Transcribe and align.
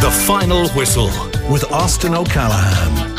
The 0.00 0.12
Final 0.12 0.68
Whistle 0.68 1.10
with 1.50 1.64
Austin 1.72 2.14
O'Callaghan. 2.14 3.18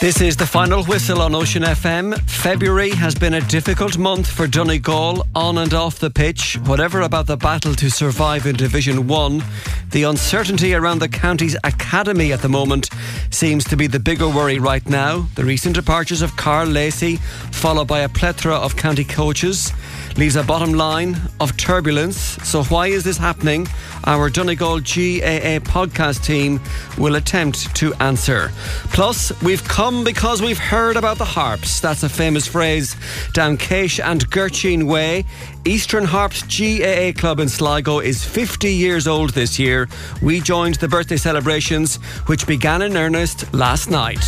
This 0.00 0.20
is 0.20 0.36
the 0.36 0.46
final 0.46 0.84
whistle 0.84 1.22
on 1.22 1.34
Ocean 1.34 1.62
FM. 1.62 2.18
February 2.28 2.90
has 2.90 3.14
been 3.14 3.34
a 3.34 3.40
difficult 3.42 3.98
month 3.98 4.28
for 4.28 4.46
Donegal 4.46 5.26
on 5.34 5.58
and 5.58 5.74
off 5.74 5.98
the 5.98 6.08
pitch. 6.08 6.56
Whatever 6.64 7.02
about 7.02 7.26
the 7.26 7.36
battle 7.36 7.74
to 7.74 7.90
survive 7.90 8.46
in 8.46 8.56
Division 8.56 9.06
1, 9.06 9.42
the 9.90 10.02
uncertainty 10.02 10.74
around 10.74 10.98
the 10.98 11.08
county's 11.08 11.56
academy 11.64 12.32
at 12.32 12.42
the 12.42 12.48
moment 12.48 12.90
seems 13.30 13.64
to 13.64 13.76
be 13.76 13.86
the 13.86 13.98
bigger 13.98 14.28
worry 14.28 14.58
right 14.58 14.86
now. 14.88 15.26
The 15.34 15.44
recent 15.44 15.74
departures 15.74 16.22
of 16.22 16.36
Karl 16.36 16.66
Lacey, 16.66 17.16
followed 17.52 17.88
by 17.88 18.00
a 18.00 18.08
plethora 18.08 18.54
of 18.54 18.76
county 18.76 19.04
coaches, 19.04 19.72
leaves 20.16 20.36
a 20.36 20.42
bottom 20.42 20.72
line 20.72 21.16
of 21.40 21.56
turbulence. 21.56 22.18
So, 22.18 22.64
why 22.64 22.88
is 22.88 23.04
this 23.04 23.16
happening? 23.16 23.66
Our 24.04 24.28
Donegal 24.28 24.80
GAA 24.80 25.60
podcast 25.60 26.24
team 26.24 26.60
will 26.98 27.14
attempt 27.14 27.74
to 27.76 27.94
answer. 27.94 28.50
Plus, 28.92 29.32
we've 29.42 29.64
come 29.64 30.04
because 30.04 30.42
we've 30.42 30.58
heard 30.58 30.96
about 30.96 31.18
the 31.18 31.24
harps. 31.24 31.80
That's 31.80 32.02
a 32.02 32.08
famous 32.08 32.46
phrase 32.46 32.96
down 33.32 33.56
Keash 33.56 34.00
and 34.00 34.28
Culfadda 34.30 34.84
Way. 34.84 35.24
Eastern 35.64 36.04
Harps 36.04 36.42
GAA 36.42 37.12
Club 37.18 37.40
in 37.40 37.48
Sligo 37.48 37.98
is 37.98 38.24
50 38.24 38.72
years 38.72 39.06
old 39.06 39.30
this 39.30 39.58
year. 39.58 39.88
We 40.22 40.40
joined 40.40 40.76
the 40.76 40.88
birthday 40.88 41.16
celebrations, 41.16 41.96
which 42.26 42.46
began 42.46 42.82
in 42.82 42.96
earnest 42.96 43.52
last 43.52 43.90
night. 43.90 44.24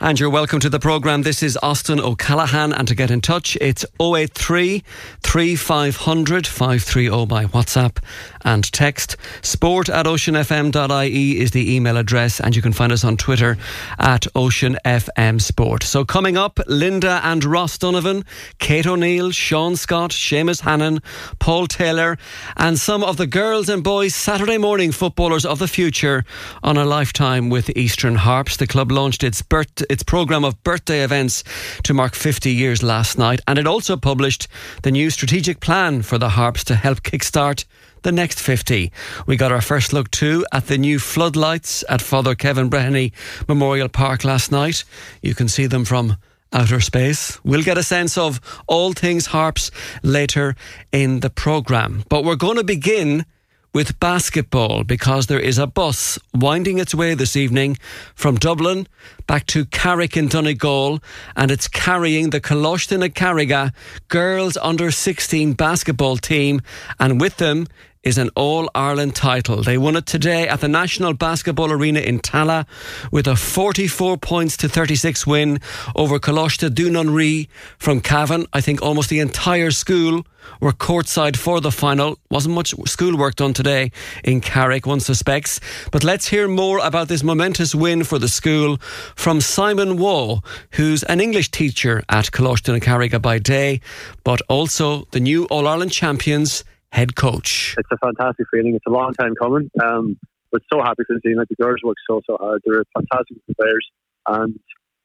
And 0.00 0.20
you're 0.20 0.30
welcome 0.30 0.60
to 0.60 0.70
the 0.70 0.78
programme. 0.78 1.22
This 1.22 1.42
is 1.42 1.58
Austin 1.60 1.98
O'Callaghan. 1.98 2.72
And 2.72 2.86
to 2.86 2.94
get 2.94 3.10
in 3.10 3.20
touch, 3.20 3.58
it's 3.60 3.84
083 4.00 4.84
3500 5.24 6.46
530 6.46 7.26
by 7.26 7.46
WhatsApp 7.46 7.96
and 8.44 8.70
text. 8.72 9.16
Sport 9.42 9.88
at 9.88 10.06
oceanfm.ie 10.06 11.40
is 11.40 11.50
the 11.50 11.74
email 11.74 11.96
address. 11.96 12.38
And 12.38 12.54
you 12.54 12.62
can 12.62 12.72
find 12.72 12.92
us 12.92 13.02
on 13.02 13.16
Twitter 13.16 13.58
at 13.98 14.22
oceanfm 14.36 15.40
sport. 15.40 15.82
So 15.82 16.04
coming 16.04 16.36
up, 16.36 16.60
Linda 16.68 17.20
and 17.24 17.44
Ross 17.44 17.76
Donovan, 17.76 18.24
Kate 18.60 18.86
O'Neill, 18.86 19.32
Sean 19.32 19.74
Scott, 19.74 20.12
Seamus 20.12 20.60
Hannon, 20.60 21.00
Paul 21.40 21.66
Taylor, 21.66 22.18
and 22.56 22.78
some 22.78 23.02
of 23.02 23.16
the 23.16 23.26
girls 23.26 23.68
and 23.68 23.82
boys 23.82 24.14
Saturday 24.14 24.58
morning 24.58 24.92
footballers 24.92 25.44
of 25.44 25.58
the 25.58 25.66
future 25.66 26.24
on 26.62 26.76
a 26.76 26.84
lifetime 26.84 27.50
with 27.50 27.76
Eastern 27.76 28.14
Harps. 28.14 28.56
The 28.56 28.68
club 28.68 28.92
launched 28.92 29.24
its 29.24 29.42
birth 29.42 29.87
its 29.88 30.02
programme 30.02 30.44
of 30.44 30.62
birthday 30.62 31.02
events 31.02 31.44
to 31.84 31.94
mark 31.94 32.14
50 32.14 32.52
years 32.52 32.82
last 32.82 33.18
night, 33.18 33.40
and 33.46 33.58
it 33.58 33.66
also 33.66 33.96
published 33.96 34.48
the 34.82 34.90
new 34.90 35.10
strategic 35.10 35.60
plan 35.60 36.02
for 36.02 36.18
the 36.18 36.30
Harps 36.30 36.64
to 36.64 36.74
help 36.74 37.02
kickstart 37.02 37.64
the 38.02 38.12
next 38.12 38.40
50. 38.40 38.92
We 39.26 39.36
got 39.36 39.52
our 39.52 39.60
first 39.60 39.92
look 39.92 40.10
too 40.10 40.46
at 40.52 40.66
the 40.66 40.78
new 40.78 40.98
floodlights 40.98 41.84
at 41.88 42.02
Father 42.02 42.34
Kevin 42.34 42.70
Breheny 42.70 43.12
Memorial 43.48 43.88
Park 43.88 44.24
last 44.24 44.52
night. 44.52 44.84
You 45.22 45.34
can 45.34 45.48
see 45.48 45.66
them 45.66 45.84
from 45.84 46.16
outer 46.52 46.80
space. 46.80 47.38
We'll 47.44 47.62
get 47.62 47.78
a 47.78 47.82
sense 47.82 48.16
of 48.16 48.40
all 48.66 48.92
things 48.92 49.26
harps 49.26 49.70
later 50.02 50.54
in 50.92 51.20
the 51.20 51.30
programme. 51.30 52.04
But 52.08 52.24
we're 52.24 52.36
going 52.36 52.56
to 52.56 52.64
begin 52.64 53.26
with 53.72 53.98
basketball 54.00 54.84
because 54.84 55.26
there 55.26 55.40
is 55.40 55.58
a 55.58 55.66
bus 55.66 56.18
winding 56.34 56.78
its 56.78 56.94
way 56.94 57.14
this 57.14 57.36
evening 57.36 57.76
from 58.14 58.36
Dublin 58.36 58.86
back 59.26 59.46
to 59.46 59.64
Carrick 59.66 60.16
in 60.16 60.28
Donegal 60.28 61.00
and 61.36 61.50
it's 61.50 61.68
carrying 61.68 62.30
the 62.30 62.40
Coláiste 62.40 63.12
Carraige 63.14 63.72
girls 64.08 64.56
under 64.56 64.90
16 64.90 65.52
basketball 65.52 66.16
team 66.16 66.60
and 66.98 67.20
with 67.20 67.36
them 67.36 67.66
is 68.02 68.18
an 68.18 68.30
All 68.36 68.70
Ireland 68.74 69.14
title. 69.14 69.62
They 69.62 69.78
won 69.78 69.96
it 69.96 70.06
today 70.06 70.46
at 70.48 70.60
the 70.60 70.68
National 70.68 71.14
Basketball 71.14 71.72
Arena 71.72 72.00
in 72.00 72.20
Tallaght 72.20 72.66
with 73.10 73.26
a 73.26 73.36
44 73.36 74.16
points 74.18 74.56
to 74.58 74.68
36 74.68 75.26
win 75.26 75.60
over 75.96 76.18
Coláiste 76.18 76.70
Dún 76.70 76.98
an 77.00 77.08
Rí 77.08 77.48
from 77.78 78.00
Cavan. 78.00 78.46
I 78.52 78.60
think 78.60 78.82
almost 78.82 79.10
the 79.10 79.20
entire 79.20 79.70
school 79.70 80.24
were 80.60 80.72
courtside 80.72 81.36
for 81.36 81.60
the 81.60 81.70
final. 81.70 82.18
Wasn't 82.30 82.54
much 82.54 82.74
schoolwork 82.86 83.36
done 83.36 83.52
today 83.52 83.92
in 84.24 84.40
Carrick, 84.40 84.86
one 84.86 85.00
suspects. 85.00 85.60
But 85.90 86.04
let's 86.04 86.28
hear 86.28 86.48
more 86.48 86.78
about 86.78 87.08
this 87.08 87.22
momentous 87.22 87.74
win 87.74 88.04
for 88.04 88.18
the 88.18 88.28
school 88.28 88.78
from 89.16 89.40
Simon 89.40 89.96
Waugh, 89.96 90.40
who's 90.72 91.02
an 91.04 91.20
English 91.20 91.50
teacher 91.50 92.02
at 92.08 92.26
Coláiste 92.26 92.80
Carraige 92.80 93.20
by 93.20 93.38
day, 93.38 93.80
but 94.24 94.40
also 94.48 95.06
the 95.10 95.20
new 95.20 95.44
All 95.46 95.66
Ireland 95.66 95.92
champions 95.92 96.64
head 96.92 97.14
coach. 97.14 97.74
It's 97.78 97.88
a 97.92 97.98
fantastic 97.98 98.46
feeling. 98.52 98.74
It's 98.74 98.86
a 98.86 98.90
long 98.90 99.12
time 99.14 99.34
coming. 99.40 99.70
Um, 99.82 100.18
but 100.50 100.62
so 100.72 100.80
happy 100.80 101.02
for 101.06 101.14
the 101.14 101.20
team. 101.20 101.36
Like 101.36 101.48
the 101.48 101.62
girls 101.62 101.80
work 101.84 101.96
so 102.08 102.20
so 102.26 102.36
hard. 102.40 102.62
They're 102.64 102.84
fantastic 102.96 103.36
players, 103.60 103.86
and 104.26 104.58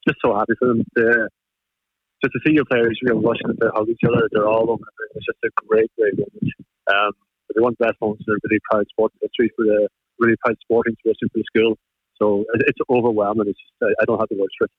just 0.08 0.20
so 0.24 0.36
happy 0.36 0.54
for 0.58 0.70
them. 0.70 0.84
To, 0.98 1.28
just 2.24 2.34
to 2.34 2.40
see 2.48 2.54
your 2.56 2.64
players, 2.66 2.98
you 3.02 3.12
know, 3.12 3.20
rushing 3.20 3.52
to 3.60 3.72
hug 3.76 3.90
each 3.90 4.00
other. 4.08 4.30
They're 4.32 4.48
all 4.48 4.72
over. 4.72 4.84
It's 5.16 5.26
just 5.26 5.40
a 5.44 5.50
great, 5.68 5.92
great 6.00 6.18
moment. 6.18 6.56
Um, 6.88 7.12
but 7.48 7.56
they 7.56 7.62
want 7.62 7.78
the 7.78 7.88
best 7.88 8.00
moments. 8.00 8.24
They're 8.26 8.40
really 8.48 8.62
proud 8.72 8.86
sporting 8.90 9.20
history 9.22 9.52
for 9.56 9.66
the 9.66 9.90
really 10.20 10.36
proud 10.40 10.56
sporting 10.62 10.96
tradition 11.02 11.28
for 11.34 11.40
the 11.40 11.48
school. 11.52 11.78
So 12.16 12.46
it's 12.64 12.80
overwhelming. 12.90 13.50
It's 13.50 13.60
just, 13.60 13.98
I 14.00 14.06
don't 14.06 14.20
have 14.20 14.30
the 14.30 14.40
words 14.40 14.54
for 14.58 14.66
it. 14.66 14.72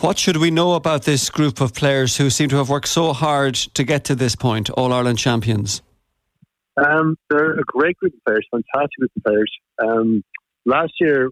What 0.00 0.18
should 0.18 0.36
we 0.36 0.50
know 0.50 0.74
about 0.74 1.04
this 1.04 1.30
group 1.30 1.58
of 1.58 1.72
players 1.72 2.18
who 2.18 2.28
seem 2.28 2.50
to 2.50 2.56
have 2.56 2.68
worked 2.68 2.88
so 2.88 3.14
hard 3.14 3.54
to 3.54 3.82
get 3.82 4.04
to 4.04 4.14
this 4.14 4.36
point, 4.36 4.68
All 4.68 4.92
Ireland 4.92 5.18
champions? 5.18 5.80
Um, 6.76 7.16
they're 7.30 7.58
a 7.58 7.64
great 7.64 7.96
group 7.96 8.12
of 8.12 8.24
players, 8.26 8.46
fantastic 8.50 8.98
group 8.98 9.10
of 9.16 9.24
players. 9.24 9.50
Um, 9.82 10.22
last 10.66 10.92
year, 11.00 11.30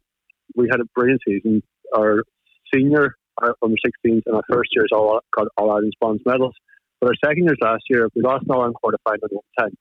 we 0.57 0.67
had 0.71 0.81
a 0.81 0.85
brilliant 0.95 1.21
season. 1.29 1.63
Our 1.95 2.25
senior, 2.73 3.17
our 3.43 3.55
under 3.63 3.77
16s, 3.77 4.23
and 4.25 4.35
our 4.35 4.43
first 4.51 4.71
years 4.75 4.89
all 4.93 5.21
got 5.37 5.49
All 5.59 5.71
Ireland 5.71 5.93
bronze 6.01 6.23
medals. 6.25 6.55
But 7.03 7.09
our 7.09 7.17
second 7.23 7.45
years 7.45 7.59
last 7.61 7.83
year, 7.91 8.09
we 8.17 8.23
lost 8.23 8.45
an 8.45 8.51
All 8.51 8.61
Ireland 8.61 8.77
quarter 8.81 8.97
final 9.05 9.29
in 9.31 9.39
10. 9.59 9.77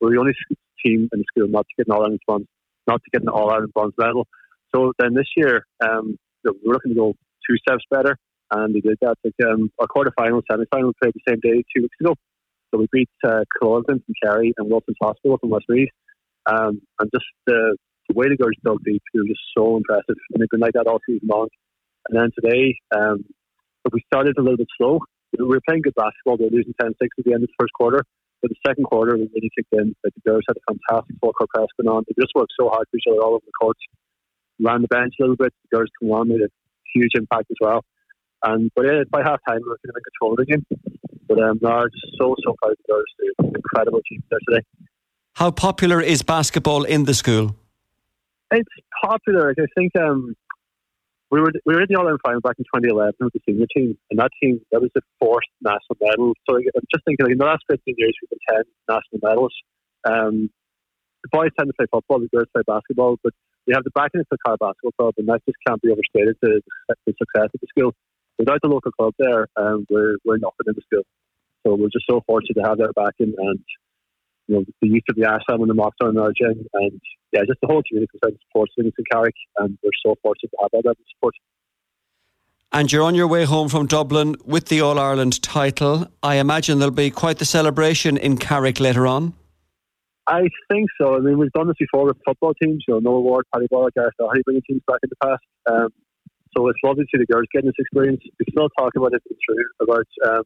We 0.00 0.06
were 0.06 0.14
the 0.14 0.20
only 0.20 0.32
team 0.82 1.06
in 1.12 1.18
the 1.18 1.24
school 1.28 1.48
not 1.48 1.66
to 1.68 1.74
get 1.76 1.86
an 1.86 1.92
All 1.92 2.00
Ireland 2.00 2.20
bronze, 2.26 2.46
not 2.86 3.02
to 3.04 3.10
get 3.12 3.20
an 3.20 3.28
All 3.28 3.50
Ireland 3.50 3.74
bronze 3.74 3.92
medal. 3.98 4.26
So 4.74 4.94
then 4.98 5.12
this 5.12 5.28
year, 5.36 5.66
um, 5.84 6.16
we're 6.44 6.72
looking 6.72 6.92
to 6.92 6.98
go 6.98 7.14
two 7.52 7.58
steps 7.58 7.84
better, 7.90 8.16
and 8.50 8.74
we 8.74 8.80
did 8.80 8.98
that. 9.00 9.16
Like, 9.24 9.34
um, 9.46 9.70
our 9.78 9.86
quarter 9.86 10.12
final, 10.16 10.42
semi 10.50 10.64
final 10.70 10.92
played 11.00 11.14
the 11.14 11.20
same 11.28 11.40
day 11.40 11.62
two 11.74 11.82
weeks 11.82 11.96
ago. 12.00 12.14
So 12.72 12.80
we 12.80 12.86
beat 12.90 13.10
uh, 13.26 13.44
Clorton 13.58 14.00
from 14.00 14.14
Kerry 14.22 14.54
and 14.56 14.70
Wilson's 14.70 14.96
Hospital 15.02 15.36
from 15.38 15.50
Westmeath. 15.50 15.90
Um, 16.46 16.80
and 16.98 17.10
just 17.12 17.26
the, 17.46 17.76
the 18.08 18.14
way 18.14 18.28
the 18.28 18.36
girls 18.36 18.56
dug 18.64 18.78
deep, 18.84 19.02
it 19.12 19.18
was 19.18 19.28
just 19.28 19.44
so 19.56 19.76
impressive. 19.76 20.16
And 20.32 20.40
they've 20.40 20.48
been 20.50 20.60
like 20.60 20.72
that 20.72 20.86
all 20.86 21.00
season 21.06 21.28
long. 21.28 21.48
And 22.08 22.18
then 22.18 22.30
today, 22.34 22.74
um, 22.96 23.24
we 23.92 24.02
started 24.06 24.36
a 24.38 24.42
little 24.42 24.56
bit 24.56 24.72
slow. 24.78 25.00
We 25.38 25.44
were 25.44 25.60
playing 25.68 25.82
good 25.82 25.94
basketball. 25.94 26.36
They 26.36 26.44
were 26.44 26.56
losing 26.56 26.74
10 26.80 26.92
6 26.96 26.98
at 27.18 27.24
the 27.24 27.32
end 27.32 27.44
of 27.44 27.48
the 27.48 27.60
first 27.60 27.72
quarter. 27.74 28.04
But 28.40 28.50
the 28.50 28.60
second 28.66 28.84
quarter, 28.84 29.16
we 29.16 29.30
really 29.34 29.52
kicked 29.54 29.72
in. 29.72 29.94
Like 30.02 30.14
the 30.14 30.28
girls 30.28 30.42
had 30.48 30.56
a 30.56 30.64
fantastic 30.66 31.16
full 31.20 31.32
court 31.32 31.50
press 31.50 31.68
going 31.78 31.92
on. 31.92 32.04
They 32.08 32.16
just 32.20 32.34
worked 32.34 32.52
so 32.58 32.68
hard 32.68 32.88
for 32.90 32.96
each 32.96 33.06
other 33.06 33.22
all 33.22 33.38
over 33.38 33.46
the 33.46 33.58
court. 33.60 33.76
Ran 34.60 34.82
the 34.82 34.88
bench 34.88 35.14
a 35.20 35.22
little 35.22 35.36
bit. 35.36 35.52
The 35.70 35.76
girls 35.76 35.90
come 36.00 36.10
on, 36.10 36.28
made 36.28 36.42
a 36.42 36.50
huge 36.94 37.12
impact 37.14 37.50
as 37.50 37.56
well. 37.60 37.84
And 38.44 38.70
but 38.74 38.86
yeah, 38.86 39.02
by 39.10 39.22
half 39.22 39.40
time 39.48 39.60
we 39.62 39.68
were 39.68 39.78
kind 39.84 39.90
of 39.90 39.96
in 39.96 40.02
control 40.10 40.40
again. 40.40 40.66
But 41.28 41.42
um, 41.42 41.58
no, 41.62 41.84
just 41.84 42.16
so 42.18 42.34
so 42.44 42.54
proud 42.60 42.72
of 42.72 42.78
the 42.86 42.92
girls. 42.92 43.04
An 43.38 43.52
incredible 43.54 44.00
team 44.08 44.22
there 44.30 44.40
today. 44.48 44.66
How 45.34 45.50
popular 45.50 46.00
is 46.00 46.22
basketball 46.22 46.84
in 46.84 47.04
the 47.04 47.14
school? 47.14 47.56
It's 48.50 48.68
popular. 49.02 49.54
I 49.58 49.66
think 49.74 49.96
um, 49.96 50.36
we 51.30 51.40
were 51.40 51.50
we 51.64 51.74
were 51.74 51.80
in 51.80 51.86
the 51.88 51.96
All 51.96 52.04
Ireland 52.04 52.20
final 52.22 52.40
back 52.40 52.56
in 52.58 52.64
2011 52.64 53.14
with 53.20 53.32
the 53.32 53.40
senior 53.48 53.66
team, 53.74 53.96
and 54.10 54.18
that 54.18 54.30
team 54.42 54.60
that 54.70 54.82
was 54.82 54.90
the 54.94 55.00
fourth 55.18 55.48
national 55.62 55.96
medal. 56.02 56.34
So 56.48 56.56
I'm 56.56 56.86
just 56.92 57.04
thinking, 57.06 57.24
like, 57.24 57.32
in 57.32 57.38
the 57.38 57.46
last 57.46 57.64
15 57.70 57.94
years, 57.96 58.14
we've 58.20 58.28
been 58.28 58.38
10 58.50 58.62
national 58.88 59.20
medals. 59.22 59.54
Um, 60.04 60.50
the 61.22 61.28
boys 61.32 61.50
tend 61.58 61.70
to 61.70 61.74
play 61.74 61.86
football, 61.90 62.20
the 62.20 62.28
girls 62.28 62.48
play 62.52 62.62
basketball, 62.66 63.16
but 63.22 63.32
we 63.66 63.74
have 63.74 63.84
the 63.84 63.90
backing 63.94 64.20
of 64.20 64.26
the 64.30 64.38
car 64.44 64.56
basketball 64.56 64.92
club, 64.98 65.14
and 65.18 65.28
that 65.28 65.40
just 65.46 65.56
can't 65.66 65.80
be 65.80 65.90
overstated. 65.90 66.36
The, 66.42 66.62
the 67.06 67.14
success 67.18 67.50
of 67.54 67.60
the 67.60 67.66
school. 67.68 67.92
Without 68.38 68.58
the 68.62 68.68
local 68.68 68.90
club 68.92 69.14
there, 69.18 69.46
um, 69.56 69.86
we're 69.90 70.16
we're 70.24 70.38
nothing 70.38 70.66
in 70.66 70.74
the 70.74 70.82
school. 70.82 71.04
So 71.64 71.74
we're 71.74 71.92
just 71.92 72.06
so 72.10 72.22
fortunate 72.26 72.60
to 72.60 72.68
have 72.68 72.78
their 72.78 72.92
backing, 72.92 73.34
and 73.36 73.60
you 74.48 74.56
know 74.56 74.64
the 74.80 74.88
youth 74.88 75.04
of 75.08 75.16
the 75.16 75.22
ASAM 75.22 75.60
and 75.60 75.70
the 75.70 75.74
Moxar 75.74 76.08
and 76.08 76.18
Argent, 76.18 76.66
and 76.74 77.00
yeah, 77.32 77.42
just 77.46 77.60
the 77.60 77.68
whole 77.68 77.82
community 77.88 78.10
concerned 78.10 78.38
supports 78.48 78.72
Livingston 78.76 79.04
Carrick, 79.10 79.34
and 79.58 79.78
we're 79.82 79.90
so 80.04 80.16
fortunate 80.22 80.50
to 80.50 80.56
have 80.62 80.70
that 80.72 80.78
level 80.78 80.90
of 80.90 81.06
support. 81.16 81.34
And 82.74 82.90
you're 82.90 83.02
on 83.02 83.14
your 83.14 83.28
way 83.28 83.44
home 83.44 83.68
from 83.68 83.86
Dublin 83.86 84.34
with 84.46 84.68
the 84.68 84.80
All 84.80 84.98
Ireland 84.98 85.42
title. 85.42 86.06
I 86.22 86.36
imagine 86.36 86.78
there'll 86.78 86.94
be 86.94 87.10
quite 87.10 87.38
the 87.38 87.44
celebration 87.44 88.16
in 88.16 88.38
Carrick 88.38 88.80
later 88.80 89.06
on. 89.06 89.34
I 90.26 90.42
think 90.70 90.88
so. 91.00 91.16
I 91.16 91.18
mean, 91.18 91.38
we've 91.38 91.52
done 91.52 91.66
this 91.66 91.76
before 91.78 92.06
with 92.06 92.16
football 92.24 92.54
teams. 92.54 92.84
You 92.86 92.94
know, 92.94 93.00
Noah 93.00 93.20
Ward, 93.20 93.46
Paddy 93.52 93.66
Bollock, 93.66 93.94
Gareth 93.94 94.14
Doherty 94.18 94.42
bringing 94.44 94.62
teams 94.68 94.82
back 94.86 95.00
in 95.02 95.10
the 95.10 95.26
past. 95.26 95.42
Um, 95.66 95.88
so 96.56 96.68
it's 96.68 96.78
lovely 96.84 97.04
to 97.04 97.08
see 97.10 97.18
the 97.18 97.26
girls 97.26 97.46
getting 97.52 97.68
this 97.68 97.80
experience. 97.80 98.20
We 98.38 98.46
still 98.50 98.68
talk 98.78 98.92
about 98.96 99.14
it, 99.14 99.22
it's 99.26 99.40
true, 99.40 99.64
about 99.80 100.06
um, 100.28 100.44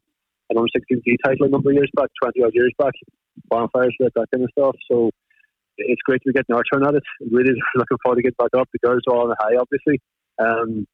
an 0.51 0.57
under 0.57 0.71
16 0.73 1.03
D 1.05 1.19
title 1.25 1.47
a 1.47 1.51
number 1.51 1.71
of 1.71 1.75
years 1.75 1.91
back, 1.95 2.09
20 2.23 2.43
odd 2.45 2.55
years 2.55 2.73
back, 2.79 2.95
bonfires, 3.51 3.95
that 3.99 4.13
kind 4.15 4.45
of 4.45 4.51
stuff. 4.57 4.77
So 4.91 5.11
it's 5.79 6.03
great 6.03 6.23
to 6.23 6.33
be 6.33 6.33
getting 6.33 6.55
our 6.55 6.63
turn 6.73 6.87
at 6.87 6.95
it. 6.95 7.03
Really 7.21 7.53
looking 7.75 7.99
forward 8.03 8.17
to 8.17 8.23
getting 8.23 8.39
back 8.39 8.55
up. 8.57 8.69
The 8.73 8.79
girls 8.87 9.03
are 9.09 9.15
all 9.15 9.23
on 9.25 9.29
the 9.31 9.37
high, 9.39 9.57
obviously. 9.61 10.01
Um, 10.39 10.87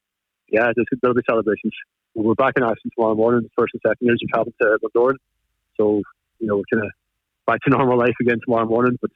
yeah, 0.49 0.71
there's, 0.75 0.87
there'll 1.01 1.15
be 1.15 1.21
celebrations. 1.29 1.73
We're 2.15 2.35
back 2.35 2.53
in 2.57 2.63
action 2.63 2.91
tomorrow 2.95 3.15
morning, 3.15 3.49
first 3.57 3.73
and 3.73 3.81
second 3.85 4.05
years. 4.05 4.19
We're 4.21 4.33
traveling 4.33 4.53
to 4.61 4.77
Bundoran. 4.83 5.17
So, 5.79 6.01
you 6.39 6.47
know, 6.47 6.57
we're 6.57 6.69
kind 6.71 6.85
of 6.85 6.91
back 7.45 7.59
to 7.61 7.69
normal 7.69 7.97
life 7.97 8.15
again 8.21 8.39
tomorrow 8.43 8.65
morning, 8.65 8.97
but 9.01 9.11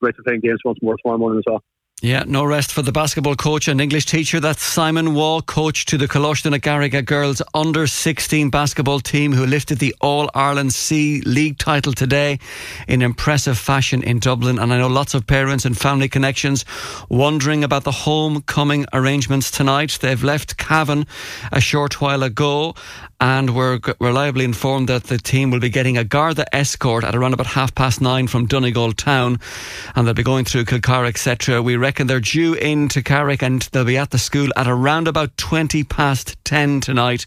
great 0.00 0.16
to 0.16 0.22
play 0.22 0.38
games 0.38 0.60
once 0.64 0.78
more 0.82 0.96
tomorrow 1.02 1.18
morning 1.18 1.38
as 1.38 1.44
well. 1.46 1.62
Yeah, 2.00 2.22
no 2.28 2.44
rest 2.44 2.70
for 2.70 2.82
the 2.82 2.92
basketball 2.92 3.34
coach 3.34 3.66
and 3.66 3.80
English 3.80 4.06
teacher. 4.06 4.38
That's 4.38 4.62
Simon 4.62 5.16
Waugh, 5.16 5.40
coach 5.40 5.84
to 5.86 5.98
the 5.98 6.04
na 6.04 6.58
Carraige 6.58 7.04
girls 7.04 7.42
under 7.54 7.88
16 7.88 8.50
basketball 8.50 9.00
team 9.00 9.32
who 9.32 9.44
lifted 9.44 9.80
the 9.80 9.96
All 10.00 10.30
Ireland 10.32 10.74
C 10.74 11.22
League 11.22 11.58
title 11.58 11.92
today 11.92 12.38
in 12.86 13.02
impressive 13.02 13.58
fashion 13.58 14.04
in 14.04 14.20
Dublin. 14.20 14.60
And 14.60 14.72
I 14.72 14.78
know 14.78 14.86
lots 14.86 15.12
of 15.12 15.26
parents 15.26 15.64
and 15.64 15.76
family 15.76 16.08
connections 16.08 16.64
wondering 17.08 17.64
about 17.64 17.82
the 17.82 17.90
homecoming 17.90 18.86
arrangements 18.92 19.50
tonight. 19.50 19.98
They've 20.00 20.22
left 20.22 20.56
Cavan 20.56 21.04
a 21.50 21.60
short 21.60 22.00
while 22.00 22.22
ago 22.22 22.76
and 23.20 23.54
we're 23.54 23.80
reliably 23.98 24.44
informed 24.44 24.88
that 24.88 25.04
the 25.04 25.18
team 25.18 25.50
will 25.50 25.58
be 25.58 25.70
getting 25.70 25.98
a 25.98 26.04
Garda 26.04 26.44
escort 26.54 27.02
at 27.02 27.16
around 27.16 27.34
about 27.34 27.46
half 27.46 27.74
past 27.74 28.00
nine 28.00 28.28
from 28.28 28.46
Donegal 28.46 28.92
town 28.92 29.40
and 29.96 30.06
they'll 30.06 30.14
be 30.14 30.22
going 30.22 30.44
through 30.44 30.64
Kilcar, 30.64 31.06
etc. 31.06 31.60
We 31.60 31.76
reckon 31.76 32.06
they're 32.06 32.20
due 32.20 32.54
in 32.54 32.88
to 32.90 33.02
Carrick 33.02 33.42
and 33.42 33.62
they'll 33.72 33.84
be 33.84 33.96
at 33.96 34.10
the 34.10 34.18
school 34.18 34.48
at 34.56 34.68
around 34.68 35.08
about 35.08 35.36
20 35.36 35.82
past 35.84 36.36
10 36.44 36.80
tonight 36.80 37.26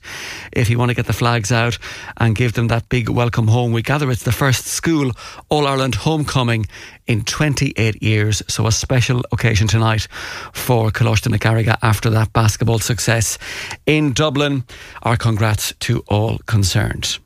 if 0.53 0.69
you 0.69 0.79
want 0.79 0.89
to 0.89 0.95
get 0.95 1.07
the 1.07 1.13
flags 1.13 1.51
out 1.51 1.77
and 2.17 2.35
give 2.35 2.53
them 2.53 2.69
that 2.69 2.87
big 2.87 3.09
welcome 3.09 3.47
home. 3.47 3.73
We 3.73 3.81
gather 3.81 4.09
it's 4.11 4.23
the 4.23 4.31
first 4.31 4.67
school 4.67 5.11
All 5.49 5.67
Ireland 5.67 5.95
homecoming 5.95 6.67
in 7.05 7.23
28 7.23 8.01
years. 8.01 8.41
So 8.47 8.65
a 8.67 8.71
special 8.71 9.23
occasion 9.33 9.67
tonight 9.67 10.07
for 10.53 10.85
na 10.85 11.37
Carraige 11.37 11.75
after 11.81 12.09
that 12.11 12.31
basketball 12.31 12.79
success 12.79 13.37
in 13.85 14.13
Dublin. 14.13 14.63
Our 15.03 15.17
congrats 15.17 15.73
to 15.81 16.03
all 16.07 16.39
concerned. 16.45 17.19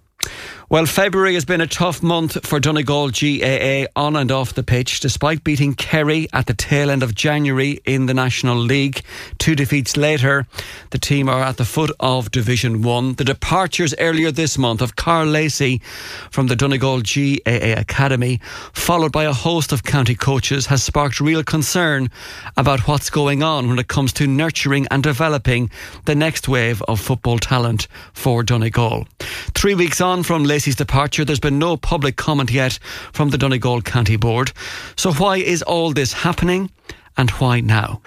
Well, 0.68 0.88
February 0.88 1.36
has 1.36 1.46
been 1.46 1.62
a 1.62 1.68
tough 1.68 2.02
month 2.02 2.44
for 2.46 2.60
Donegal 2.60 3.12
GAA 3.12 3.86
on 3.96 4.16
and 4.16 4.31
off 4.31 4.56
the 4.56 4.63
pitch, 4.63 5.00
despite 5.00 5.44
beating 5.44 5.75
Kerry 5.75 6.28
at 6.34 6.48
the 6.48 6.56
tail 6.56 6.90
end 6.90 7.04
of 7.04 7.13
January 7.13 7.81
in 7.86 8.07
the 8.07 8.16
National 8.16 8.57
League. 8.57 9.04
Two 9.45 9.53
defeats 9.53 9.95
later, 9.95 10.47
the 10.89 10.97
team 10.97 11.30
are 11.30 11.44
at 11.44 11.57
the 11.57 11.65
foot 11.65 11.92
of 12.00 12.31
Division 12.31 12.81
1. 12.81 13.13
The 13.13 13.24
departures 13.24 13.94
earlier 14.00 14.31
this 14.31 14.57
month 14.57 14.81
of 14.81 14.95
Karl 14.95 15.27
Lacey 15.27 15.83
from 16.31 16.47
the 16.47 16.56
Donegal 16.56 17.01
GAA 17.01 17.80
Academy, 17.80 18.39
followed 18.74 19.12
by 19.12 19.25
a 19.25 19.33
host 19.33 19.71
of 19.71 19.83
county 19.83 20.15
coaches, 20.15 20.65
has 20.65 20.83
sparked 20.83 21.21
real 21.21 21.44
concern 21.44 22.09
about 22.57 22.88
what's 22.88 23.12
going 23.12 23.44
on 23.44 23.69
when 23.69 23.77
it 23.77 23.88
comes 23.88 24.12
to 24.13 24.25
nurturing 24.25 24.88
and 24.89 25.03
developing 25.03 25.69
the 26.06 26.15
next 26.15 26.48
wave 26.48 26.81
of 26.88 27.00
football 27.00 27.38
talent 27.38 27.88
for 28.13 28.41
Donegal. 28.41 29.06
Three 29.53 29.75
weeks 29.75 30.01
on 30.01 30.24
from 30.24 30.44
Lacey's 30.44 30.75
departure, 30.75 31.24
there's 31.24 31.39
been 31.39 31.59
no 31.59 31.77
public 31.77 32.15
comment 32.15 32.50
yet 32.50 32.80
from 33.13 33.30
the 33.30 33.38
Donegal 33.38 33.83
County 33.83 34.15
Board. 34.15 34.53
So, 34.95 35.13
why 35.13 35.38
is 35.38 35.62
all 35.62 35.94
this 35.94 36.13
happening 36.13 36.71
and 37.15 37.30
why 37.30 37.59
now? 37.59 38.01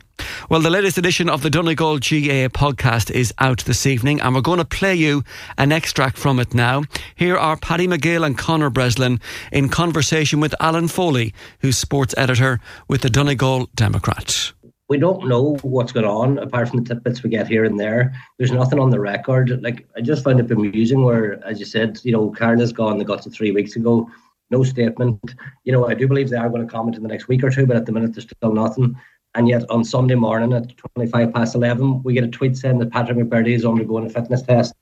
Well, 0.49 0.61
the 0.61 0.70
latest 0.70 0.99
edition 0.99 1.29
of 1.29 1.43
the 1.43 1.50
Donegal 1.50 1.99
GAA 1.99 2.49
podcast 2.49 3.11
is 3.11 3.32
out 3.38 3.65
this 3.65 3.87
evening, 3.87 4.20
and 4.20 4.35
we're 4.35 4.41
going 4.41 4.59
to 4.59 4.65
play 4.65 4.94
you 4.94 5.25
an 5.59 5.73
extract 5.73 6.19
from 6.19 6.41
it 6.41 6.55
now. 6.55 6.85
Here 7.15 7.37
are 7.37 7.56
Paddy 7.56 7.87
McGill 7.87 8.25
and 8.25 8.37
Conor 8.37 8.70
Breslin 8.70 9.20
in 9.53 9.69
conversation 9.69 10.41
with 10.41 10.55
Alan 10.61 10.88
Foley, 10.88 11.35
who's 11.61 11.76
sports 11.76 12.15
editor 12.17 12.61
with 12.88 13.03
the 13.03 13.11
Donegal 13.11 13.69
Democrat 13.75 14.53
we 14.88 14.97
don't 14.97 15.29
know 15.29 15.56
what's 15.62 15.93
going 15.93 16.06
on 16.06 16.38
apart 16.38 16.69
from 16.69 16.82
the 16.82 16.88
tidbits 16.88 17.23
we 17.23 17.31
get 17.31 17.47
here 17.47 17.65
and 17.65 17.79
there. 17.79 18.15
There's 18.38 18.53
nothing 18.53 18.79
on 18.79 18.91
the 18.91 19.00
record. 19.00 19.62
Like 19.62 19.87
I 19.97 20.00
just 20.00 20.25
find 20.25 20.41
it 20.41 20.49
bemusing 20.49 21.05
where, 21.05 21.44
as 21.44 21.61
you 21.61 21.67
said, 21.67 21.99
you 22.05 22.12
know, 22.12 22.31
Karen 22.31 22.59
has 22.61 22.73
gone. 22.73 22.99
They 22.99 23.05
got 23.05 23.23
to 23.23 23.31
three 23.31 23.50
weeks 23.50 23.76
ago. 23.76 24.11
No 24.50 24.65
statement. 24.65 25.35
You 25.65 25.73
know, 25.73 25.87
I 25.87 25.94
do 25.94 26.09
believe 26.09 26.31
they 26.31 26.38
are 26.38 26.49
going 26.49 26.67
to 26.67 26.73
comment 26.73 26.97
in 26.97 27.03
the 27.03 27.09
next 27.09 27.29
week 27.29 27.44
or 27.44 27.50
two, 27.50 27.67
but 27.67 27.76
at 27.76 27.85
the 27.85 27.93
minute 27.93 28.15
there's 28.15 28.25
still 28.25 28.55
nothing. 28.55 28.97
And 29.38 29.49
yet 29.49 29.70
on 29.70 29.85
Sunday 29.85 30.17
morning 30.17 30.52
at 30.52 30.76
25 30.96 31.32
past 31.32 31.55
11, 31.55 32.02
we 32.02 32.12
get 32.12 32.25
a 32.25 32.29
tweet 32.29 32.56
saying 32.56 32.79
that 32.81 32.90
Patrick 32.90 33.19
McBrearty 33.19 33.55
is 33.55 33.64
undergoing 33.64 34.05
a 34.05 34.11
fitness 34.11 34.43
test 34.43 34.75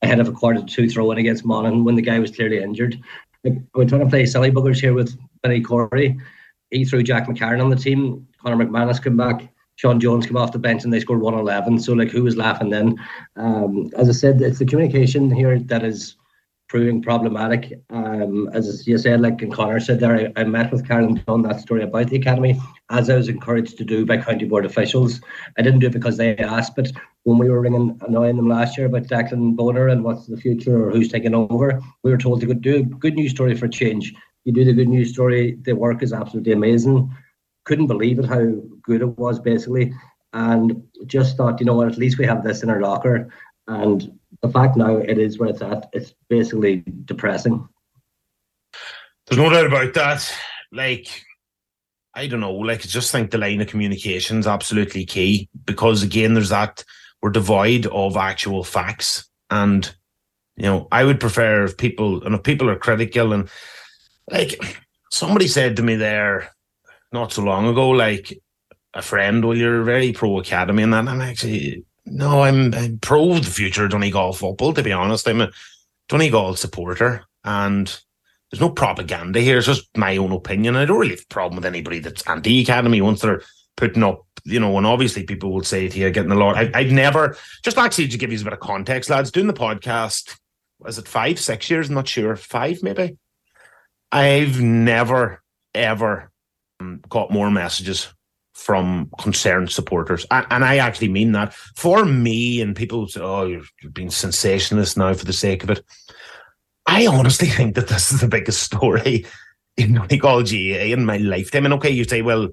ahead 0.00 0.20
of 0.20 0.28
a 0.28 0.32
quarter 0.32 0.60
to 0.60 0.64
two 0.64 0.88
throw 0.88 1.10
in 1.10 1.18
against 1.18 1.44
Monaghan 1.44 1.82
when 1.82 1.96
the 1.96 2.02
guy 2.02 2.20
was 2.20 2.30
clearly 2.30 2.62
injured. 2.62 3.02
We're 3.42 3.84
trying 3.84 4.02
to 4.02 4.06
play 4.06 4.24
silly 4.24 4.52
buggers 4.52 4.80
here 4.80 4.94
with 4.94 5.18
Benny 5.42 5.60
Corey. 5.60 6.16
He 6.70 6.84
threw 6.84 7.02
Jack 7.02 7.26
McCarron 7.26 7.60
on 7.60 7.68
the 7.68 7.74
team. 7.74 8.28
Conor 8.40 8.64
McManus 8.64 9.02
came 9.02 9.16
back. 9.16 9.52
Sean 9.74 9.98
Jones 9.98 10.24
came 10.24 10.36
off 10.36 10.52
the 10.52 10.60
bench 10.60 10.84
and 10.84 10.92
they 10.92 11.00
scored 11.00 11.20
111. 11.20 11.80
So, 11.80 11.92
like, 11.92 12.10
who 12.10 12.22
was 12.22 12.36
laughing 12.36 12.70
then? 12.70 12.94
Um, 13.34 13.90
as 13.96 14.08
I 14.08 14.12
said, 14.12 14.40
it's 14.40 14.60
the 14.60 14.66
communication 14.66 15.32
here 15.32 15.58
that 15.58 15.82
is 15.82 16.14
proving 16.76 17.00
problematic. 17.00 17.72
Um, 17.88 18.50
as 18.52 18.86
you 18.86 18.98
said, 18.98 19.22
like 19.22 19.40
and 19.40 19.50
Conor 19.50 19.80
said 19.80 19.98
there, 19.98 20.14
I, 20.36 20.40
I 20.42 20.44
met 20.44 20.70
with 20.70 20.86
Carolyn 20.86 21.22
Dunn 21.26 21.40
that 21.42 21.58
story 21.60 21.82
about 21.82 22.08
the 22.08 22.16
academy, 22.16 22.60
as 22.90 23.08
I 23.08 23.16
was 23.16 23.30
encouraged 23.30 23.78
to 23.78 23.84
do 23.84 24.04
by 24.04 24.18
county 24.18 24.44
board 24.44 24.66
officials. 24.66 25.22
I 25.56 25.62
didn't 25.62 25.80
do 25.80 25.86
it 25.86 25.94
because 25.94 26.18
they 26.18 26.36
asked, 26.36 26.76
but 26.76 26.92
when 27.22 27.38
we 27.38 27.48
were 27.48 27.62
ringing 27.62 27.98
annoying 28.06 28.36
them 28.36 28.50
last 28.50 28.76
year 28.76 28.88
about 28.88 29.04
Declan 29.04 29.56
Bonner 29.56 29.88
and 29.88 30.04
what's 30.04 30.26
the 30.26 30.36
future 30.36 30.86
or 30.86 30.90
who's 30.90 31.08
taking 31.10 31.34
over, 31.34 31.80
we 32.02 32.10
were 32.10 32.18
told 32.18 32.40
to 32.40 32.46
go 32.46 32.52
do 32.52 32.76
a 32.76 32.82
good 32.82 33.14
news 33.14 33.30
story 33.30 33.56
for 33.56 33.68
change. 33.68 34.12
You 34.44 34.52
do 34.52 34.66
the 34.66 34.74
good 34.74 34.88
news 34.88 35.14
story, 35.14 35.56
the 35.62 35.72
work 35.72 36.02
is 36.02 36.12
absolutely 36.12 36.52
amazing 36.52 37.10
couldn't 37.64 37.88
believe 37.88 38.20
it 38.20 38.24
how 38.24 38.44
good 38.82 39.02
it 39.02 39.18
was 39.18 39.40
basically, 39.40 39.92
and 40.32 40.82
just 41.06 41.36
thought, 41.36 41.58
you 41.60 41.66
know 41.66 41.74
what, 41.74 41.88
at 41.88 41.98
least 41.98 42.18
we 42.18 42.26
have 42.26 42.44
this 42.44 42.62
in 42.62 42.70
our 42.70 42.80
locker. 42.80 43.28
And 43.68 44.18
the 44.42 44.50
fact 44.50 44.76
now 44.76 44.96
it 44.96 45.18
is 45.18 45.38
where 45.38 45.50
it's 45.50 45.62
at, 45.62 45.88
it's 45.92 46.14
basically 46.28 46.84
depressing. 47.04 47.68
There's 49.26 49.38
no 49.38 49.50
doubt 49.50 49.66
about 49.66 49.94
that. 49.94 50.32
Like, 50.72 51.22
I 52.14 52.26
don't 52.26 52.40
know, 52.40 52.52
like 52.54 52.80
I 52.80 52.88
just 52.88 53.12
think 53.12 53.30
the 53.30 53.38
line 53.38 53.60
of 53.60 53.68
communication 53.68 54.38
is 54.38 54.46
absolutely 54.46 55.04
key 55.04 55.48
because 55.64 56.02
again, 56.02 56.34
there's 56.34 56.50
that 56.50 56.84
we're 57.22 57.30
devoid 57.30 57.86
of 57.86 58.16
actual 58.16 58.62
facts. 58.62 59.28
And, 59.50 59.92
you 60.56 60.64
know, 60.64 60.88
I 60.92 61.04
would 61.04 61.20
prefer 61.20 61.64
if 61.64 61.76
people 61.76 62.22
and 62.24 62.34
if 62.34 62.42
people 62.42 62.68
are 62.70 62.76
critical 62.76 63.32
and 63.32 63.48
like 64.30 64.60
somebody 65.10 65.48
said 65.48 65.76
to 65.76 65.82
me 65.82 65.96
there, 65.96 66.50
not 67.12 67.32
so 67.32 67.42
long 67.42 67.66
ago, 67.66 67.90
like 67.90 68.38
a 68.94 69.02
friend, 69.02 69.44
well, 69.44 69.56
you're 69.56 69.82
very 69.82 70.12
pro 70.12 70.38
academy 70.38 70.82
and 70.82 70.92
that. 70.92 71.08
I'm 71.08 71.20
actually, 71.20 71.85
no, 72.06 72.42
I'm, 72.42 72.72
I'm 72.74 72.98
pro 72.98 73.34
the 73.34 73.50
future 73.50 73.84
of 73.84 73.90
Donegal 73.90 74.32
football, 74.32 74.72
to 74.72 74.82
be 74.82 74.92
honest. 74.92 75.28
I'm 75.28 75.40
a 75.40 75.50
Donegal 76.08 76.54
supporter 76.54 77.24
and 77.44 77.86
there's 78.50 78.60
no 78.60 78.70
propaganda 78.70 79.40
here. 79.40 79.58
It's 79.58 79.66
just 79.66 79.88
my 79.96 80.16
own 80.16 80.32
opinion. 80.32 80.76
I 80.76 80.84
don't 80.84 80.98
really 80.98 81.14
have 81.14 81.24
a 81.24 81.34
problem 81.34 81.56
with 81.56 81.66
anybody 81.66 81.98
that's 81.98 82.26
anti 82.28 82.62
academy 82.62 83.00
once 83.00 83.20
they're 83.20 83.42
putting 83.76 84.04
up, 84.04 84.24
you 84.44 84.60
know, 84.60 84.76
and 84.78 84.86
obviously 84.86 85.24
people 85.24 85.52
will 85.52 85.64
say 85.64 85.88
to 85.88 85.98
you, 85.98 86.10
getting 86.10 86.30
a 86.30 86.36
lot. 86.36 86.56
I've 86.74 86.92
never, 86.92 87.36
just 87.64 87.76
actually 87.76 88.08
to 88.08 88.18
give 88.18 88.32
you 88.32 88.40
a 88.40 88.44
bit 88.44 88.52
of 88.52 88.60
context, 88.60 89.10
lads, 89.10 89.32
doing 89.32 89.48
the 89.48 89.52
podcast, 89.52 90.38
was 90.78 90.98
it 90.98 91.08
five, 91.08 91.40
six 91.40 91.68
years? 91.68 91.88
I'm 91.88 91.94
not 91.94 92.08
sure. 92.08 92.36
Five, 92.36 92.82
maybe. 92.82 93.16
I've 94.12 94.60
never, 94.60 95.42
ever 95.74 96.30
um, 96.80 97.00
got 97.08 97.32
more 97.32 97.50
messages 97.50 98.08
from 98.56 99.10
concerned 99.18 99.70
supporters. 99.70 100.26
And, 100.30 100.46
and, 100.50 100.64
I 100.64 100.78
actually 100.78 101.08
mean 101.08 101.32
that. 101.32 101.52
For 101.52 102.04
me, 102.06 102.60
and 102.62 102.74
people 102.74 103.06
say, 103.06 103.20
oh, 103.20 103.44
you're, 103.44 103.62
you're 103.82 103.92
being 103.92 104.10
sensationalist 104.10 104.96
now 104.96 105.12
for 105.12 105.26
the 105.26 105.32
sake 105.32 105.62
of 105.62 105.70
it. 105.70 105.84
I 106.86 107.06
honestly 107.06 107.48
think 107.50 107.74
that 107.74 107.88
this 107.88 108.10
is 108.10 108.20
the 108.20 108.28
biggest 108.28 108.62
story 108.62 109.26
in 109.76 109.94
Donegal 109.94 110.42
GAA 110.42 110.88
in 110.92 111.04
my 111.04 111.18
lifetime. 111.18 111.66
And 111.66 111.74
okay, 111.74 111.90
you 111.90 112.04
say, 112.04 112.22
well, 112.22 112.48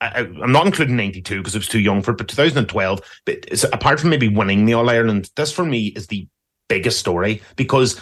I, 0.00 0.20
am 0.20 0.52
not 0.52 0.66
including 0.66 0.96
92 0.96 1.38
because 1.38 1.54
it 1.56 1.58
was 1.58 1.68
too 1.68 1.80
young 1.80 2.00
for 2.00 2.12
it, 2.12 2.18
but 2.18 2.28
2012, 2.28 3.00
but 3.26 3.64
apart 3.72 4.00
from 4.00 4.10
maybe 4.10 4.28
winning 4.28 4.66
the 4.66 4.74
All 4.74 4.88
Ireland, 4.88 5.30
this 5.36 5.52
for 5.52 5.64
me 5.64 5.88
is 5.88 6.06
the 6.06 6.28
biggest 6.68 7.00
story 7.00 7.42
because 7.56 8.00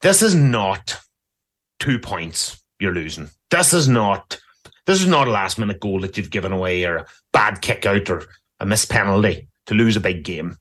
this 0.00 0.22
is 0.22 0.34
not 0.34 0.98
two 1.78 1.98
points 1.98 2.60
you're 2.80 2.94
losing. 2.94 3.30
This 3.50 3.72
is 3.72 3.88
not 3.88 4.40
this 4.86 5.00
is 5.00 5.06
not 5.06 5.28
a 5.28 5.30
last 5.30 5.58
minute 5.58 5.80
goal 5.80 6.00
that 6.00 6.16
you've 6.16 6.30
given 6.30 6.52
away 6.52 6.84
or 6.84 6.96
a 6.96 7.06
bad 7.32 7.60
kick 7.60 7.86
out 7.86 8.08
or 8.10 8.24
a 8.60 8.66
missed 8.66 8.90
penalty 8.90 9.48
to 9.66 9.74
lose 9.74 9.96
a 9.96 10.00
big 10.00 10.24
game. 10.24 10.56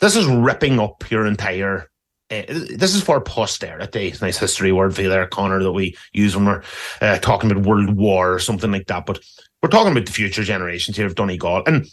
This 0.00 0.16
is 0.16 0.26
ripping 0.26 0.78
up 0.78 1.10
your 1.10 1.26
entire 1.26 1.90
uh, 2.30 2.42
this 2.46 2.94
is 2.94 3.02
for 3.02 3.20
posterity. 3.20 4.14
Nice 4.22 4.38
history 4.38 4.70
word 4.70 4.94
for 4.94 5.02
you 5.02 5.08
there, 5.08 5.26
Conor, 5.26 5.62
that 5.62 5.72
we 5.72 5.96
use 6.12 6.36
when 6.36 6.46
we're 6.46 6.62
uh, 7.00 7.18
talking 7.18 7.50
about 7.50 7.66
World 7.66 7.96
War 7.96 8.34
or 8.34 8.38
something 8.38 8.70
like 8.70 8.86
that. 8.86 9.04
But 9.04 9.18
we're 9.62 9.68
talking 9.68 9.90
about 9.92 10.06
the 10.06 10.12
future 10.12 10.44
generations 10.44 10.96
here 10.96 11.06
of 11.06 11.16
Donegal. 11.16 11.64
And 11.66 11.92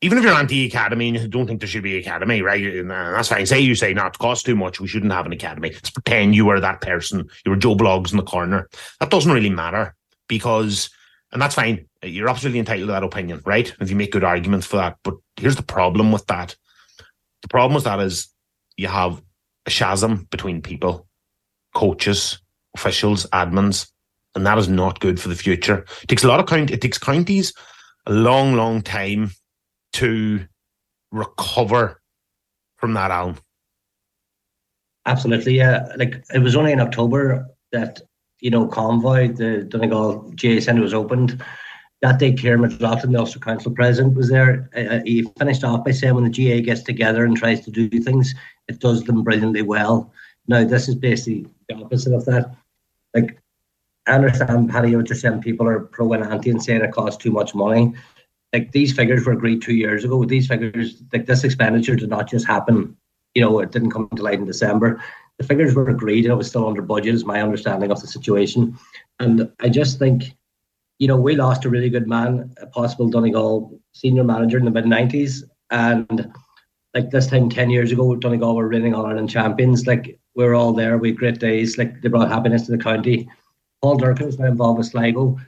even 0.00 0.18
if 0.18 0.24
you're 0.24 0.32
anti-academy 0.32 1.08
and 1.08 1.18
you 1.18 1.28
don't 1.28 1.46
think 1.46 1.60
there 1.60 1.68
should 1.68 1.82
be 1.82 1.98
academy, 1.98 2.40
right? 2.40 2.86
That's 2.86 3.28
fine. 3.28 3.46
Say 3.46 3.60
you 3.60 3.74
say, 3.74 3.92
not 3.92 4.14
it 4.14 4.18
costs 4.18 4.42
too 4.42 4.56
much. 4.56 4.80
We 4.80 4.88
shouldn't 4.88 5.12
have 5.12 5.26
an 5.26 5.32
academy. 5.32 5.70
Let's 5.70 5.90
pretend 5.90 6.34
you 6.34 6.46
were 6.46 6.60
that 6.60 6.80
person. 6.80 7.28
You 7.44 7.50
were 7.50 7.56
Joe 7.56 7.74
Bloggs 7.74 8.10
in 8.10 8.16
the 8.16 8.22
corner. 8.22 8.68
That 9.00 9.10
doesn't 9.10 9.32
really 9.32 9.50
matter 9.50 9.94
because, 10.28 10.90
and 11.32 11.40
that's 11.40 11.54
fine. 11.54 11.86
You're 12.02 12.28
absolutely 12.28 12.60
entitled 12.60 12.88
to 12.88 12.92
that 12.92 13.02
opinion, 13.02 13.40
right? 13.44 13.72
If 13.80 13.90
you 13.90 13.96
make 13.96 14.12
good 14.12 14.24
arguments 14.24 14.66
for 14.66 14.76
that. 14.76 14.98
But 15.02 15.14
here's 15.36 15.56
the 15.56 15.62
problem 15.62 16.12
with 16.12 16.26
that. 16.26 16.56
The 17.42 17.48
problem 17.48 17.74
with 17.74 17.84
that 17.84 18.00
is 18.00 18.28
you 18.76 18.88
have 18.88 19.22
a 19.66 19.70
chasm 19.70 20.26
between 20.30 20.62
people, 20.62 21.06
coaches, 21.74 22.40
officials, 22.76 23.26
admins, 23.26 23.90
and 24.34 24.46
that 24.46 24.58
is 24.58 24.68
not 24.68 25.00
good 25.00 25.20
for 25.20 25.28
the 25.28 25.34
future. 25.34 25.84
It 26.02 26.08
takes 26.08 26.24
a 26.24 26.28
lot 26.28 26.40
of 26.40 26.46
count. 26.46 26.70
It 26.70 26.80
takes 26.80 26.98
counties 26.98 27.52
a 28.06 28.12
long, 28.12 28.54
long 28.54 28.82
time 28.82 29.30
to 29.94 30.46
recover 31.12 32.00
from 32.76 32.94
that, 32.94 33.10
Alan. 33.10 33.38
Absolutely, 35.06 35.56
yeah. 35.56 35.92
Like 35.96 36.24
it 36.32 36.40
was 36.40 36.56
only 36.56 36.72
in 36.72 36.80
October 36.80 37.46
that 37.72 38.00
you 38.44 38.50
know 38.50 38.68
Convoy, 38.68 39.32
the 39.32 39.64
Donegal 39.64 40.30
GAA 40.36 40.60
Centre 40.60 40.82
was 40.82 40.94
opened. 40.94 41.42
That 42.02 42.18
day, 42.18 42.32
Kieran 42.32 42.60
McLaughlin, 42.60 43.12
the 43.12 43.18
Ulster 43.18 43.38
Council 43.38 43.72
president, 43.72 44.14
was 44.14 44.28
there. 44.28 44.68
Uh, 44.76 45.00
he 45.04 45.22
finished 45.38 45.64
off 45.64 45.84
by 45.84 45.92
saying, 45.92 46.14
"When 46.14 46.24
the 46.24 46.30
GAA 46.30 46.60
gets 46.60 46.82
together 46.82 47.24
and 47.24 47.36
tries 47.36 47.60
to 47.62 47.70
do 47.70 47.88
things, 47.88 48.34
it 48.68 48.78
does 48.80 49.02
them 49.04 49.24
brilliantly 49.24 49.62
well." 49.62 50.12
Now, 50.46 50.64
this 50.64 50.88
is 50.88 50.94
basically 50.94 51.46
the 51.68 51.76
opposite 51.76 52.12
of 52.12 52.26
that. 52.26 52.54
Like, 53.14 53.40
I 54.06 54.12
understand, 54.12 54.68
Paddy, 54.68 54.94
what 54.94 55.08
you're 55.08 55.16
saying. 55.16 55.40
People 55.40 55.66
are 55.66 55.80
pro 55.80 56.12
and 56.12 56.22
anti 56.22 56.50
and 56.50 56.62
saying 56.62 56.82
it 56.82 56.92
costs 56.92 57.22
too 57.22 57.30
much 57.30 57.54
money 57.54 57.94
like 58.54 58.70
these 58.70 58.92
figures 58.92 59.26
were 59.26 59.32
agreed 59.32 59.60
two 59.62 59.74
years 59.74 60.04
ago. 60.04 60.24
These 60.24 60.46
figures, 60.46 61.02
like 61.12 61.26
this 61.26 61.42
expenditure, 61.42 61.96
did 61.96 62.08
not 62.08 62.30
just 62.30 62.46
happen. 62.46 62.96
You 63.34 63.42
know, 63.42 63.58
it 63.58 63.72
didn't 63.72 63.90
come 63.90 64.08
to 64.14 64.22
light 64.22 64.38
in 64.38 64.44
December. 64.44 65.02
The 65.38 65.44
figures 65.44 65.74
were 65.74 65.88
agreed, 65.88 66.24
and 66.24 66.32
it 66.32 66.36
was 66.36 66.48
still 66.48 66.66
under 66.66 66.82
budget. 66.82 67.14
Is 67.14 67.24
my 67.24 67.42
understanding 67.42 67.90
of 67.90 68.00
the 68.00 68.06
situation, 68.06 68.78
and 69.18 69.50
I 69.60 69.68
just 69.68 69.98
think, 69.98 70.36
you 70.98 71.08
know, 71.08 71.16
we 71.16 71.34
lost 71.34 71.64
a 71.64 71.70
really 71.70 71.90
good 71.90 72.08
man, 72.08 72.54
a 72.60 72.66
possible 72.66 73.08
Donegal 73.08 73.80
senior 73.92 74.24
manager 74.24 74.58
in 74.58 74.64
the 74.64 74.70
mid 74.70 74.84
'90s, 74.84 75.42
and 75.70 76.32
like 76.94 77.10
this 77.10 77.26
time 77.26 77.48
ten 77.48 77.70
years 77.70 77.90
ago, 77.90 78.14
Donegal 78.14 78.54
were 78.54 78.72
All 78.72 79.06
Ireland 79.06 79.30
champions. 79.30 79.86
Like 79.86 80.18
we 80.34 80.44
were 80.44 80.54
all 80.54 80.72
there. 80.72 80.98
We 80.98 81.08
had 81.08 81.18
great 81.18 81.38
days. 81.40 81.78
Like 81.78 82.00
they 82.00 82.08
brought 82.08 82.28
happiness 82.28 82.66
to 82.66 82.72
the 82.72 82.78
county. 82.78 83.28
Paul 83.82 83.98
Durkin 83.98 84.28
is 84.28 84.38
now 84.38 84.46
involved 84.46 84.78
with 84.78 84.86
Sligo. 84.86 85.38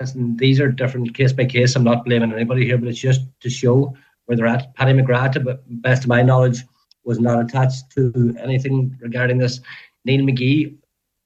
Listen, 0.00 0.36
these 0.36 0.60
are 0.60 0.70
different 0.70 1.14
case 1.14 1.32
by 1.32 1.46
case. 1.46 1.74
I'm 1.74 1.84
not 1.84 2.04
blaming 2.04 2.32
anybody 2.32 2.66
here, 2.66 2.76
but 2.76 2.88
it's 2.88 2.98
just 2.98 3.22
to 3.40 3.48
show 3.48 3.96
where 4.26 4.36
they're 4.36 4.46
at. 4.46 4.74
Paddy 4.74 4.92
McGrath, 4.92 5.32
to 5.32 5.58
best 5.66 6.02
of 6.02 6.08
my 6.08 6.20
knowledge, 6.20 6.62
was 7.06 7.18
not 7.18 7.40
attached 7.40 7.90
to 7.92 8.36
anything 8.38 8.96
regarding 9.00 9.38
this. 9.38 9.60
Neil 10.04 10.24
McGee, 10.24 10.76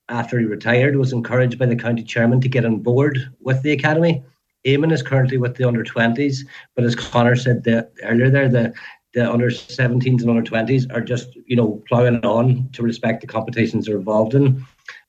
after 0.07 0.39
he 0.39 0.45
retired, 0.45 0.95
was 0.95 1.11
encouraged 1.11 1.59
by 1.59 1.65
the 1.65 1.75
county 1.75 2.03
chairman 2.03 2.39
to 2.41 2.47
get 2.47 2.65
on 2.65 2.77
board 2.77 3.19
with 3.41 3.61
the 3.63 3.71
academy. 3.71 4.23
Eamon 4.65 4.93
is 4.93 5.01
currently 5.01 5.37
with 5.37 5.55
the 5.55 5.67
under 5.67 5.83
20s, 5.83 6.45
but 6.75 6.85
as 6.85 6.95
Conor 6.95 7.35
said 7.35 7.65
earlier 8.03 8.29
there, 8.29 8.47
the 8.47 8.73
the 9.13 9.29
under 9.29 9.47
17s 9.47 10.21
and 10.21 10.29
under 10.29 10.41
20s 10.41 10.89
are 10.93 11.01
just 11.01 11.35
you 11.45 11.55
know 11.55 11.81
ploughing 11.87 12.23
on 12.23 12.69
to 12.71 12.83
respect 12.83 13.21
the 13.21 13.27
competitions 13.27 13.85
they're 13.85 13.97
involved 13.97 14.35
in. 14.35 14.65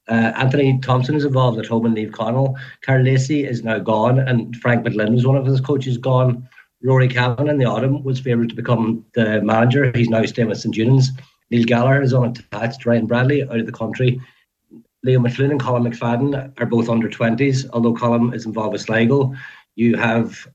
Uh, 0.08 0.32
Anthony 0.36 0.80
Thompson 0.80 1.14
is 1.14 1.24
involved 1.24 1.60
at 1.60 1.66
home 1.66 1.86
and 1.86 1.96
Naomh 1.96 2.10
Conaill. 2.10 2.54
Karl 2.80 3.04
Lacey 3.04 3.44
is 3.44 3.62
now 3.62 3.78
gone, 3.78 4.18
and 4.18 4.56
Frank 4.56 4.84
McGlynn 4.84 5.14
was 5.14 5.26
one 5.26 5.36
of 5.36 5.46
his 5.46 5.60
coaches 5.60 5.96
gone. 5.96 6.48
Rory 6.84 7.08
Kavanagh 7.08 7.50
in 7.50 7.58
the 7.58 7.64
autumn 7.64 8.02
was 8.02 8.20
favoured 8.20 8.48
to 8.50 8.54
become 8.54 9.04
the 9.14 9.40
manager. 9.42 9.92
He's 9.94 10.08
now 10.08 10.24
staying 10.24 10.48
with 10.48 10.60
St 10.60 10.74
Eunan's. 10.74 11.10
Neil 11.50 11.64
Gallagher 11.64 12.02
is 12.02 12.14
unattached. 12.14 12.86
Ryan 12.86 13.06
Bradley 13.06 13.42
out 13.42 13.60
of 13.60 13.66
the 13.66 13.72
country. 13.72 14.20
Leo 15.04 15.20
McLoone 15.20 15.50
and 15.50 15.60
Colm 15.60 15.86
McFadden 15.86 16.52
are 16.60 16.66
both 16.66 16.88
under 16.88 17.08
20s, 17.08 17.68
although 17.72 17.94
Colm 17.94 18.34
is 18.34 18.46
involved 18.46 18.72
with 18.72 18.82
Sligo. 18.82 19.34
You 19.74 19.96
have 19.96 20.46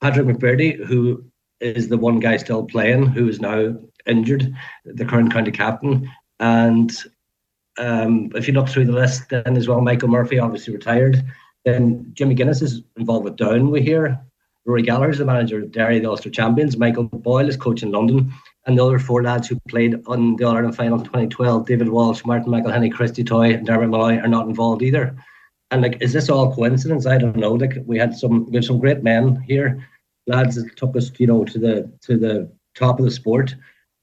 Patrick 0.00 0.26
McBrearty, 0.26 0.84
who 0.84 1.24
is 1.60 1.88
the 1.88 1.96
one 1.98 2.18
guy 2.18 2.36
still 2.36 2.64
playing, 2.64 3.06
who 3.06 3.28
is 3.28 3.40
now 3.40 3.76
injured, 4.06 4.52
the 4.84 5.04
current 5.04 5.32
county 5.32 5.52
captain. 5.52 6.10
And 6.40 6.92
um, 7.78 8.30
if 8.34 8.48
you 8.48 8.54
look 8.54 8.68
through 8.68 8.86
the 8.86 8.92
list, 8.92 9.28
then 9.30 9.56
as 9.56 9.68
well, 9.68 9.80
Michael 9.80 10.08
Murphy 10.08 10.38
obviously 10.38 10.74
retired. 10.74 11.22
Then 11.64 12.10
Jim 12.12 12.30
McGuinness 12.30 12.62
is 12.62 12.82
involved 12.96 13.24
with 13.24 13.36
Down, 13.36 13.70
we 13.70 13.80
hear. 13.80 14.20
Rory 14.64 14.82
Gallagher 14.82 15.10
is 15.10 15.18
the 15.18 15.24
manager 15.24 15.60
of 15.60 15.72
Derry, 15.72 15.98
the 15.98 16.08
Ulster 16.08 16.30
champions. 16.30 16.76
Michael 16.76 17.04
Boyle 17.04 17.48
is 17.48 17.56
coach 17.56 17.82
in 17.82 17.90
London. 17.90 18.32
And 18.66 18.78
the 18.78 18.84
other 18.84 18.98
four 18.98 19.22
lads 19.22 19.48
who 19.48 19.58
played 19.68 20.00
on 20.06 20.36
the 20.36 20.44
All 20.44 20.56
Ireland 20.56 20.76
final 20.76 20.98
2012, 20.98 21.66
David 21.66 21.88
Walsh, 21.88 22.24
Martin 22.24 22.52
McElhinney, 22.52 22.92
Christy 22.92 23.24
Toye, 23.24 23.54
and 23.54 23.66
Dermot 23.66 23.88
Molloy, 23.88 24.18
are 24.18 24.28
not 24.28 24.46
involved 24.46 24.82
either. 24.82 25.16
And 25.72 25.82
like, 25.82 26.00
is 26.00 26.12
this 26.12 26.28
all 26.28 26.54
coincidence? 26.54 27.06
I 27.06 27.18
don't 27.18 27.36
know. 27.36 27.54
Like, 27.54 27.74
we 27.86 27.98
had 27.98 28.14
some, 28.14 28.48
we 28.50 28.56
have 28.56 28.64
some 28.64 28.78
great 28.78 29.02
men 29.02 29.42
here, 29.48 29.84
lads 30.26 30.54
that 30.54 30.76
took 30.76 30.96
us, 30.96 31.10
you 31.18 31.26
know, 31.26 31.44
to 31.44 31.58
the 31.58 31.90
to 32.02 32.16
the 32.16 32.52
top 32.74 32.98
of 32.98 33.04
the 33.04 33.10
sport, 33.10 33.54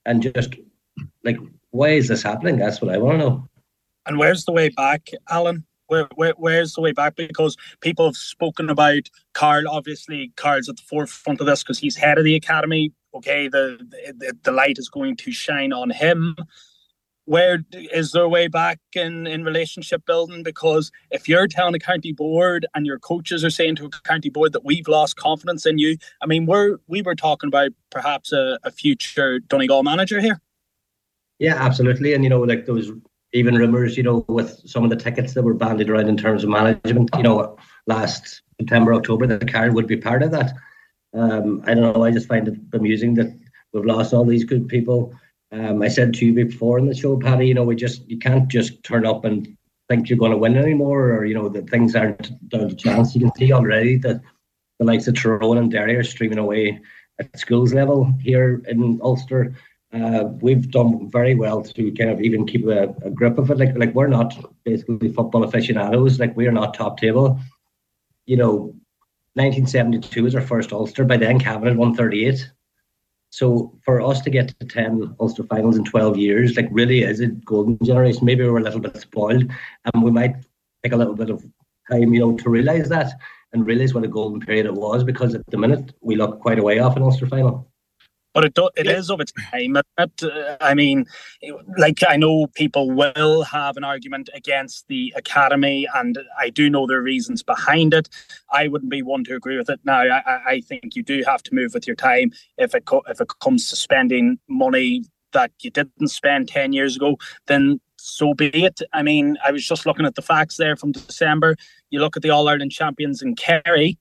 and 0.06 0.24
just 0.24 0.56
like, 1.24 1.38
why 1.70 1.89
is 1.89 2.08
this 2.08 2.24
happening? 2.24 2.58
That's 2.58 2.82
what 2.82 2.94
I 2.94 2.98
want 2.98 3.20
to 3.20 3.25
know. 3.25 3.48
And 4.08 4.18
where's 4.18 4.46
the 4.46 4.51
way 4.51 4.70
back, 4.70 5.10
Alan? 5.30 5.63
Where, 5.89 6.08
where, 6.15 6.34
where's 6.38 6.74
the 6.74 6.81
way 6.81 6.91
back? 6.91 7.15
Because 7.15 7.58
people 7.81 8.05
have 8.05 8.15
spoken 8.15 8.69
about 8.69 9.10
Karl. 9.34 9.67
Obviously, 9.67 10.31
Karl's 10.36 10.69
at 10.69 10.77
the 10.77 10.84
forefront 10.84 11.41
of 11.41 11.48
this 11.48 11.63
because 11.63 11.79
he's 11.79 11.96
head 11.96 12.17
of 12.17 12.24
the 12.24 12.36
academy. 12.36 12.93
Okay, 13.13 13.48
the, 13.48 13.77
the 14.17 14.36
the 14.43 14.51
light 14.51 14.77
is 14.77 14.88
going 14.88 15.15
to 15.17 15.31
shine 15.31 15.74
on 15.74 15.89
him. 15.89 16.36
Where 17.25 17.63
is 17.74 18.12
there 18.12 18.24
a 18.24 18.29
way 18.29 18.48
back 18.48 18.79
in, 18.93 19.27
in 19.27 19.43
relationship 19.43 20.03
building? 20.05 20.41
Because 20.41 20.91
if 21.12 21.27
you're 21.29 21.48
telling 21.48 21.75
a 21.75 21.79
county 21.79 22.12
board 22.12 22.65
and 22.74 22.86
your 22.86 22.98
coaches 22.98 23.43
are 23.43 23.51
saying 23.51 23.75
to 23.77 23.86
a 23.86 23.89
county 24.03 24.29
board 24.29 24.53
that 24.53 24.65
we've 24.65 24.88
lost 24.88 25.15
confidence 25.15 25.65
in 25.65 25.77
you, 25.77 25.98
I 26.22 26.27
mean, 26.27 26.46
we're 26.46 26.77
we 26.88 27.01
were 27.01 27.15
talking 27.15 27.48
about 27.48 27.72
perhaps 27.89 28.31
a, 28.31 28.60
a 28.63 28.72
future 28.72 29.39
Donegal 29.39 29.84
manager 29.84 30.22
here. 30.22 30.39
Yeah, 31.39 31.55
absolutely. 31.55 32.13
And 32.13 32.24
you 32.24 32.29
know, 32.29 32.41
like 32.41 32.67
was 32.67 32.91
even 33.34 33.56
rumours, 33.56 33.96
you 33.98 34.04
know, 34.04 34.26
with 34.28 34.60
some 34.66 34.84
of 34.84 34.90
the 34.90 34.96
tickets 34.96 35.34
that 35.34 35.44
were 35.44 35.54
bandied 35.54 35.90
around 35.90 36.08
in 36.08 36.18
terms 36.18 36.44
of 36.44 36.50
management, 36.50 37.10
you 37.16 37.24
know, 37.24 37.58
last 37.86 38.42
September, 38.60 38.94
October, 38.94 39.28
that 39.28 39.52
Karl 39.52 39.72
would 39.74 39.88
be 39.88 39.98
part 39.98 40.24
of 40.24 40.32
that. 40.32 40.54
Um, 41.14 41.64
I 41.66 41.74
don't 41.74 41.94
know. 41.94 42.04
I 42.04 42.12
just 42.12 42.28
find 42.28 42.48
it 42.48 42.56
amusing 42.74 43.16
that 43.16 43.38
we've 43.74 43.86
lost 43.86 44.14
all 44.14 44.26
these 44.26 44.44
good 44.44 44.68
people. 44.68 45.14
Um, 45.52 45.82
I 45.82 45.88
said 45.88 46.14
to 46.16 46.26
you 46.26 46.34
before 46.34 46.78
in 46.78 46.86
the 46.86 46.96
show, 46.96 47.18
Paddy, 47.18 47.48
you 47.48 47.54
know, 47.54 47.64
we 47.64 47.76
just 47.76 48.08
you 48.08 48.20
can't 48.20 48.48
just 48.48 48.84
turn 48.84 49.06
up 49.06 49.26
and 49.26 49.56
think 49.88 50.10
you're 50.10 50.20
going 50.20 50.32
to 50.32 50.38
win 50.38 50.58
anymore, 50.58 51.12
or 51.12 51.26
you 51.26 51.34
know 51.34 51.50
that 51.50 51.70
things 51.70 51.96
aren't 51.96 52.50
down 52.50 52.70
to 52.70 52.76
chance. 52.76 53.16
You 53.16 53.22
can 53.22 53.36
see 53.36 53.52
already 53.52 53.98
that 53.98 54.22
the 54.78 54.86
likes 54.86 55.08
of 55.08 55.16
Tyrone 55.16 55.58
and 55.58 55.72
Derry 55.72 55.96
are 55.96 56.04
streaming 56.04 56.38
away 56.38 56.80
at 57.20 57.38
schools 57.38 57.74
level 57.74 58.14
here 58.22 58.62
in 58.68 59.00
Ulster 59.02 59.56
uh, 59.91 60.25
we've 60.41 60.69
done 60.69 61.10
very 61.10 61.36
well 61.36 61.63
to 61.63 61.91
kind 61.93 62.12
of 62.12 62.22
even 62.22 62.46
keep 62.46 62.65
a, 62.67 62.89
a, 63.03 63.10
grip 63.10 63.38
of 63.38 63.50
it. 63.50 63.58
Like 63.58 63.75
like 63.75 63.93
we're 63.96 64.08
not 64.08 64.38
basically 64.63 65.12
football 65.12 65.43
aficionados. 65.43 66.19
Like 66.19 66.36
we're 66.36 66.51
not 66.51 66.75
top 66.75 67.00
table. 67.00 67.39
You 68.25 68.38
know, 68.38 68.58
1972 69.34 70.24
was 70.24 70.36
our 70.36 70.41
first 70.41 70.72
Ulster. 70.72 71.05
By 71.05 71.17
then, 71.17 71.39
Cavan 71.39 71.67
had 71.67 71.77
138. 71.77 72.51
So 73.31 73.75
for 73.84 74.01
us 74.01 74.22
to 74.22 74.29
get 74.29 74.53
to 74.60 74.65
10 74.65 75.15
Ulster 75.19 75.43
finals 75.43 75.77
in 75.77 75.86
12 75.86 76.17
years, 76.17 76.55
like 76.55 76.67
really 76.72 77.03
is 77.03 77.19
a 77.19 77.27
golden 77.27 77.77
generation. 77.84 78.25
Maybe 78.25 78.43
we 78.43 78.50
are 78.50 78.58
a 78.58 78.63
little 78.63 78.79
bit 78.79 78.98
spoiled, 78.98 79.43
and 79.86 80.03
we 80.03 80.12
might 80.12 80.36
take 80.84 80.93
a 80.93 80.98
little 80.98 81.15
bit 81.15 81.29
of 81.29 81.43
time, 81.89 82.13
you 82.13 82.19
know, 82.19 82.38
to 82.38 82.50
realise 82.50 82.89
that 82.89 83.13
and 83.53 83.65
realise 83.65 83.96
what 83.96 84.03
a 84.03 84.08
golden 84.08 84.39
period 84.39 84.67
it 84.67 84.74
was. 84.74 85.03
Because 85.03 85.34
at 85.34 85.46
the 85.48 85.58
minute 85.58 85.93
we 86.01 86.15
look 86.15 86.41
quite 86.41 86.60
a 86.60 86.63
way 86.63 86.77
off 86.77 86.96
an 86.96 87.01
Ulster 87.01 87.27
final 87.27 87.69
but 88.34 88.46
it 88.46 88.54
do, 88.54 88.70
it 88.76 88.86
yeah. 88.86 88.98
is 88.98 89.10
of 89.10 89.20
its 89.20 89.32
time. 89.32 89.78
Uh, 89.98 90.08
I 90.62 90.74
mean, 90.74 91.06
like 91.78 92.04
I 92.08 92.16
know 92.18 92.48
people 92.48 92.92
will 92.92 93.44
have 93.44 93.78
an 93.78 93.84
argument 93.84 94.30
against 94.34 94.88
the 94.88 95.14
academy, 95.16 95.88
and 95.96 96.18
I 96.40 96.50
do 96.50 96.70
know 96.70 96.88
their 96.88 97.02
reasons 97.02 97.44
behind 97.44 97.94
it. 97.94 98.10
I 98.52 98.68
wouldn't 98.68 98.92
be 98.92 99.02
one 99.02 99.24
to 99.26 99.36
agree 99.36 99.58
with 99.58 99.70
it. 99.70 99.80
Now, 99.84 100.02
I, 100.02 100.42
I 100.46 100.62
think 100.62 100.96
you 100.96 101.04
do 101.04 101.24
have 101.26 101.44
to 101.44 101.56
move 101.56 101.74
with 101.74 101.88
your 101.88 101.96
time. 101.96 102.32
If 102.58 102.76
it 102.76 102.86
co- 102.86 103.04
if 103.08 103.22
it 103.22 103.28
comes 103.40 103.70
to 103.70 103.76
spending 103.76 104.40
money 104.48 105.06
that 105.32 105.52
you 105.60 105.72
didn't 105.72 106.10
spend 106.10 106.48
ten 106.48 106.74
years 106.74 106.96
ago, 106.96 107.18
then 107.48 107.80
so 107.98 108.34
be 108.34 108.48
it. 108.48 108.82
I 108.94 109.04
mean, 109.04 109.38
I 109.46 109.52
was 109.52 109.68
just 109.68 109.86
looking 109.86 110.06
at 110.06 110.16
the 110.16 110.22
facts 110.22 110.58
there 110.58 110.76
from 110.76 110.92
December. 110.92 111.56
You 111.90 112.00
look 112.00 112.16
at 112.16 112.24
the 112.24 112.30
All 112.30 112.48
Ireland 112.48 112.72
champions 112.72 113.22
in 113.22 113.36
Kerry. 113.36 113.98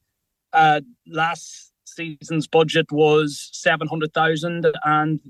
Uh, 0.52 0.80
last 1.06 1.67
season's 1.98 2.46
budget 2.46 2.86
was 2.92 3.50
700,000 3.52 4.66
and 4.84 5.20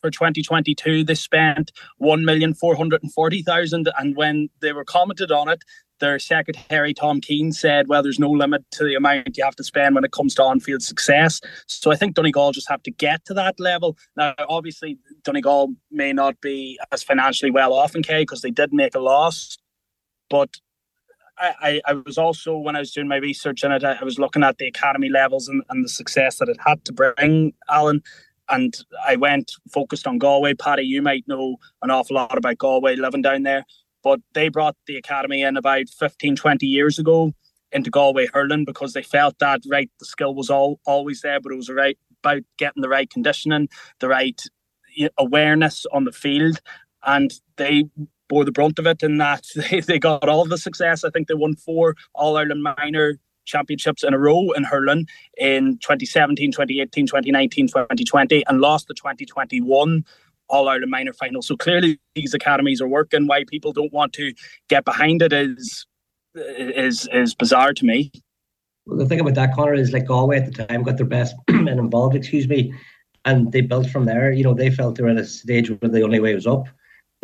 for 0.00 0.10
2022 0.10 1.04
they 1.04 1.14
spent 1.14 1.70
1,440,000 2.02 3.86
and 3.98 4.16
when 4.16 4.48
they 4.60 4.72
were 4.72 4.84
commented 4.84 5.30
on 5.30 5.48
it 5.48 5.62
their 6.00 6.18
secretary 6.18 6.92
Tom 6.92 7.20
Keane 7.20 7.52
said, 7.52 7.86
"Well, 7.88 8.02
there's 8.02 8.18
no 8.18 8.28
limit 8.28 8.64
to 8.72 8.84
the 8.84 8.96
amount 8.96 9.36
you 9.38 9.44
have 9.44 9.54
to 9.56 9.64
spend 9.64 9.94
when 9.94 10.04
it 10.04 10.10
comes 10.10 10.34
to 10.34 10.42
on-field 10.42 10.82
success." 10.82 11.40
So 11.66 11.92
I 11.92 11.96
think 11.96 12.14
Donegal 12.14 12.50
just 12.52 12.68
have 12.68 12.82
to 12.82 12.90
get 12.90 13.24
to 13.26 13.34
that 13.34 13.60
level. 13.60 13.96
Now, 14.16 14.34
obviously, 14.48 14.98
Donegal 15.22 15.72
may 15.92 16.12
not 16.12 16.40
be 16.40 16.78
as 16.90 17.04
financially 17.04 17.52
well 17.52 17.72
off 17.72 17.94
in 17.94 18.02
K 18.02 18.22
because 18.22 18.42
they 18.42 18.50
did 18.50 18.72
make 18.72 18.96
a 18.96 18.98
loss, 18.98 19.56
but 20.28 20.50
I, 21.38 21.80
I, 21.86 21.94
was 21.94 22.16
also 22.16 22.56
when 22.56 22.76
I 22.76 22.80
was 22.80 22.92
doing 22.92 23.08
my 23.08 23.16
research 23.16 23.64
in 23.64 23.72
it, 23.72 23.82
I, 23.82 24.02
was 24.04 24.18
looking 24.18 24.44
at 24.44 24.58
the 24.58 24.68
academy 24.68 25.08
levels 25.08 25.48
and, 25.48 25.62
and 25.68 25.84
the 25.84 25.88
success 25.88 26.38
that 26.38 26.48
it 26.48 26.58
had 26.64 26.84
to 26.84 26.92
bring, 26.92 27.54
Alan. 27.68 28.02
And 28.48 28.74
I 29.06 29.16
went 29.16 29.52
focused 29.72 30.06
on 30.06 30.18
Galway. 30.18 30.54
Paddy, 30.54 30.82
you 30.82 31.02
might 31.02 31.26
know 31.26 31.56
an 31.82 31.90
awful 31.90 32.16
lot 32.16 32.36
about 32.36 32.58
Galway 32.58 32.96
living 32.96 33.22
down 33.22 33.42
there, 33.42 33.64
but 34.02 34.20
they 34.34 34.48
brought 34.48 34.76
the 34.86 34.96
academy 34.96 35.42
in 35.42 35.56
about 35.56 35.88
15, 35.88 36.36
20 36.36 36.66
years 36.66 36.98
ago 36.98 37.32
into 37.72 37.90
Galway 37.90 38.28
hurling 38.32 38.64
because 38.64 38.92
they 38.92 39.02
felt 39.02 39.38
that 39.40 39.62
right 39.68 39.90
the 39.98 40.06
skill 40.06 40.34
was 40.34 40.50
all 40.50 40.78
always 40.86 41.22
there, 41.22 41.40
but 41.40 41.52
it 41.52 41.56
was 41.56 41.70
right 41.70 41.98
about 42.22 42.42
getting 42.58 42.82
the 42.82 42.88
right 42.88 43.10
conditioning, 43.10 43.68
the 43.98 44.08
right 44.08 44.40
awareness 45.18 45.86
on 45.92 46.04
the 46.04 46.12
field, 46.12 46.60
and 47.04 47.32
they 47.56 47.84
bore 48.28 48.44
the 48.44 48.52
brunt 48.52 48.78
of 48.78 48.86
it 48.86 49.02
in 49.02 49.18
that 49.18 49.46
they, 49.70 49.80
they 49.80 49.98
got 49.98 50.28
all 50.28 50.44
the 50.44 50.58
success. 50.58 51.04
I 51.04 51.10
think 51.10 51.28
they 51.28 51.34
won 51.34 51.54
four 51.56 51.96
All 52.14 52.36
Ireland 52.36 52.62
minor 52.62 53.18
championships 53.44 54.02
in 54.02 54.14
a 54.14 54.18
row 54.18 54.52
in 54.52 54.64
hurling 54.64 55.06
in 55.36 55.78
2017, 55.78 56.50
2018, 56.50 57.06
2019, 57.06 57.68
2020, 57.68 58.46
and 58.46 58.60
lost 58.60 58.88
the 58.88 58.94
2021 58.94 60.04
All 60.48 60.68
Ireland 60.68 60.90
minor 60.90 61.12
final. 61.12 61.42
So 61.42 61.56
clearly 61.56 61.98
these 62.14 62.34
academies 62.34 62.80
are 62.80 62.88
working. 62.88 63.26
Why 63.26 63.44
people 63.44 63.72
don't 63.72 63.92
want 63.92 64.12
to 64.14 64.32
get 64.68 64.84
behind 64.84 65.22
it 65.22 65.32
is 65.32 65.86
is 66.34 67.08
is 67.12 67.34
bizarre 67.34 67.72
to 67.74 67.84
me. 67.84 68.10
Well, 68.86 68.98
the 68.98 69.06
thing 69.06 69.20
about 69.20 69.34
that, 69.36 69.54
Conor, 69.54 69.74
is 69.74 69.92
like 69.92 70.06
Galway 70.06 70.38
at 70.38 70.52
the 70.52 70.66
time 70.66 70.82
got 70.82 70.98
their 70.98 71.06
best 71.06 71.34
men 71.50 71.78
involved, 71.78 72.14
excuse 72.14 72.46
me, 72.46 72.74
and 73.24 73.50
they 73.50 73.62
built 73.62 73.88
from 73.88 74.04
there. 74.04 74.30
You 74.30 74.44
know, 74.44 74.52
they 74.52 74.70
felt 74.70 74.96
they 74.96 75.02
were 75.02 75.10
at 75.10 75.16
a 75.16 75.24
stage 75.24 75.70
where 75.70 75.90
the 75.90 76.02
only 76.02 76.20
way 76.20 76.34
was 76.34 76.46
up 76.46 76.66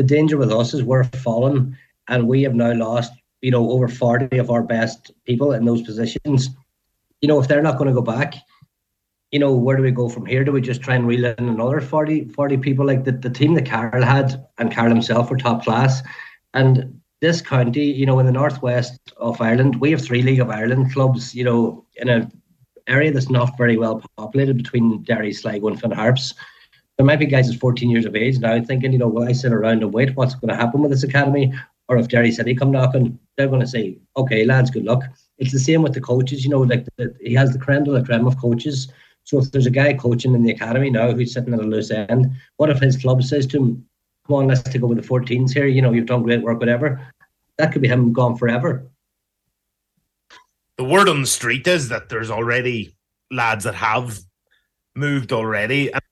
the 0.00 0.06
danger 0.06 0.38
with 0.38 0.50
us 0.50 0.72
is 0.72 0.82
we're 0.82 1.04
falling, 1.04 1.76
and 2.08 2.26
we 2.26 2.40
have 2.44 2.54
now 2.54 2.72
lost, 2.72 3.12
you 3.42 3.50
know, 3.50 3.70
over 3.70 3.86
40 3.86 4.38
of 4.38 4.50
our 4.50 4.62
best 4.62 5.10
people 5.26 5.52
in 5.52 5.66
those 5.66 5.82
positions. 5.82 6.48
You 7.20 7.28
know, 7.28 7.38
if 7.38 7.48
they're 7.48 7.60
not 7.60 7.76
going 7.76 7.88
to 7.88 7.94
go 7.94 8.00
back, 8.00 8.32
you 9.30 9.38
know, 9.38 9.52
where 9.52 9.76
do 9.76 9.82
we 9.82 9.90
go 9.90 10.08
from 10.08 10.24
here? 10.24 10.42
Do 10.42 10.52
we 10.52 10.62
just 10.62 10.80
try 10.80 10.94
and 10.94 11.06
reel 11.06 11.26
in 11.26 11.50
another 11.50 11.82
40, 11.82 12.30
40 12.30 12.56
people? 12.56 12.86
Like 12.86 13.04
the, 13.04 13.12
the 13.12 13.28
team 13.28 13.52
that 13.56 13.68
Karl 13.68 14.02
had 14.02 14.42
and 14.56 14.72
Karl 14.72 14.88
himself 14.88 15.30
were 15.30 15.36
top 15.36 15.64
class. 15.64 16.00
And 16.54 16.98
this 17.20 17.42
county, 17.42 17.84
you 17.84 18.06
know, 18.06 18.20
in 18.20 18.24
the 18.24 18.32
northwest 18.32 18.98
of 19.18 19.38
Ireland, 19.38 19.82
we 19.82 19.90
have 19.90 20.02
three 20.02 20.22
League 20.22 20.40
of 20.40 20.48
Ireland 20.48 20.94
clubs, 20.94 21.34
you 21.34 21.44
know, 21.44 21.84
in 21.96 22.08
an 22.08 22.32
area 22.86 23.12
that's 23.12 23.28
not 23.28 23.58
very 23.58 23.76
well 23.76 24.02
populated 24.16 24.56
between 24.56 25.02
Derry, 25.02 25.34
Sligo, 25.34 25.68
and 25.68 25.78
Finn 25.78 25.90
Harps 25.90 26.32
there 27.00 27.06
might 27.06 27.18
be 27.18 27.24
guys 27.24 27.46
that's 27.46 27.58
14 27.58 27.88
years 27.88 28.04
of 28.04 28.14
age 28.14 28.38
now 28.40 28.62
thinking, 28.62 28.92
you 28.92 28.98
know, 28.98 29.08
will 29.08 29.26
I 29.26 29.32
sit 29.32 29.54
around 29.54 29.82
and 29.82 29.90
wait? 29.90 30.14
What's 30.16 30.34
going 30.34 30.50
to 30.50 30.54
happen 30.54 30.82
with 30.82 30.90
this 30.90 31.02
academy? 31.02 31.50
Or 31.88 31.96
if 31.96 32.08
Derry 32.08 32.30
City 32.30 32.54
come 32.54 32.70
knocking, 32.70 33.18
they're 33.38 33.48
going 33.48 33.62
to 33.62 33.66
say, 33.66 33.96
okay, 34.18 34.44
lads, 34.44 34.70
good 34.70 34.84
luck. 34.84 35.04
It's 35.38 35.50
the 35.50 35.58
same 35.58 35.80
with 35.80 35.94
the 35.94 36.02
coaches, 36.02 36.44
you 36.44 36.50
know, 36.50 36.60
like 36.60 36.84
the, 36.98 37.16
he 37.18 37.32
has 37.32 37.54
the 37.54 37.58
creme 37.58 37.84
de 37.84 37.90
la 37.90 38.02
creme 38.04 38.26
of 38.26 38.36
coaches. 38.36 38.92
So 39.24 39.38
if 39.38 39.50
there's 39.50 39.64
a 39.64 39.70
guy 39.70 39.94
coaching 39.94 40.34
in 40.34 40.42
the 40.42 40.52
academy 40.52 40.90
now 40.90 41.10
who's 41.12 41.32
sitting 41.32 41.54
at 41.54 41.60
a 41.60 41.62
loose 41.62 41.90
end, 41.90 42.32
what 42.58 42.68
if 42.68 42.80
his 42.80 42.98
club 42.98 43.22
says 43.22 43.46
to 43.46 43.56
him, 43.56 43.88
come 44.26 44.36
on, 44.36 44.48
let's 44.48 44.62
take 44.62 44.82
over 44.82 44.94
the 44.94 45.00
14s 45.00 45.54
here, 45.54 45.68
you 45.68 45.80
know, 45.80 45.92
you've 45.94 46.04
done 46.04 46.22
great 46.22 46.42
work, 46.42 46.60
whatever. 46.60 47.00
That 47.56 47.72
could 47.72 47.80
be 47.80 47.88
him 47.88 48.12
gone 48.12 48.36
forever. 48.36 48.86
The 50.76 50.84
word 50.84 51.08
on 51.08 51.22
the 51.22 51.26
street 51.26 51.66
is 51.66 51.88
that 51.88 52.10
there's 52.10 52.30
already 52.30 52.94
lads 53.30 53.64
that 53.64 53.76
have 53.76 54.20
moved 54.94 55.32
already. 55.32 55.90
And 55.90 56.02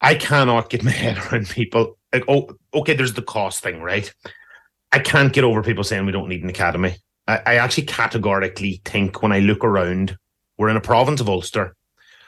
I 0.00 0.14
cannot 0.14 0.70
get 0.70 0.84
my 0.84 0.90
head 1.04 1.18
around 1.18 1.48
people. 1.48 1.98
Like, 2.12 2.24
oh, 2.28 2.56
okay, 2.74 2.94
there's 2.94 3.14
the 3.14 3.22
cost 3.22 3.62
thing, 3.62 3.82
right? 3.82 4.12
I 4.92 4.98
can't 4.98 5.32
get 5.32 5.44
over 5.44 5.62
people 5.62 5.84
saying 5.84 6.06
we 6.06 6.12
don't 6.12 6.28
need 6.28 6.42
an 6.42 6.48
academy. 6.48 6.96
I, 7.26 7.40
I 7.44 7.54
actually 7.56 7.84
categorically 7.84 8.80
think 8.84 9.22
when 9.22 9.32
I 9.32 9.40
look 9.40 9.64
around, 9.64 10.16
we're 10.56 10.70
in 10.70 10.76
a 10.76 10.80
province 10.80 11.20
of 11.20 11.28
Ulster 11.28 11.76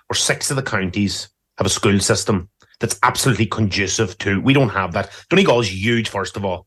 where 0.09 0.17
six 0.17 0.51
of 0.51 0.57
the 0.57 0.63
counties 0.63 1.29
have 1.59 1.67
a 1.67 1.71
school 1.71 2.01
system 2.01 2.49
that's 2.81 2.99
absolutely 3.03 3.47
conducive 3.47 4.17
to. 4.19 4.41
We 4.41 4.53
don't 4.53 4.71
have 4.71 4.93
that. 4.93 5.11
Donegal 5.29 5.61
is 5.61 5.73
huge, 5.73 6.09
first 6.09 6.37
of 6.37 6.45
all. 6.45 6.67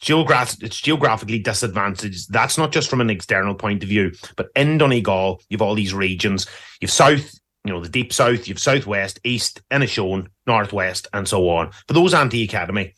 Geograph- 0.00 0.62
it's 0.62 0.80
geographically 0.80 1.38
disadvantaged. 1.38 2.32
That's 2.32 2.58
not 2.58 2.72
just 2.72 2.88
from 2.88 3.00
an 3.00 3.10
external 3.10 3.54
point 3.54 3.82
of 3.82 3.88
view, 3.88 4.12
but 4.36 4.48
in 4.54 4.78
Donegal, 4.78 5.40
you've 5.48 5.62
all 5.62 5.74
these 5.74 5.94
regions. 5.94 6.46
You've 6.80 6.90
south, 6.90 7.34
you 7.64 7.72
know, 7.72 7.80
the 7.80 7.88
deep 7.88 8.12
south, 8.12 8.46
you've 8.46 8.58
southwest, 8.58 9.18
east, 9.24 9.62
Inishowen, 9.70 10.28
northwest, 10.46 11.06
and 11.12 11.26
so 11.26 11.48
on. 11.48 11.70
For 11.86 11.94
those 11.94 12.14
anti 12.14 12.42
academy, 12.44 12.94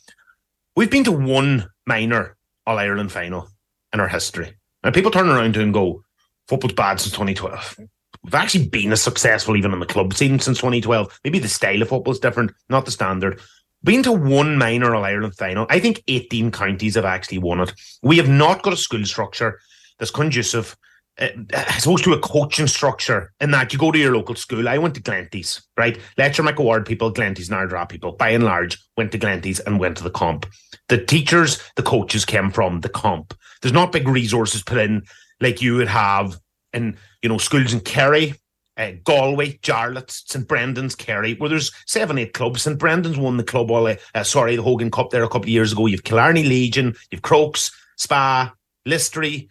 we've 0.75 0.91
been 0.91 1.05
to 1.05 1.13
one 1.13 1.69
minor 1.87 2.37
All 2.67 2.79
Ireland 2.79 3.13
final 3.13 3.49
in 3.93 4.01
our 4.01 4.09
history. 4.09 4.55
And 4.83 4.95
people 4.95 5.11
turn 5.11 5.29
around 5.29 5.55
to 5.55 5.63
and 5.63 5.73
go, 5.73 6.05
football's 6.49 6.75
bad 6.75 7.01
since 7.01 7.13
2012. 7.13 7.79
We've 8.23 8.35
actually 8.35 8.69
been 8.69 8.93
as 8.93 9.03
successful 9.03 9.57
even 9.57 9.73
in 9.73 9.81
the 9.81 9.87
club 9.87 10.15
scene 10.15 10.39
since 10.39 10.59
2012. 10.59 11.21
Maybe 11.25 11.39
the 11.39 11.49
style 11.49 11.83
of 11.83 11.89
football 11.89 12.13
is 12.13 12.21
different, 12.21 12.53
not 12.69 12.85
the 12.85 12.91
standard. 12.91 13.41
Been 13.85 14.03
to 14.03 14.13
one 14.13 14.59
minor 14.59 14.95
All 14.95 15.05
Ireland 15.05 15.37
final. 15.37 15.67
I 15.71 15.79
think 15.79 16.03
18 16.09 16.51
counties 16.51 16.97
have 16.97 17.05
actually 17.05 17.39
won 17.39 17.61
it. 17.61 17.73
We 18.03 18.17
have 18.17 18.29
not 18.29 18.63
got 18.63 18.73
a 18.73 18.77
school 18.77 19.05
structure 19.05 19.61
that's 19.99 20.11
conducive 20.11 20.77
opposed 21.19 22.05
to 22.05 22.13
a 22.13 22.21
coaching 22.21 22.67
structure 22.67 23.33
in 23.41 23.51
that 23.51 23.73
you 23.73 23.79
go 23.79 23.91
to 23.91 23.99
your 23.99 24.15
local 24.15 24.35
school. 24.35 24.69
I 24.69 24.79
went 24.79 24.95
to 24.97 25.03
Glenties, 25.03 25.63
right? 25.77 25.99
Lettermacaward 26.19 26.87
people, 26.87 27.13
Glenties, 27.13 27.51
Ardara 27.51 27.89
people, 27.89 28.13
by 28.13 28.31
and 28.31 28.45
large, 28.45 28.79
went 28.97 29.13
to 29.13 29.19
Glenties 29.19 29.61
and 29.67 29.81
went 29.81 29.97
to 29.97 30.05
the 30.05 30.11
comp. 30.11 30.47
The 30.89 31.03
teachers, 31.03 31.63
the 31.77 31.83
coaches 31.83 32.25
came 32.25 32.51
from 32.51 32.81
the 32.81 32.89
comp. 32.89 33.35
There's 33.63 33.73
not 33.73 33.93
big 33.93 34.09
resources 34.09 34.63
put 34.63 34.79
in 34.79 35.03
like 35.41 35.63
you 35.63 35.77
would 35.77 35.89
have 35.89 36.39
in, 36.73 36.97
you 37.23 37.29
know, 37.29 37.39
schools 37.39 37.73
in 37.73 37.81
Kerry, 37.81 38.35
uh, 38.77 38.93
Galway, 39.05 39.59
Jarlath, 39.59 40.11
St 40.11 40.47
Brendan's, 40.47 40.95
Kerry, 40.95 41.35
where 41.35 41.49
there's 41.49 41.73
seven, 41.87 42.19
eight 42.19 42.35
clubs. 42.35 42.63
St 42.63 42.79
Brendan's 42.79 43.17
won 43.17 43.39
the 43.39 43.45
club, 43.45 43.71
all, 43.71 43.87
uh, 43.87 44.23
sorry, 44.23 44.57
the 44.57 44.63
Hogan 44.63 44.91
Cup 44.91 45.11
there 45.11 45.25
a 45.25 45.29
couple 45.29 45.45
of 45.45 45.49
years 45.49 45.73
ago. 45.73 45.87
You've 45.87 46.05
Killarney 46.05 46.45
Legion, 46.45 46.95
you've 47.11 47.23
Crokes, 47.23 47.71
Spa, 47.97 48.53
Listry, 48.87 49.49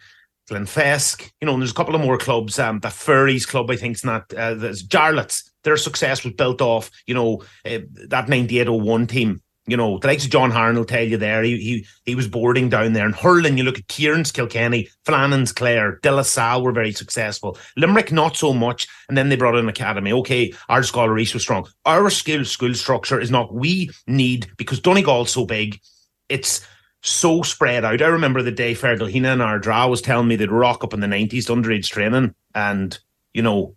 Glenfesk, 0.50 1.30
you 1.40 1.46
know, 1.46 1.54
and 1.54 1.62
there's 1.62 1.72
a 1.72 1.74
couple 1.74 1.94
of 1.94 2.00
more 2.00 2.18
clubs. 2.18 2.58
Um, 2.58 2.80
the 2.80 2.88
Furries 2.88 3.46
Club, 3.46 3.70
I 3.70 3.76
think, 3.76 3.96
is 3.96 4.04
not. 4.04 4.32
Uh, 4.32 4.54
there's 4.54 4.86
Jarlath's. 4.86 5.50
Their 5.64 5.76
success 5.76 6.22
was 6.22 6.34
built 6.34 6.62
off, 6.62 6.90
you 7.06 7.14
know, 7.14 7.42
uh, 7.64 7.80
that 8.08 8.28
9801 8.28 9.06
team. 9.08 9.42
You 9.68 9.76
know, 9.76 9.98
the 9.98 10.06
likes 10.06 10.24
of 10.24 10.30
John 10.30 10.52
Harn 10.52 10.76
will 10.76 10.84
tell 10.84 11.02
you 11.02 11.16
there. 11.16 11.42
He 11.42 11.56
he 11.58 11.86
he 12.04 12.14
was 12.14 12.28
boarding 12.28 12.68
down 12.68 12.92
there. 12.92 13.04
And 13.04 13.16
hurling, 13.16 13.58
you 13.58 13.64
look 13.64 13.78
at 13.78 13.88
Kieran's 13.88 14.30
Kilkenny, 14.30 14.88
Flannan's 15.04 15.50
Clare, 15.50 15.98
De 16.04 16.12
La 16.12 16.22
Salle 16.22 16.62
were 16.62 16.70
very 16.70 16.92
successful. 16.92 17.58
Limerick, 17.76 18.12
not 18.12 18.36
so 18.36 18.52
much. 18.52 18.86
And 19.08 19.18
then 19.18 19.28
they 19.28 19.34
brought 19.34 19.56
in 19.56 19.68
Academy. 19.68 20.12
Okay, 20.12 20.52
our 20.68 20.84
Scholar 20.84 21.18
East 21.18 21.34
was 21.34 21.42
strong. 21.42 21.66
Our 21.84 22.10
skill 22.10 22.44
school 22.44 22.74
structure 22.74 23.20
is 23.20 23.32
not 23.32 23.52
we 23.52 23.90
need 24.06 24.46
because 24.56 24.78
Donegal's 24.78 25.32
so 25.32 25.44
big. 25.44 25.80
It's 26.28 26.64
so 27.06 27.42
spread 27.42 27.84
out. 27.84 28.02
I 28.02 28.06
remember 28.06 28.42
the 28.42 28.50
day 28.50 28.74
Fergalhina 28.74 29.32
and 29.32 29.42
Ardara 29.42 29.88
was 29.88 30.02
telling 30.02 30.28
me 30.28 30.36
they'd 30.36 30.50
rock 30.50 30.82
up 30.84 30.92
in 30.92 31.00
the 31.00 31.06
90s 31.06 31.46
to 31.46 31.52
underage 31.52 31.88
training. 31.88 32.34
And, 32.54 32.98
you 33.32 33.42
know, 33.42 33.74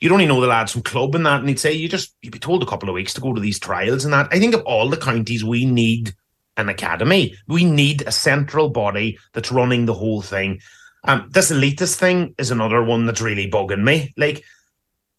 you'd 0.00 0.12
only 0.12 0.26
know 0.26 0.40
the 0.40 0.46
lads 0.46 0.72
from 0.72 0.82
club 0.82 1.14
and 1.14 1.26
that. 1.26 1.40
And 1.40 1.48
he'd 1.48 1.60
say, 1.60 1.72
you 1.72 1.88
just, 1.88 2.14
you'd 2.22 2.32
be 2.32 2.38
told 2.38 2.62
a 2.62 2.66
couple 2.66 2.88
of 2.88 2.94
weeks 2.94 3.14
to 3.14 3.20
go 3.20 3.34
to 3.34 3.40
these 3.40 3.58
trials 3.58 4.04
and 4.04 4.14
that. 4.14 4.28
I 4.32 4.38
think 4.38 4.54
of 4.54 4.62
all 4.62 4.88
the 4.88 4.96
counties, 4.96 5.44
we 5.44 5.66
need 5.66 6.14
an 6.56 6.68
academy. 6.68 7.36
We 7.48 7.64
need 7.64 8.02
a 8.02 8.12
central 8.12 8.70
body 8.70 9.18
that's 9.32 9.52
running 9.52 9.86
the 9.86 9.94
whole 9.94 10.22
thing. 10.22 10.60
Um, 11.04 11.28
this 11.30 11.52
elitist 11.52 11.96
thing 11.96 12.34
is 12.38 12.50
another 12.50 12.82
one 12.82 13.06
that's 13.06 13.20
really 13.20 13.50
bugging 13.50 13.82
me. 13.82 14.14
Like, 14.16 14.42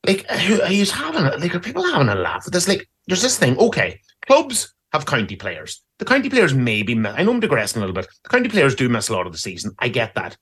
like, 0.06 0.30
who 0.30 0.62
are 0.62 0.72
you 0.72 0.86
having? 0.86 1.26
A, 1.26 1.38
like, 1.38 1.54
are 1.56 1.60
people 1.60 1.84
having 1.84 2.10
a 2.10 2.16
laugh 2.16 2.44
at 2.48 2.54
this? 2.54 2.68
Like, 2.68 2.88
there's 3.08 3.22
this 3.22 3.38
thing. 3.38 3.58
Okay, 3.58 4.02
clubs 4.26 4.74
have 4.94 5.06
county 5.06 5.36
players. 5.36 5.82
The 6.00 6.06
county 6.06 6.30
players 6.30 6.54
maybe, 6.54 6.94
I 6.94 7.24
know 7.24 7.32
I'm 7.32 7.40
digressing 7.40 7.82
a 7.82 7.86
little 7.86 7.96
bit. 7.96 8.08
The 8.24 8.30
county 8.30 8.50
players 8.50 8.76
do 8.76 8.90
miss 8.90 9.10
a 9.10 9.14
lot 9.14 9.26
of 9.26 9.32
the 9.32 9.40
season. 9.40 9.74
I 9.80 9.88
get 9.88 10.16
that. 10.16 10.38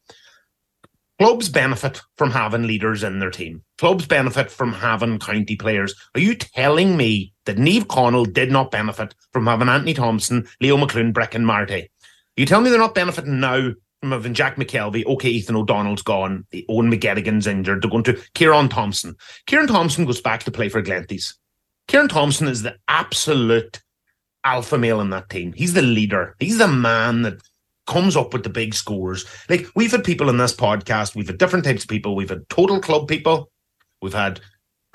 Clubs 1.19 1.47
benefit 1.47 2.01
from 2.17 2.31
having 2.31 2.63
leaders 2.63 3.03
in 3.03 3.19
their 3.19 3.29
team. 3.29 3.61
Clubs 3.77 4.07
benefit 4.07 4.49
from 4.49 4.73
having 4.73 5.19
county 5.19 5.55
players. 5.55 5.93
Are 6.15 6.19
you 6.19 6.33
telling 6.33 6.97
me 6.97 7.33
that 7.45 7.57
Naomh 7.57 7.83
Conaill 7.83 8.33
did 8.33 8.51
not 8.51 8.71
benefit 8.71 9.13
from 9.31 9.45
having 9.45 9.69
Anthony 9.69 9.93
Thompson, 9.93 10.47
Leo 10.59 10.75
McLoone, 10.75 11.13
Brechin 11.13 11.43
Marty? 11.43 11.91
You 12.35 12.47
tell 12.47 12.61
me 12.61 12.71
they're 12.71 12.79
not 12.79 12.95
benefiting 12.95 13.39
now 13.39 13.73
from 14.01 14.11
having 14.11 14.33
Jack 14.33 14.55
McKelvey. 14.55 15.05
Okay, 15.05 15.29
Ethan 15.29 15.55
O'Donnell's 15.55 16.01
gone. 16.01 16.47
The 16.49 16.65
Owen 16.67 16.91
McGettigan's 16.91 17.45
injured. 17.45 17.83
They're 17.83 17.91
going 17.91 18.03
to 18.05 18.19
Kieran 18.33 18.69
Thompson. 18.69 19.15
Kieran 19.45 19.67
Thompson 19.67 20.05
goes 20.05 20.19
back 20.19 20.43
to 20.43 20.51
play 20.51 20.67
for 20.67 20.81
Glenties. 20.81 21.35
Kieran 21.87 22.07
Thompson 22.07 22.47
is 22.47 22.63
the 22.63 22.75
absolute 22.87 23.82
alpha 24.43 24.77
male 24.77 25.01
in 25.01 25.09
that 25.11 25.29
team. 25.29 25.53
He's 25.53 25.73
the 25.73 25.81
leader. 25.81 26.35
He's 26.39 26.57
the 26.57 26.67
man 26.67 27.23
that 27.23 27.41
comes 27.87 28.15
up 28.15 28.33
with 28.33 28.43
the 28.43 28.49
big 28.49 28.73
scores. 28.73 29.25
Like 29.49 29.67
we've 29.75 29.91
had 29.91 30.03
people 30.03 30.29
in 30.29 30.37
this 30.37 30.55
podcast, 30.55 31.15
we've 31.15 31.27
had 31.27 31.37
different 31.37 31.65
types 31.65 31.83
of 31.83 31.89
people. 31.89 32.15
We've 32.15 32.29
had 32.29 32.47
total 32.49 32.79
club 32.79 33.07
people, 33.07 33.49
we've 34.01 34.13
had 34.13 34.39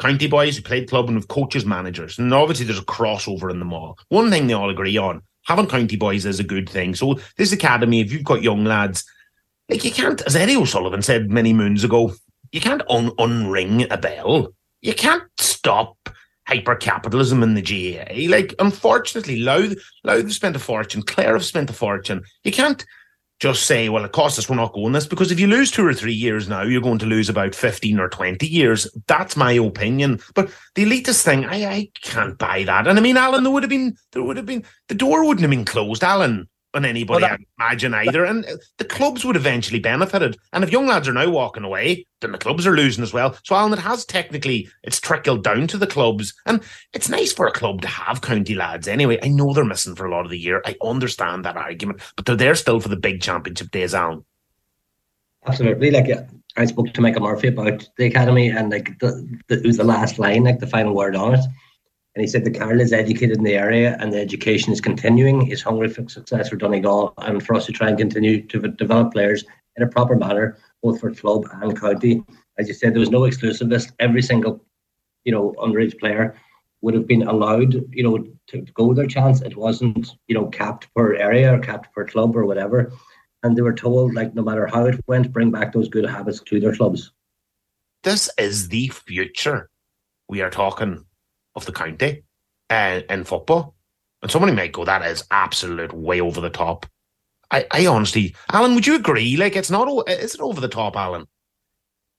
county 0.01 0.29
boys 0.29 0.57
who 0.57 0.63
played 0.63 0.89
club, 0.89 1.07
and 1.09 1.17
we've 1.17 1.29
coaches, 1.29 1.67
managers. 1.67 2.19
And 2.19 2.33
obviously 2.33 2.67
there's 2.67 2.79
a 2.79 2.83
crossover 2.83 3.51
in 3.51 3.59
them 3.59 3.73
all. 3.73 3.99
One 4.09 4.31
thing 4.31 4.47
they 4.47 4.55
all 4.55 4.71
agree 4.71 4.97
on, 4.97 5.23
having 5.45 5.67
county 5.67 5.97
boys 5.97 6.25
is 6.25 6.41
a 6.41 6.45
good 6.45 6.69
thing. 6.69 6.95
So 6.95 7.19
this 7.37 7.53
academy, 7.53 8.01
if 8.01 8.13
you've 8.13 8.25
got 8.25 8.43
young 8.43 8.65
lads, 8.65 9.05
like 9.69 9.85
you 9.85 9.91
can't, 9.91 10.21
as 10.23 10.37
Eddie 10.37 10.57
O'Sullivan 10.57 11.03
said 11.03 11.31
many 11.31 11.53
moons 11.53 11.85
ago, 11.85 12.15
you 12.53 12.61
can't 12.61 12.83
un- 12.89 13.11
unring 13.19 13.87
a 13.91 13.99
bell. 13.99 14.55
You 14.81 14.95
can't 14.95 15.25
stop 15.39 15.97
hyper-capitalism 16.49 17.43
in 17.43 17.55
the 17.55 17.63
GAA. 17.63 18.31
Like, 18.31 18.55
unfortunately, 18.59 19.41
Louth, 19.41 19.77
Louth 20.03 20.23
have 20.23 20.33
spent 20.33 20.57
a 20.57 20.59
fortune, 20.59 21.03
Clare 21.03 21.35
have 21.35 21.45
spent 21.45 21.69
a 21.69 21.75
fortune. 21.75 22.23
You 22.43 22.53
can't 22.53 22.85
just 23.39 23.67
say, 23.67 23.89
well, 23.89 24.05
it 24.05 24.13
costs 24.13 24.39
us, 24.39 24.49
we're 24.49 24.57
not 24.57 24.73
going 24.73 24.93
this, 24.93 25.07
because 25.07 25.31
if 25.31 25.39
you 25.39 25.47
lose 25.47 25.71
two 25.71 25.87
or 25.87 25.93
three 25.93 26.15
years 26.15 26.49
now, 26.49 26.63
you're 26.63 26.81
going 26.81 26.99
to 26.99 27.07
lose 27.07 27.29
about 27.29 27.55
15 27.55 28.01
or 28.01 28.09
20 28.09 28.47
years. 28.47 28.89
That's 29.07 29.37
my 29.37 29.53
opinion. 29.53 30.21
But 30.35 30.51
the 30.75 30.87
elitist 30.87 31.23
thing, 31.23 31.45
I, 31.45 31.71
I 31.71 31.91
can't 32.03 32.39
buy 32.39 32.65
that. 32.65 32.87
And 32.87 32.99
I 32.99 33.03
mean, 33.03 33.19
Alan, 33.19 33.45
there 33.45 33.53
would 33.53 33.63
have 33.63 33.71
been, 33.71 33.97
there 34.13 34.23
would 34.23 34.39
have 34.39 34.47
been, 34.47 34.65
the 34.89 34.95
door 34.95 35.25
wouldn't 35.25 35.43
have 35.43 35.51
been 35.51 35.65
closed, 35.65 36.03
Alan 36.03 36.49
on 36.75 36.85
anybody, 36.85 37.23
well, 37.23 37.31
that, 37.31 37.41
I 37.59 37.65
imagine 37.65 37.95
either. 37.95 38.25
And 38.25 38.45
the 38.77 38.85
clubs 38.85 39.25
would 39.25 39.37
eventually 39.37 39.81
benefited. 39.81 40.37
And 40.53 40.63
if 40.63 40.73
young 40.73 40.87
lads 40.87 41.09
are 41.09 41.13
now 41.13 41.29
walking 41.31 41.65
away, 41.65 42.07
then 42.21 42.33
the 42.33 42.39
clubs 42.39 42.67
are 42.67 42.77
losing 42.77 43.03
as 43.03 43.13
well. 43.13 43.37
So 43.45 43.55
Alan, 43.55 43.73
it 43.73 43.79
has 43.79 44.05
technically 44.05 44.69
it's 44.83 45.01
trickled 45.01 45.45
down 45.45 45.67
to 45.69 45.79
the 45.79 45.87
clubs, 45.87 46.35
and 46.47 46.63
it's 46.93 47.09
nice 47.09 47.33
for 47.33 47.47
a 47.47 47.53
club 47.53 47.83
to 47.83 47.89
have 47.89 48.21
county 48.21 48.55
lads. 48.55 48.89
Anyway, 48.89 49.19
I 49.23 49.29
know 49.29 49.53
they're 49.53 49.65
missing 49.65 49.95
for 49.95 50.07
a 50.07 50.11
lot 50.11 50.25
of 50.25 50.31
the 50.31 50.39
year. 50.39 50.63
I 50.67 50.77
understand 50.83 51.45
that 51.45 51.57
argument, 51.57 52.01
but 52.17 52.27
they're 52.27 52.37
there 52.37 52.55
still 52.55 52.81
for 52.81 52.89
the 52.89 52.97
big 52.97 53.23
championship 53.23 53.71
days, 53.71 53.95
Alan. 53.95 54.25
Absolutely, 55.47 55.91
like 55.91 56.09
I 56.57 56.67
spoke 56.67 56.93
to 56.93 57.01
Michael 57.01 57.23
Murphy 57.23 57.49
about 57.49 57.89
the 57.97 58.07
academy, 58.07 58.49
and 58.49 58.71
like 58.71 58.99
the, 58.99 59.27
the, 59.49 59.59
it 59.59 59.67
was 59.67 59.79
the 59.79 59.85
last 59.85 60.19
line, 60.19 60.45
like 60.45 60.59
the 60.59 60.67
final 60.67 60.95
word 60.95 61.17
on 61.17 61.35
it 61.35 61.45
and 62.19 62.25
he 62.25 62.29
said 62.33 62.45
that 62.45 62.59
Karl 62.59 62.81
is 62.81 62.93
educated 62.93 63.39
in 63.39 63.45
the 63.45 63.55
area 63.55 63.97
and 64.01 64.13
the 64.13 64.19
education 64.19 64.73
is 64.73 64.81
continuing. 64.81 65.41
He's 65.41 65.63
hungry 65.63 65.89
for 65.89 66.09
success 66.09 66.49
for 66.49 66.57
Donegal 66.57 67.15
and 67.19 67.41
for 67.41 67.55
us 67.55 67.65
to 67.67 67.73
try 67.73 67.91
and 67.91 67.97
continue 67.97 68.45
to 68.45 68.59
develop 68.59 69.13
players 69.13 69.45
in 69.77 69.85
a 69.85 69.87
proper 69.87 70.17
manner, 70.17 70.59
both 70.83 70.99
for 70.99 71.15
club 71.15 71.45
and 71.63 71.81
county. 71.81 72.25
As 72.59 72.67
you 72.67 72.75
said, 72.75 72.93
there 72.93 72.99
was 72.99 73.13
no 73.13 73.23
exclusive 73.23 73.69
list. 73.69 73.93
Every 74.01 74.21
single, 74.21 74.61
you 75.23 75.31
know, 75.31 75.55
underage 75.59 75.97
player 76.01 76.35
would 76.81 76.95
have 76.95 77.07
been 77.07 77.23
allowed, 77.23 77.75
you 77.95 78.03
know, 78.03 78.19
to, 78.49 78.63
to 78.63 78.73
go 78.73 78.93
their 78.93 79.07
chance. 79.07 79.41
It 79.41 79.57
wasn't, 79.57 80.17
you 80.27 80.35
know, 80.35 80.47
capped 80.47 80.93
per 80.97 81.15
area 81.15 81.55
or 81.55 81.61
capped 81.61 81.95
per 81.95 82.05
club 82.05 82.37
or 82.37 82.47
whatever. 82.47 82.93
And 83.45 83.57
they 83.57 83.63
were 83.63 83.73
told, 83.73 84.17
like, 84.17 84.35
no 84.35 84.43
matter 84.43 84.67
how 84.67 84.87
it 84.87 85.01
went, 85.07 85.33
bring 85.33 85.53
back 85.53 85.73
those 85.73 85.89
good 85.89 86.05
habits 86.05 86.41
to 86.41 86.59
their 86.59 86.75
clubs. 86.75 87.13
This 88.03 88.29
is 88.37 88.71
the 88.71 88.89
future 88.89 89.71
we 90.29 90.43
are 90.43 90.51
talking 90.51 91.05
of 91.55 91.67
the 91.67 91.73
county 91.73 92.23
uh, 92.71 93.01
in 93.09 93.25
football. 93.25 93.75
And 94.23 94.31
somebody 94.31 94.53
might 94.53 94.73
go, 94.73 94.85
that 94.85 95.03
is 95.03 95.25
absolute 95.31 95.93
way 95.93 96.21
over 96.21 96.41
the 96.41 96.51
top. 96.51 96.87
I, 97.51 97.67
I 97.71 97.87
honestly, 97.87 98.35
Alan, 98.53 98.75
would 98.75 98.87
you 98.87 98.97
agree? 98.97 99.37
Like, 99.37 99.57
it's 99.57 99.71
not, 99.71 99.89
is 100.09 100.35
it 100.35 100.41
over 100.41 100.61
the 100.61 100.69
top, 100.69 100.97
Alan? 100.97 101.27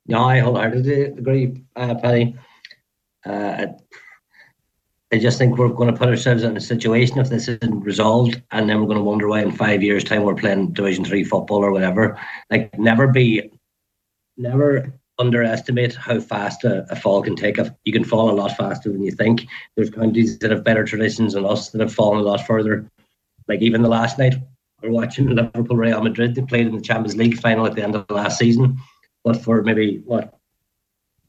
No, 0.08 0.24
I 0.24 0.40
wholeheartedly 0.40 1.04
agree, 1.04 1.64
uh, 1.76 1.96
Paddy. 1.96 2.36
Uh, 3.26 3.68
I 5.12 5.18
just 5.18 5.38
think 5.38 5.58
we're 5.58 5.70
going 5.70 5.92
to 5.92 5.98
put 5.98 6.08
ourselves 6.08 6.44
in 6.44 6.56
a 6.56 6.62
situation 6.62 7.20
if 7.20 7.30
this 7.30 7.48
isn't 7.48 7.82
resolved, 7.82 8.42
and 8.52 8.70
then 8.70 8.80
we're 8.80 8.88
going 8.88 8.98
to 8.98 9.04
wonder 9.04 9.28
why 9.28 9.42
in 9.42 9.52
five 9.52 9.84
years' 9.84 10.04
time 10.04 10.24
we're 10.24 10.36
playing 10.36 10.72
Division 10.72 11.04
Three 11.04 11.24
football 11.24 11.64
or 11.64 11.72
whatever. 11.72 12.20
Like, 12.50 12.78
never 12.80 13.08
be, 13.08 13.52
never 14.38 14.94
underestimate 15.20 15.94
how 15.96 16.20
fast 16.20 16.64
a, 16.64 16.86
a, 16.92 16.96
fall 16.96 17.22
can 17.22 17.36
take. 17.36 17.58
You 17.84 17.94
can 17.94 18.04
fall 18.04 18.32
a 18.32 18.34
lot 18.34 18.56
faster 18.58 18.92
than 18.92 19.04
you 19.04 19.12
think. 19.12 19.46
There's 19.76 19.90
counties 19.90 20.40
that 20.40 20.52
have 20.52 20.64
better 20.64 20.86
traditions 20.86 21.34
than 21.34 21.46
us 21.46 21.70
that 21.70 21.82
have 21.82 21.94
fallen 21.94 22.20
a 22.20 22.24
lot 22.24 22.48
further. 22.48 22.90
Like 23.48 23.62
even 23.62 23.82
the 23.82 23.90
last 23.90 24.18
night, 24.18 24.36
we're 24.82 24.92
watching 24.92 25.28
Liverpool 25.28 25.76
Real 25.76 26.02
Madrid. 26.02 26.36
They 26.36 26.42
played 26.42 26.68
in 26.68 26.76
the 26.76 26.82
Champions 26.82 27.18
League 27.18 27.38
final 27.38 27.66
at 27.66 27.76
the 27.76 27.84
end 27.84 27.96
of 27.96 28.08
the 28.08 28.14
last 28.14 28.40
season, 28.40 28.78
but 29.24 29.36
for 29.44 29.62
maybe 29.62 30.02
what 30.06 30.40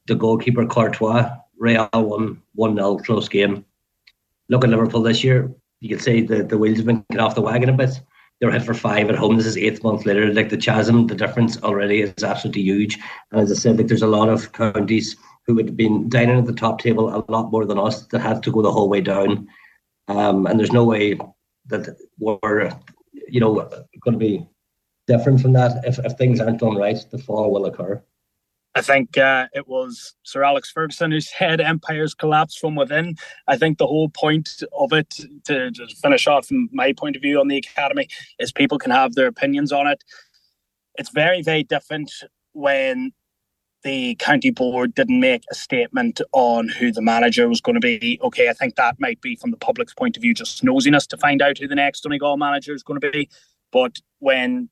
the 0.07 0.15
goalkeeper 0.15 0.65
Courtois, 0.65 1.29
Real 1.57 1.89
won 1.93 2.41
one 2.55 2.75
0 2.75 2.97
close 2.99 3.27
game. 3.27 3.65
Look 4.49 4.63
at 4.63 4.69
Liverpool 4.69 5.03
this 5.03 5.23
year. 5.23 5.53
You 5.79 5.89
can 5.89 5.99
say 5.99 6.21
the, 6.21 6.43
the 6.43 6.57
wheels 6.57 6.77
have 6.77 6.85
been 6.85 7.05
get 7.11 7.19
off 7.19 7.35
the 7.35 7.41
wagon 7.41 7.69
a 7.69 7.73
bit 7.73 8.01
they 8.41 8.47
were 8.47 8.53
hit 8.53 8.63
for 8.63 8.73
five 8.73 9.07
at 9.09 9.15
home. 9.15 9.37
This 9.37 9.45
is 9.45 9.55
eighth 9.55 9.83
month 9.83 10.05
later. 10.05 10.33
Like 10.33 10.49
the 10.49 10.57
chasm, 10.57 11.05
the 11.05 11.15
difference 11.15 11.61
already 11.61 12.01
is 12.01 12.23
absolutely 12.23 12.63
huge. 12.63 12.97
And 13.31 13.39
as 13.39 13.51
I 13.51 13.55
said, 13.55 13.77
like 13.77 13.87
there's 13.87 14.01
a 14.01 14.07
lot 14.07 14.29
of 14.29 14.51
counties 14.51 15.15
who 15.45 15.57
have 15.57 15.77
been 15.77 16.09
dining 16.09 16.39
at 16.39 16.45
the 16.45 16.53
top 16.53 16.79
table 16.79 17.15
a 17.15 17.23
lot 17.31 17.51
more 17.51 17.65
than 17.65 17.77
us 17.77 18.07
that 18.07 18.19
had 18.19 18.41
to 18.43 18.51
go 18.51 18.63
the 18.63 18.71
whole 18.71 18.89
way 18.89 19.01
down. 19.01 19.47
Um, 20.07 20.47
and 20.47 20.59
there's 20.59 20.71
no 20.71 20.83
way 20.83 21.19
that 21.67 21.95
we're, 22.17 22.71
you 23.27 23.39
know, 23.39 23.69
going 24.01 24.13
to 24.13 24.17
be 24.17 24.47
different 25.05 25.39
from 25.39 25.53
that. 25.53 25.85
If, 25.85 25.99
if 25.99 26.13
things 26.13 26.39
aren't 26.39 26.59
done 26.59 26.75
right, 26.75 26.97
the 27.11 27.19
fall 27.19 27.51
will 27.51 27.65
occur. 27.65 28.03
I 28.73 28.81
think 28.81 29.17
uh, 29.17 29.47
it 29.53 29.67
was 29.67 30.15
Sir 30.23 30.43
Alex 30.43 30.71
Ferguson 30.71 31.11
who 31.11 31.19
said 31.19 31.59
empires 31.59 32.13
collapse 32.13 32.55
from 32.55 32.75
within. 32.75 33.15
I 33.47 33.57
think 33.57 33.77
the 33.77 33.87
whole 33.87 34.09
point 34.09 34.63
of 34.77 34.93
it, 34.93 35.09
to, 35.45 35.71
to, 35.71 35.87
finish 36.01 36.25
off 36.25 36.47
from 36.47 36.69
my 36.71 36.93
point 36.93 37.17
of 37.17 37.21
view 37.21 37.39
on 37.39 37.49
the 37.49 37.57
academy, 37.57 38.07
is 38.39 38.51
people 38.51 38.79
can 38.79 38.91
have 38.91 39.15
their 39.15 39.27
opinions 39.27 39.73
on 39.73 39.87
it. 39.87 40.03
It's 40.95 41.09
very, 41.09 41.41
very 41.41 41.63
different 41.63 42.11
when 42.53 43.11
the 43.83 44.15
county 44.15 44.51
board 44.51 44.93
didn't 44.93 45.19
make 45.19 45.43
a 45.51 45.55
statement 45.55 46.21
on 46.31 46.69
who 46.69 46.91
the 46.91 47.01
manager 47.01 47.49
was 47.49 47.59
going 47.59 47.79
to 47.79 47.81
be. 47.81 48.19
Okay, 48.23 48.47
I 48.47 48.53
think 48.53 48.75
that 48.75 48.99
might 48.99 49.19
be 49.21 49.35
from 49.35 49.51
the 49.51 49.57
public's 49.57 49.93
point 49.93 50.15
of 50.15 50.21
view 50.21 50.33
just 50.33 50.63
nosiness 50.63 51.07
to 51.07 51.17
find 51.17 51.41
out 51.41 51.57
who 51.57 51.67
the 51.67 51.75
next 51.75 52.01
Donegal 52.01 52.37
manager 52.37 52.73
is 52.73 52.83
going 52.83 52.99
to 53.01 53.11
be. 53.11 53.29
But 53.71 53.97
when 54.19 54.69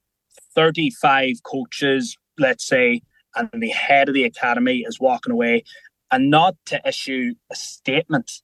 35 0.55 1.43
coaches, 1.43 2.17
let's 2.38 2.65
say, 2.65 3.01
and 3.36 3.50
the 3.62 3.70
head 3.70 4.08
of 4.08 4.13
the 4.13 4.24
academy 4.24 4.84
is 4.88 5.00
walking 5.00 5.32
away. 5.32 5.63
And 6.12 6.32
not 6.32 6.56
to 6.65 6.82
issue 6.88 7.36
a 7.52 7.56
statement 7.56 8.42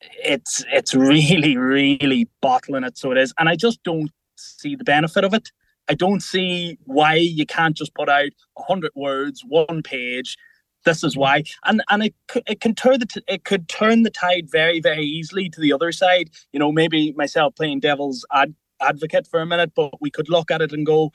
it's 0.00 0.64
it's 0.72 0.94
really 0.94 1.56
really 1.56 2.28
bottling 2.40 2.84
it. 2.84 2.98
So 2.98 3.12
it 3.12 3.18
is. 3.18 3.32
And 3.38 3.48
i 3.48 3.56
just 3.56 3.82
don't 3.82 4.10
see 4.36 4.76
the 4.76 4.84
benefit 4.84 5.24
of 5.24 5.34
it. 5.34 5.50
I 5.88 5.94
don't 5.94 6.22
see 6.22 6.78
why 6.84 7.14
you 7.14 7.46
can't 7.46 7.76
just 7.76 7.94
put 7.94 8.08
out 8.08 8.30
100 8.54 8.92
words 8.94 9.42
one 9.46 9.82
page. 9.82 10.36
This 10.84 11.02
is 11.02 11.16
why. 11.16 11.44
And 11.64 11.82
and 11.90 12.04
it, 12.04 12.14
it 12.46 12.60
can 12.60 12.74
turn 12.74 13.00
the 13.00 13.06
t- 13.06 13.22
it 13.26 13.44
could 13.44 13.68
turn 13.68 14.02
the 14.02 14.10
tide 14.10 14.48
very 14.50 14.80
very 14.80 15.04
easily 15.04 15.48
to 15.50 15.60
the 15.60 15.72
other 15.72 15.92
side. 15.92 16.30
You 16.52 16.60
know 16.60 16.72
maybe 16.72 17.12
myself 17.12 17.54
playing 17.56 17.80
devil's 17.80 18.24
ad- 18.32 18.54
advocate 18.80 19.26
for 19.26 19.40
a 19.40 19.46
minute 19.46 19.72
but 19.74 20.00
we 20.00 20.08
could 20.08 20.28
look 20.28 20.52
at 20.52 20.62
it 20.62 20.72
and 20.72 20.86
go 20.86 21.10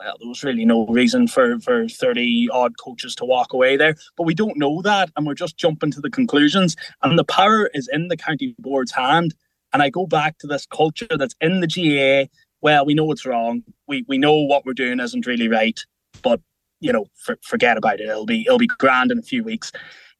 well, 0.00 0.16
there 0.18 0.28
was 0.28 0.44
really 0.44 0.64
no 0.64 0.86
reason 0.86 1.26
for 1.26 1.58
for 1.60 1.88
30 1.88 2.48
odd 2.52 2.78
coaches 2.78 3.14
to 3.16 3.24
walk 3.24 3.52
away 3.52 3.76
there. 3.76 3.94
But 4.16 4.24
we 4.24 4.34
don't 4.34 4.56
know 4.56 4.80
that, 4.82 5.10
and 5.16 5.26
we're 5.26 5.34
just 5.34 5.56
jumping 5.56 5.90
to 5.92 6.00
the 6.00 6.10
conclusions. 6.10 6.76
And 7.02 7.18
the 7.18 7.24
power 7.24 7.70
is 7.74 7.88
in 7.92 8.08
the 8.08 8.16
county 8.16 8.54
board's 8.58 8.92
hand. 8.92 9.34
And 9.72 9.82
I 9.82 9.90
go 9.90 10.06
back 10.06 10.38
to 10.38 10.46
this 10.46 10.66
culture 10.66 11.08
that's 11.10 11.34
in 11.40 11.60
the 11.60 11.66
GAA. 11.66 12.30
Well, 12.62 12.86
we 12.86 12.94
know 12.94 13.10
it's 13.12 13.26
wrong. 13.26 13.62
We 13.86 14.04
we 14.08 14.18
know 14.18 14.36
what 14.36 14.64
we're 14.64 14.72
doing 14.72 15.00
isn't 15.00 15.26
really 15.26 15.48
right, 15.48 15.78
but 16.22 16.40
you 16.80 16.92
know, 16.92 17.06
for, 17.16 17.36
forget 17.42 17.76
about 17.76 18.00
it. 18.00 18.08
It'll 18.08 18.26
be 18.26 18.42
it'll 18.42 18.58
be 18.58 18.66
grand 18.66 19.10
in 19.10 19.18
a 19.18 19.22
few 19.22 19.42
weeks 19.42 19.72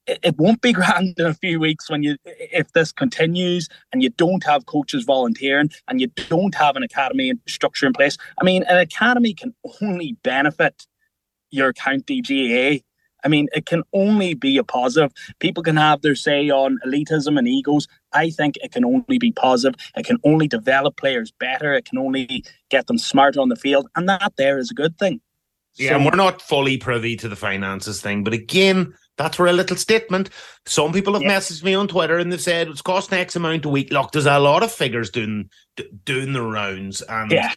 it 0.09 0.37
won't 0.39 0.61
be 0.61 0.73
grand 0.79 1.19
in 1.19 1.27
a 1.27 1.35
few 1.35 1.61
weeks 1.61 1.91
when 1.91 2.03
you 2.03 2.17
if 2.25 2.73
this 2.73 2.93
continues 2.93 3.69
and 3.93 4.03
you 4.03 4.11
don't 4.11 4.45
have 4.45 4.67
coaches 4.67 5.05
volunteering 5.05 5.71
and 5.89 6.01
you 6.01 6.09
don't 6.29 6.55
have 6.55 6.77
an 6.77 6.83
academy 6.83 7.35
structure 7.47 7.87
in 7.87 7.93
place. 7.93 8.17
I 8.41 8.45
mean, 8.45 8.65
an 8.65 8.79
academy 8.79 9.35
can 9.35 9.55
only 9.81 10.17
benefit 10.23 10.87
your 11.51 11.73
county 11.73 12.21
GAA. 12.21 12.85
I 13.25 13.29
mean, 13.29 13.49
it 13.53 13.67
can 13.67 13.83
only 13.93 14.35
be 14.35 14.59
a 14.59 14.65
positive. 14.65 15.13
People 15.41 15.63
can 15.63 15.77
have 15.77 16.03
their 16.03 16.15
say 16.15 16.51
on 16.51 16.79
elitism 16.87 17.37
and 17.37 17.49
egos. 17.49 17.89
I 18.13 18.31
think 18.31 18.57
it 18.63 18.71
can 18.71 18.85
only 18.85 19.19
be 19.19 19.33
positive. 19.33 19.79
It 19.97 20.07
can 20.07 20.19
only 20.25 20.47
develop 20.47 20.97
players 20.97 21.33
better. 21.33 21.75
It 21.75 21.85
can 21.85 21.99
only 21.99 22.45
get 22.71 22.87
them 22.87 22.97
smarter 22.97 23.41
on 23.41 23.49
the 23.49 23.57
field. 23.57 23.89
And 23.97 24.09
that 24.09 24.35
there 24.37 24.59
is 24.59 24.71
a 24.71 24.75
good 24.75 24.97
thing. 24.99 25.21
Yeah, 25.75 25.91
so, 25.91 25.97
and 25.97 26.05
we're 26.05 26.17
not 26.17 26.41
fully 26.43 26.77
privy 26.77 27.17
to 27.17 27.29
the 27.29 27.37
finances 27.37 28.01
thing. 28.01 28.23
But 28.23 28.35
again, 28.35 28.95
that's 29.19 29.39
where 29.39 29.49
a 29.49 29.53
little 29.53 29.77
statement. 29.77 30.31
Some 30.65 30.93
people 30.93 31.13
have 31.13 31.23
yeah. 31.23 31.37
messaged 31.37 31.65
me 31.65 31.75
on 31.75 31.89
Twitter 31.89 32.19
and 32.19 32.33
they've 32.33 32.41
said 32.41 32.69
it's 32.69 32.81
cost 32.81 33.13
X 33.13 33.37
amount 33.37 33.67
a 33.67 33.69
week. 33.69 33.93
Look, 33.93 34.13
there's 34.13 34.27
a 34.27 34.39
lot 34.39 34.63
of 34.63 34.73
figures 34.73 35.11
doing 35.11 35.51
doing 36.05 36.33
the 36.33 36.43
rounds 36.43 37.03
and 37.03 37.31
yeah. 37.31 37.53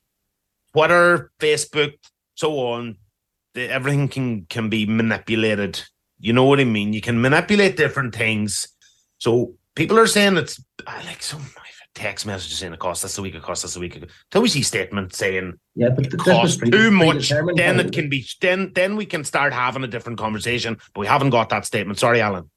Twitter, 0.73 1.31
Facebook, 1.39 1.93
so 2.35 2.59
on. 2.59 2.97
The, 3.53 3.69
everything 3.69 4.07
can 4.09 4.45
can 4.45 4.69
be 4.69 4.85
manipulated. 4.85 5.81
You 6.19 6.33
know 6.33 6.45
what 6.45 6.59
I 6.59 6.65
mean? 6.65 6.93
You 6.93 7.01
can 7.01 7.21
manipulate 7.21 7.77
different 7.77 8.15
things. 8.15 8.67
So 9.19 9.55
people 9.75 9.97
are 9.99 10.07
saying 10.07 10.37
it's 10.37 10.61
ah, 10.87 11.01
like 11.05 11.21
some 11.21 11.41
text 11.93 12.25
messages 12.25 12.57
saying 12.57 12.73
it 12.73 12.79
costs 12.79 13.03
us 13.03 13.17
a 13.17 13.21
week, 13.21 13.35
it 13.35 13.41
costs 13.41 13.65
us 13.65 13.75
a 13.75 13.79
week. 13.79 13.95
Until 13.95 14.41
we 14.41 14.49
see 14.49 14.61
statement 14.61 15.13
saying 15.13 15.53
yeah, 15.75 15.89
but 15.89 16.05
it 16.07 16.17
costs 16.17 16.57
too 16.57 16.91
much, 16.91 17.29
then 17.55 17.79
it 17.79 17.91
can 17.91 18.09
be 18.09 18.25
then 18.39 18.71
then 18.73 18.95
we 18.95 19.05
can 19.05 19.23
start 19.23 19.53
having 19.53 19.83
a 19.83 19.87
different 19.87 20.19
conversation. 20.19 20.77
But 20.93 21.01
we 21.01 21.07
haven't 21.07 21.31
got 21.31 21.49
that 21.49 21.65
statement. 21.65 21.99
Sorry, 21.99 22.21
Alan. 22.21 22.49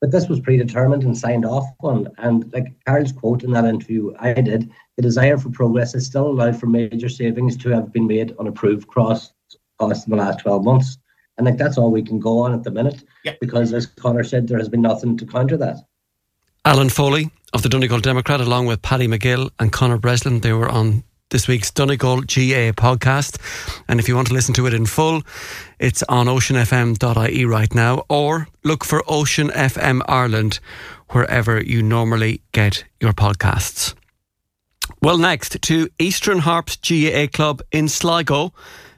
But 0.00 0.12
this 0.12 0.28
was 0.28 0.40
predetermined 0.40 1.02
and 1.02 1.16
signed 1.16 1.44
off 1.44 1.66
on. 1.80 2.08
And 2.18 2.50
like 2.54 2.72
Karl's 2.86 3.12
quote 3.12 3.44
in 3.44 3.50
that 3.52 3.66
interview 3.66 4.14
I 4.18 4.32
did, 4.32 4.70
the 4.96 5.02
desire 5.02 5.36
for 5.36 5.50
progress 5.50 5.94
is 5.94 6.06
still 6.06 6.28
allowed 6.28 6.58
for 6.58 6.66
major 6.66 7.10
savings 7.10 7.56
to 7.58 7.68
have 7.70 7.92
been 7.92 8.06
made 8.06 8.34
on 8.38 8.46
approved 8.46 8.88
cross 8.88 9.32
costs 9.78 10.06
in 10.06 10.10
the 10.10 10.16
last 10.16 10.40
12 10.40 10.64
months. 10.64 10.96
And 11.36 11.46
like 11.46 11.58
that's 11.58 11.76
all 11.76 11.90
we 11.90 12.02
can 12.02 12.18
go 12.18 12.38
on 12.38 12.54
at 12.54 12.64
the 12.64 12.70
minute. 12.70 13.04
Yeah. 13.24 13.34
Because 13.40 13.74
as 13.74 13.86
Conor 13.86 14.24
said, 14.24 14.48
there 14.48 14.58
has 14.58 14.70
been 14.70 14.82
nothing 14.82 15.18
to 15.18 15.26
counter 15.26 15.58
that. 15.58 15.76
Alan 16.64 16.90
Foley 16.90 17.30
of 17.52 17.62
the 17.62 17.68
Donegal 17.68 18.00
Democrat, 18.00 18.40
along 18.40 18.66
with 18.66 18.82
Paddy 18.82 19.08
McGill 19.08 19.50
and 19.58 19.72
Conor 19.72 19.98
Breslin, 19.98 20.40
they 20.40 20.52
were 20.52 20.68
on 20.68 21.04
this 21.30 21.48
week's 21.48 21.70
Donegal 21.70 22.22
GAA 22.22 22.72
podcast. 22.72 23.38
And 23.88 24.00
if 24.00 24.08
you 24.08 24.16
want 24.16 24.28
to 24.28 24.34
listen 24.34 24.54
to 24.54 24.66
it 24.66 24.74
in 24.74 24.86
full, 24.86 25.22
it's 25.78 26.02
on 26.04 26.26
oceanfm.ie 26.26 27.44
right 27.44 27.74
now, 27.74 28.04
or 28.08 28.48
look 28.64 28.84
for 28.84 29.02
Ocean 29.08 29.48
FM 29.48 30.02
Ireland 30.08 30.60
wherever 31.10 31.60
you 31.60 31.82
normally 31.82 32.42
get 32.52 32.84
your 33.00 33.12
podcasts. 33.12 33.94
Well, 35.02 35.18
next 35.18 35.62
to 35.62 35.88
Eastern 35.98 36.40
Harps 36.40 36.76
GAA 36.76 37.26
Club 37.32 37.62
in 37.72 37.88
Sligo. 37.88 38.52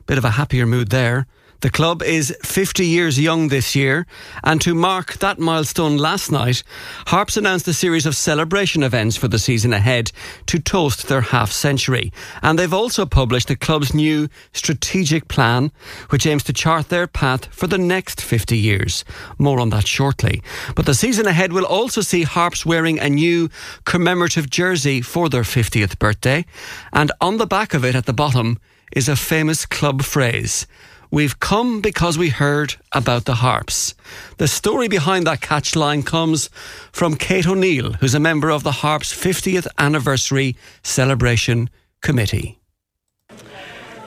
Bit 0.07 0.19
of 0.19 0.25
a 0.25 0.31
happier 0.31 0.67
mood 0.67 0.89
there. 0.89 1.27
The 1.63 1.71
club 1.71 2.03
is 2.03 2.37
50 2.43 2.85
years 2.85 3.21
young 3.21 3.47
this 3.47 3.77
year, 3.77 4.05
and 4.43 4.61
to 4.63 4.75
mark 4.75 5.19
that 5.19 5.39
milestone 5.39 5.97
last 5.97 6.33
night, 6.33 6.65
Harps 7.07 7.37
announced 7.37 7.69
a 7.69 7.73
series 7.73 8.05
of 8.05 8.17
celebration 8.17 8.83
events 8.83 9.17
for 9.17 9.29
the 9.29 9.39
season 9.39 9.73
ahead 9.73 10.11
to 10.47 10.59
toast 10.59 11.07
their 11.07 11.21
half 11.21 11.53
century. 11.53 12.13
And 12.43 12.59
they've 12.59 12.75
also 12.75 13.07
published 13.07 13.47
the 13.47 13.55
club's 13.55 13.95
new 13.95 14.29
strategic 14.53 15.29
plan, 15.29 15.71
which 16.09 16.27
aims 16.27 16.43
to 16.45 16.53
chart 16.53 16.89
their 16.89 17.07
path 17.07 17.47
for 17.55 17.69
the 17.69 17.79
next 17.79 18.21
50 18.21 18.59
years. 18.59 19.05
More 19.39 19.61
on 19.61 19.71
that 19.71 19.87
shortly. 19.87 20.43
But 20.75 20.87
the 20.87 20.95
season 20.95 21.29
ahead 21.29 21.53
will 21.53 21.65
also 21.65 22.01
see 22.01 22.25
Harps 22.25 22.67
wearing 22.67 22.99
a 22.99 23.09
new 23.09 23.49
commemorative 23.85 24.51
jersey 24.51 25.01
for 25.01 25.29
their 25.29 25.45
50th 25.45 26.01
birthday. 26.01 26.45
And 26.93 27.13
on 27.21 27.37
the 27.37 27.47
back 27.47 27.73
of 27.73 27.85
it 27.85 27.95
at 27.95 28.07
the 28.07 28.13
bottom 28.13 28.59
is 28.91 29.09
a 29.09 29.15
famous 29.15 29.65
club 29.65 30.03
phrase. 30.03 30.67
We've 31.13 31.39
come 31.39 31.83
because 31.83 32.17
we 32.17 32.31
heard 32.31 32.77
about 32.93 33.27
the 33.27 33.35
harps. 33.35 33.95
The 34.39 34.49
story 34.49 34.89
behind 34.89 35.27
that 35.27 35.43
catch 35.43 35.77
line 35.77 36.03
comes 36.03 36.49
from 36.91 37.17
Kate 37.17 37.47
O'Neill, 37.47 37.93
who's 37.93 38.15
a 38.15 38.19
member 38.19 38.51
of 38.51 38.63
the 38.63 38.73
Harps 38.73 39.13
50th 39.13 39.67
Anniversary 39.77 40.57
Celebration 40.83 41.69
Committee. 42.01 42.59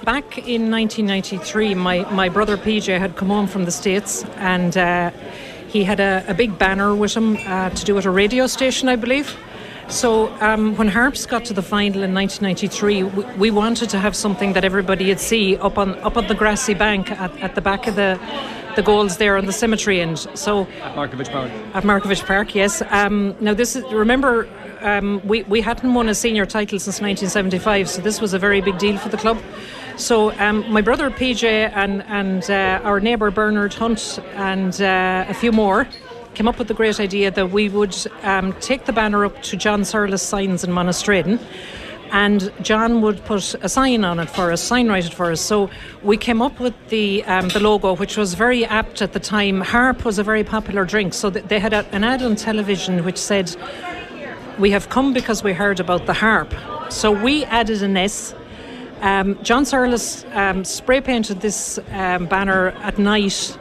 Back 0.03 0.39
in 0.39 0.71
1993, 0.71 1.75
my, 1.75 2.11
my 2.11 2.27
brother 2.27 2.57
PJ 2.57 2.97
had 2.97 3.15
come 3.15 3.27
home 3.27 3.45
from 3.45 3.65
the 3.65 3.71
States 3.71 4.25
and 4.37 4.75
uh, 4.75 5.11
he 5.67 5.83
had 5.83 5.99
a, 5.99 6.25
a, 6.27 6.33
big 6.33 6.57
banner 6.57 6.95
with 6.95 7.15
him 7.15 7.37
uh, 7.45 7.69
to 7.69 7.85
do 7.85 7.99
at 7.99 8.05
a 8.05 8.09
radio 8.09 8.47
station, 8.47 8.89
I 8.89 8.95
believe. 8.95 9.37
So 9.87 10.33
um, 10.41 10.75
when 10.77 10.87
Harps 10.87 11.25
got 11.27 11.45
to 11.45 11.53
the 11.53 11.61
final 11.61 12.01
in 12.01 12.13
1993, 12.13 13.03
we, 13.03 13.23
we, 13.37 13.51
wanted 13.51 13.89
to 13.91 13.99
have 13.99 14.15
something 14.15 14.53
that 14.53 14.63
everybody 14.65 15.07
would 15.09 15.19
see 15.19 15.57
up 15.57 15.77
on 15.77 15.95
up 15.99 16.17
on 16.17 16.25
the 16.27 16.33
grassy 16.33 16.73
bank 16.73 17.11
at, 17.11 17.31
at 17.39 17.53
the 17.53 17.61
back 17.61 17.85
of 17.85 17.95
the 17.95 18.19
the 18.75 18.81
goals 18.81 19.17
there 19.17 19.37
on 19.37 19.45
the 19.45 19.53
cemetery 19.53 20.01
end. 20.01 20.19
So 20.33 20.63
at 20.81 20.95
Markievicz 20.95 21.31
Park. 21.31 21.51
At 21.73 21.83
Markievicz 21.83 22.25
Park, 22.25 22.55
yes. 22.55 22.81
Um, 22.89 23.35
now 23.39 23.53
this 23.53 23.75
is 23.75 23.83
remember 23.93 24.49
um, 24.81 25.21
we 25.23 25.43
we 25.43 25.61
hadn't 25.61 25.93
won 25.93 26.09
a 26.09 26.15
senior 26.15 26.45
title 26.45 26.79
since 26.79 26.99
1975, 26.99 27.89
so 27.89 28.01
this 28.01 28.19
was 28.19 28.33
a 28.33 28.39
very 28.39 28.61
big 28.61 28.77
deal 28.79 28.97
for 28.97 29.09
the 29.09 29.17
club. 29.17 29.37
So 29.97 30.31
um, 30.39 30.69
my 30.71 30.81
brother 30.81 31.09
PJ 31.11 31.43
and 31.43 32.03
and 32.03 32.49
uh, 32.49 32.81
our 32.83 32.99
neighbour 32.99 33.29
Bernard 33.31 33.73
Hunt 33.75 34.19
and 34.33 34.81
uh, 34.81 35.25
a 35.29 35.33
few 35.33 35.51
more 35.51 35.87
came 36.35 36.47
up 36.47 36.59
with 36.59 36.67
the 36.67 36.73
great 36.73 36.99
idea 36.99 37.31
that 37.31 37.51
we 37.51 37.69
would 37.69 37.95
um, 38.23 38.53
take 38.59 38.85
the 38.85 38.93
banner 38.93 39.25
up 39.25 39.41
to 39.43 39.57
John 39.57 39.83
Searles 39.83 40.21
Signs 40.21 40.63
in 40.63 40.71
Monasteraden 40.71 41.39
and 42.11 42.51
John 42.61 43.01
would 43.01 43.23
put 43.25 43.55
a 43.61 43.69
sign 43.69 44.03
on 44.03 44.19
it 44.19 44.29
for 44.29 44.51
us, 44.51 44.61
sign 44.61 44.87
write 44.87 45.05
it 45.05 45.13
for 45.13 45.31
us. 45.31 45.41
So 45.41 45.69
we 46.03 46.17
came 46.17 46.41
up 46.41 46.59
with 46.59 46.73
the 46.89 47.23
um, 47.25 47.49
the 47.49 47.59
logo, 47.59 47.95
which 47.95 48.17
was 48.17 48.33
very 48.33 48.65
apt 48.65 49.01
at 49.01 49.13
the 49.13 49.19
time. 49.19 49.61
Harp 49.61 50.05
was 50.05 50.19
a 50.19 50.23
very 50.23 50.43
popular 50.43 50.85
drink, 50.85 51.13
so 51.13 51.29
they 51.29 51.59
had 51.59 51.73
an 51.73 52.03
ad 52.03 52.21
on 52.21 52.35
television 52.35 53.03
which 53.03 53.17
said, 53.17 53.55
"We 54.59 54.71
have 54.71 54.89
come 54.89 55.13
because 55.13 55.43
we 55.43 55.53
heard 55.53 55.79
about 55.79 56.05
the 56.05 56.13
harp." 56.13 56.53
So 56.89 57.11
we 57.11 57.43
added 57.45 57.81
an 57.81 57.97
S. 57.97 58.35
Um, 59.01 59.37
John 59.43 59.65
Searles 59.65 60.25
um, 60.33 60.63
spray 60.63 61.01
painted 61.01 61.41
this 61.41 61.79
um, 61.91 62.27
banner 62.27 62.69
at 62.81 62.97
night. 62.97 63.57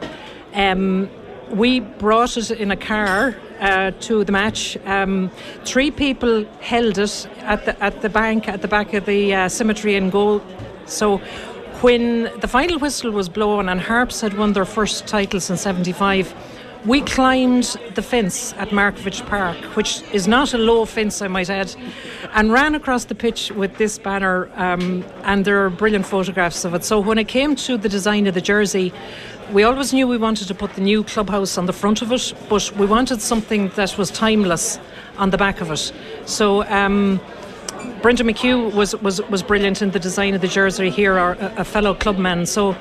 We 1.49 1.79
brought 1.79 2.37
it 2.37 2.51
in 2.51 2.71
a 2.71 2.77
car 2.77 3.35
uh, 3.59 3.91
to 3.91 4.23
the 4.23 4.31
match. 4.31 4.77
Um, 4.85 5.31
three 5.63 5.91
people 5.91 6.45
held 6.59 6.97
it 6.97 7.27
at 7.39 7.65
the 7.65 7.83
at 7.83 8.01
the 8.01 8.09
bank 8.09 8.47
at 8.47 8.61
the 8.61 8.67
back 8.67 8.93
of 8.93 9.05
the 9.05 9.33
uh, 9.33 9.49
cemetery 9.49 9.95
in 9.95 10.09
goal. 10.09 10.41
So 10.85 11.17
when 11.81 12.23
the 12.39 12.47
final 12.47 12.79
whistle 12.79 13.11
was 13.11 13.29
blown 13.29 13.69
and 13.69 13.79
Harps 13.79 14.21
had 14.21 14.37
won 14.37 14.53
their 14.53 14.65
first 14.65 15.07
title 15.07 15.39
since 15.39 15.61
'75. 15.61 16.33
We 16.85 17.01
climbed 17.01 17.75
the 17.95 18.03
fence 18.03 18.53
at 18.59 18.69
Markievicz 18.69 19.25
Park, 19.25 19.57
which 19.75 20.03
is 20.13 20.27
not 20.27 20.53
a 20.53 20.59
low 20.59 20.85
fence, 20.85 21.19
I 21.19 21.27
might 21.27 21.49
add, 21.49 21.75
and 22.35 22.51
ran 22.51 22.75
across 22.75 23.05
the 23.05 23.15
pitch 23.15 23.49
with 23.51 23.75
this 23.77 23.97
banner. 23.97 24.51
Um, 24.53 25.03
and 25.23 25.45
there 25.45 25.65
are 25.65 25.71
brilliant 25.71 26.05
photographs 26.05 26.63
of 26.63 26.75
it. 26.75 26.83
So 26.83 26.99
when 26.99 27.17
it 27.17 27.27
came 27.27 27.55
to 27.55 27.77
the 27.77 27.89
design 27.89 28.27
of 28.27 28.35
the 28.35 28.41
jersey, 28.41 28.93
we 29.51 29.63
always 29.63 29.93
knew 29.93 30.07
we 30.07 30.17
wanted 30.17 30.47
to 30.47 30.55
put 30.55 30.73
the 30.73 30.81
new 30.81 31.03
clubhouse 31.03 31.57
on 31.57 31.65
the 31.65 31.73
front 31.73 32.01
of 32.01 32.11
it, 32.11 32.33
but 32.49 32.71
we 32.77 32.85
wanted 32.85 33.21
something 33.21 33.69
that 33.69 33.97
was 33.97 34.11
timeless 34.11 34.79
on 35.17 35.29
the 35.29 35.37
back 35.37 35.61
of 35.61 35.71
it. 35.71 35.91
So. 36.25 36.63
Um, 36.65 37.19
Brendan 38.01 38.27
McHugh 38.27 38.71
was, 38.73 38.95
was, 39.01 39.19
was 39.29 39.41
brilliant 39.41 39.81
in 39.81 39.89
the 39.89 39.99
design 39.99 40.35
of 40.35 40.41
the 40.41 40.47
jersey 40.47 40.91
here, 40.91 41.17
our, 41.17 41.35
a 41.39 41.63
fellow 41.63 41.95
clubman. 41.95 42.45
So 42.45 42.75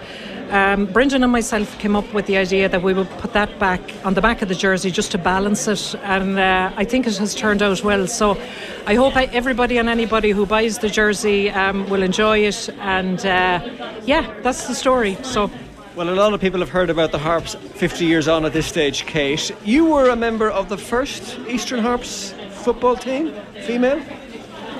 um, 0.50 0.84
Brendan 0.86 1.22
and 1.22 1.32
myself 1.32 1.78
came 1.78 1.96
up 1.96 2.12
with 2.12 2.26
the 2.26 2.36
idea 2.36 2.68
that 2.68 2.82
we 2.82 2.92
would 2.92 3.08
put 3.18 3.32
that 3.32 3.58
back 3.58 3.80
on 4.04 4.14
the 4.14 4.20
back 4.20 4.42
of 4.42 4.48
the 4.48 4.54
jersey 4.54 4.90
just 4.90 5.10
to 5.12 5.18
balance 5.18 5.66
it, 5.66 5.94
and 6.02 6.38
uh, 6.38 6.72
I 6.76 6.84
think 6.84 7.06
it 7.06 7.16
has 7.16 7.34
turned 7.34 7.62
out 7.62 7.82
well. 7.82 8.06
So 8.06 8.38
I 8.86 8.94
hope 8.94 9.16
I, 9.16 9.24
everybody 9.32 9.78
and 9.78 9.88
anybody 9.88 10.30
who 10.30 10.44
buys 10.44 10.78
the 10.78 10.90
jersey 10.90 11.50
um, 11.50 11.88
will 11.88 12.02
enjoy 12.02 12.38
it, 12.40 12.68
and 12.80 13.24
uh, 13.24 13.60
yeah, 14.04 14.32
that's 14.42 14.68
the 14.68 14.74
story. 14.74 15.16
So. 15.22 15.50
Well, 15.96 16.08
a 16.08 16.10
lot 16.10 16.34
of 16.34 16.40
people 16.40 16.58
have 16.58 16.70
heard 16.70 16.90
about 16.90 17.12
the 17.12 17.18
Harps 17.18 17.54
50 17.54 18.04
years 18.04 18.26
on 18.26 18.44
at 18.44 18.52
this 18.52 18.66
stage, 18.66 19.06
Kate. 19.06 19.54
You 19.64 19.84
were 19.84 20.08
a 20.08 20.16
member 20.16 20.50
of 20.50 20.68
the 20.68 20.76
first 20.76 21.38
Eastern 21.48 21.78
Harps 21.78 22.34
football 22.50 22.96
team, 22.96 23.32
female? 23.64 24.02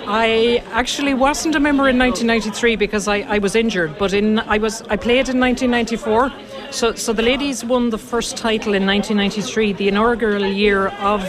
I 0.08 0.60
actually 0.72 1.14
wasn't 1.14 1.54
a 1.54 1.60
member 1.60 1.88
in 1.88 2.00
1993 2.00 2.74
because 2.74 3.06
I, 3.06 3.18
I 3.20 3.38
was 3.38 3.54
injured, 3.54 3.96
but 3.96 4.12
in 4.12 4.40
I 4.40 4.58
was 4.58 4.82
I 4.82 4.96
played 4.96 5.28
in 5.28 5.38
1994. 5.38 6.32
So 6.72 6.96
so 6.96 7.12
the 7.12 7.22
ladies 7.22 7.64
won 7.64 7.90
the 7.90 7.98
first 7.98 8.36
title 8.36 8.74
in 8.74 8.84
1993, 8.84 9.72
the 9.74 9.86
inaugural 9.86 10.44
year 10.44 10.88
of 10.98 11.22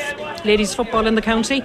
ladies 0.46 0.74
football 0.74 1.06
in 1.06 1.14
the 1.14 1.22
county, 1.22 1.62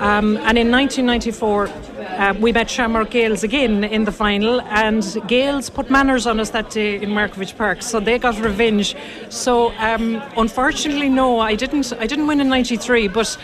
um, 0.00 0.36
and 0.36 0.58
in 0.58 0.70
1994 0.70 1.68
uh, 2.14 2.34
we 2.40 2.52
met 2.52 2.70
Shamrock 2.70 3.10
Gales 3.10 3.42
again 3.42 3.84
in 3.84 4.04
the 4.04 4.12
final, 4.12 4.60
and 4.62 5.04
Gales 5.26 5.70
put 5.70 5.90
manners 5.90 6.26
on 6.26 6.40
us 6.40 6.50
that 6.50 6.70
day 6.70 6.96
in 7.00 7.10
Markievicz 7.10 7.56
Park, 7.56 7.82
so 7.82 8.00
they 8.00 8.18
got 8.18 8.38
revenge. 8.40 8.96
So 9.28 9.72
um, 9.78 10.22
unfortunately, 10.36 11.08
no, 11.08 11.40
I 11.40 11.54
didn't. 11.54 11.92
I 11.92 12.06
didn't 12.06 12.26
win 12.26 12.40
in 12.40 12.48
'93, 12.48 13.08
but. 13.08 13.36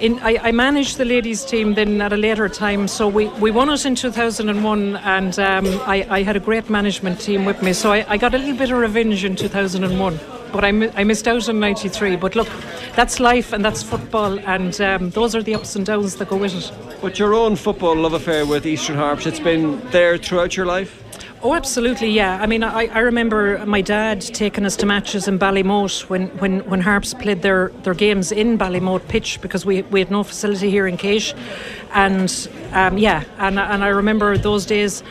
In, 0.00 0.18
I, 0.20 0.38
I, 0.44 0.52
managed 0.52 0.96
the 0.96 1.04
ladies 1.04 1.44
team 1.44 1.74
then 1.74 2.00
at 2.00 2.10
a 2.10 2.16
later 2.16 2.48
time. 2.48 2.88
So 2.88 3.06
we, 3.06 3.26
we 3.38 3.50
won 3.50 3.68
it 3.68 3.84
in 3.84 3.94
2001, 3.94 4.96
and 4.96 5.38
um, 5.38 5.66
I, 5.80 6.06
I, 6.08 6.22
had 6.22 6.36
a 6.36 6.40
great 6.40 6.70
management 6.70 7.20
team 7.20 7.44
with 7.44 7.60
me. 7.62 7.74
So 7.74 7.92
I, 7.92 8.06
I, 8.08 8.16
got 8.16 8.32
a 8.32 8.38
little 8.38 8.56
bit 8.56 8.70
of 8.70 8.78
revenge 8.78 9.26
in 9.26 9.36
2001, 9.36 10.18
but 10.52 10.64
I, 10.64 10.68
I 10.68 11.04
missed 11.04 11.28
out 11.28 11.48
in 11.48 11.60
93. 11.60 12.16
But 12.16 12.36
look, 12.36 12.48
that's 12.94 13.20
life 13.20 13.52
and 13.52 13.64
that's 13.64 13.82
football, 13.82 14.38
and 14.40 14.80
um, 14.80 15.10
those 15.10 15.34
are 15.34 15.42
the 15.42 15.54
ups 15.54 15.76
and 15.76 15.86
downs 15.86 16.16
that 16.16 16.28
go 16.28 16.36
with 16.36 16.54
it. 16.54 16.72
But 17.00 17.18
your 17.18 17.34
own 17.34 17.56
football 17.56 17.96
love 17.96 18.12
affair 18.12 18.44
with 18.46 18.66
Eastern 18.66 18.96
Harps, 18.96 19.26
it's 19.26 19.40
been 19.40 19.80
there 19.90 20.18
throughout 20.18 20.56
your 20.56 20.66
life? 20.66 21.02
Oh, 21.42 21.54
absolutely, 21.54 22.10
yeah. 22.10 22.38
I 22.42 22.46
mean, 22.46 22.62
I, 22.62 22.86
I 22.88 22.98
remember 22.98 23.64
my 23.64 23.80
dad 23.80 24.20
taking 24.20 24.66
us 24.66 24.76
to 24.76 24.84
matches 24.86 25.26
in 25.26 25.38
Ballymote 25.38 26.02
when, 26.10 26.26
when, 26.38 26.60
when 26.68 26.82
Harps 26.82 27.14
played 27.14 27.40
their, 27.40 27.68
their 27.82 27.94
games 27.94 28.30
in 28.30 28.58
Ballymote 28.58 29.08
pitch 29.08 29.40
because 29.40 29.64
we, 29.64 29.80
we 29.82 30.00
had 30.00 30.10
no 30.10 30.22
facility 30.22 30.70
here 30.70 30.86
in 30.86 30.98
Keash. 30.98 31.34
And 31.94 32.48
um, 32.72 32.98
yeah, 32.98 33.24
and, 33.38 33.58
and 33.58 33.82
I 33.82 33.88
remember 33.88 34.36
those 34.36 34.66
days. 34.66 35.02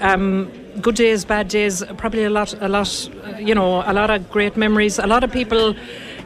Um, 0.00 0.50
good 0.80 0.94
days, 0.94 1.24
bad 1.24 1.48
days, 1.48 1.82
probably 1.96 2.24
a 2.24 2.30
lot, 2.30 2.54
a 2.60 2.68
lot, 2.68 3.10
you 3.38 3.54
know, 3.54 3.82
a 3.86 3.92
lot 3.92 4.10
of 4.10 4.30
great 4.30 4.56
memories. 4.56 4.98
A 4.98 5.06
lot 5.06 5.24
of 5.24 5.32
people 5.32 5.74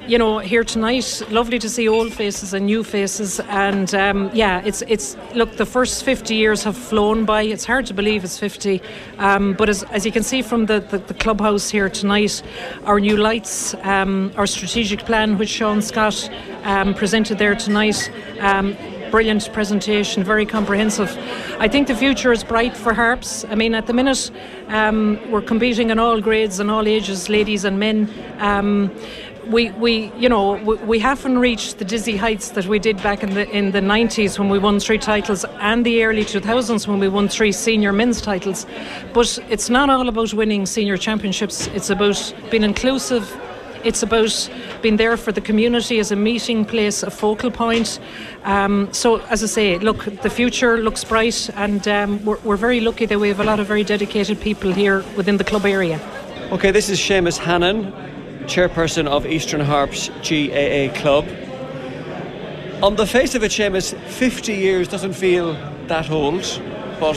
you 0.06 0.18
know, 0.18 0.38
here 0.38 0.64
tonight, 0.64 1.22
lovely 1.30 1.58
to 1.58 1.68
see 1.68 1.88
old 1.88 2.12
faces 2.12 2.52
and 2.52 2.66
new 2.66 2.84
faces. 2.84 3.40
And 3.48 3.94
um, 3.94 4.30
yeah, 4.34 4.60
it's 4.64 4.82
it's 4.82 5.16
look, 5.34 5.56
the 5.56 5.64
first 5.64 6.04
50 6.04 6.34
years 6.34 6.62
have 6.64 6.76
flown 6.76 7.24
by. 7.24 7.42
It's 7.42 7.64
hard 7.64 7.86
to 7.86 7.94
believe 7.94 8.22
it's 8.24 8.38
50, 8.38 8.82
um, 9.18 9.54
but 9.54 9.68
as, 9.68 9.82
as 9.84 10.04
you 10.04 10.12
can 10.12 10.22
see 10.22 10.42
from 10.42 10.66
the, 10.66 10.80
the, 10.80 10.98
the 10.98 11.14
clubhouse 11.14 11.70
here 11.70 11.88
tonight, 11.88 12.42
our 12.84 13.00
new 13.00 13.16
lights, 13.16 13.74
um, 13.82 14.32
our 14.36 14.46
strategic 14.46 15.00
plan, 15.00 15.38
which 15.38 15.48
Sean 15.48 15.80
Scott 15.80 16.28
um, 16.64 16.94
presented 16.94 17.38
there 17.38 17.54
tonight. 17.54 18.10
Brilliant 19.14 19.52
presentation, 19.52 20.24
very 20.24 20.44
comprehensive. 20.44 21.08
I 21.60 21.68
think 21.68 21.86
the 21.86 21.94
future 21.94 22.32
is 22.32 22.42
bright 22.42 22.76
for 22.76 22.92
Harps. 22.92 23.44
I 23.44 23.54
mean, 23.54 23.72
at 23.72 23.86
the 23.86 23.92
minute, 23.92 24.28
um, 24.66 25.20
we're 25.30 25.40
competing 25.40 25.90
in 25.90 26.00
all 26.00 26.20
grades 26.20 26.58
and 26.58 26.68
all 26.68 26.88
ages, 26.88 27.28
ladies 27.28 27.64
and 27.64 27.78
men. 27.78 28.12
Um, 28.38 28.90
we, 29.46 29.70
we 29.70 30.10
you 30.18 30.28
know 30.28 30.54
we, 30.64 30.74
we, 30.78 30.98
haven't 30.98 31.38
reached 31.38 31.78
the 31.78 31.84
dizzy 31.84 32.16
heights 32.16 32.50
that 32.50 32.66
we 32.66 32.80
did 32.80 32.96
back 33.04 33.22
in 33.22 33.34
the 33.34 33.48
in 33.50 33.70
the 33.70 33.80
90s 33.80 34.36
when 34.36 34.48
we 34.48 34.58
won 34.58 34.80
three 34.80 34.98
titles 34.98 35.44
and 35.60 35.86
the 35.86 36.02
early 36.02 36.24
2000s 36.24 36.88
when 36.88 36.98
we 36.98 37.08
won 37.08 37.28
three 37.28 37.52
senior 37.52 37.92
men's 37.92 38.22
titles 38.22 38.64
but 39.12 39.38
it's 39.50 39.68
not 39.68 39.90
all 39.90 40.08
about 40.08 40.32
winning 40.32 40.64
senior 40.64 40.96
championships 40.96 41.66
it's 41.68 41.90
about 41.90 42.34
being 42.50 42.64
inclusive 42.64 43.38
it's 43.84 44.02
about 44.02 44.50
being 44.82 44.96
there 44.96 45.16
for 45.16 45.30
the 45.30 45.40
community 45.40 45.98
as 45.98 46.10
a 46.10 46.16
meeting 46.16 46.64
place, 46.64 47.02
a 47.02 47.10
focal 47.10 47.50
point. 47.50 48.00
Um, 48.44 48.92
so, 48.92 49.20
as 49.26 49.42
I 49.42 49.46
say, 49.46 49.78
look, 49.78 50.04
the 50.22 50.30
future 50.30 50.78
looks 50.78 51.04
bright, 51.04 51.50
and 51.54 51.86
um, 51.86 52.24
we're, 52.24 52.38
we're 52.44 52.56
very 52.56 52.80
lucky 52.80 53.06
that 53.06 53.20
we 53.20 53.28
have 53.28 53.40
a 53.40 53.44
lot 53.44 53.60
of 53.60 53.66
very 53.66 53.84
dedicated 53.84 54.40
people 54.40 54.72
here 54.72 55.04
within 55.16 55.36
the 55.36 55.44
club 55.44 55.66
area. 55.66 56.00
Okay, 56.50 56.70
this 56.70 56.88
is 56.88 56.98
Seamus 56.98 57.38
Hannon, 57.38 57.92
chairperson 58.46 59.06
of 59.06 59.26
Eastern 59.26 59.60
Harps 59.60 60.08
GAA 60.22 60.92
Club. 61.00 61.26
On 62.82 62.96
the 62.96 63.06
face 63.06 63.34
of 63.34 63.42
it, 63.44 63.50
Seamus, 63.50 63.98
50 64.08 64.52
years 64.52 64.88
doesn't 64.88 65.14
feel 65.14 65.54
that 65.86 66.10
old, 66.10 66.42
but 67.00 67.16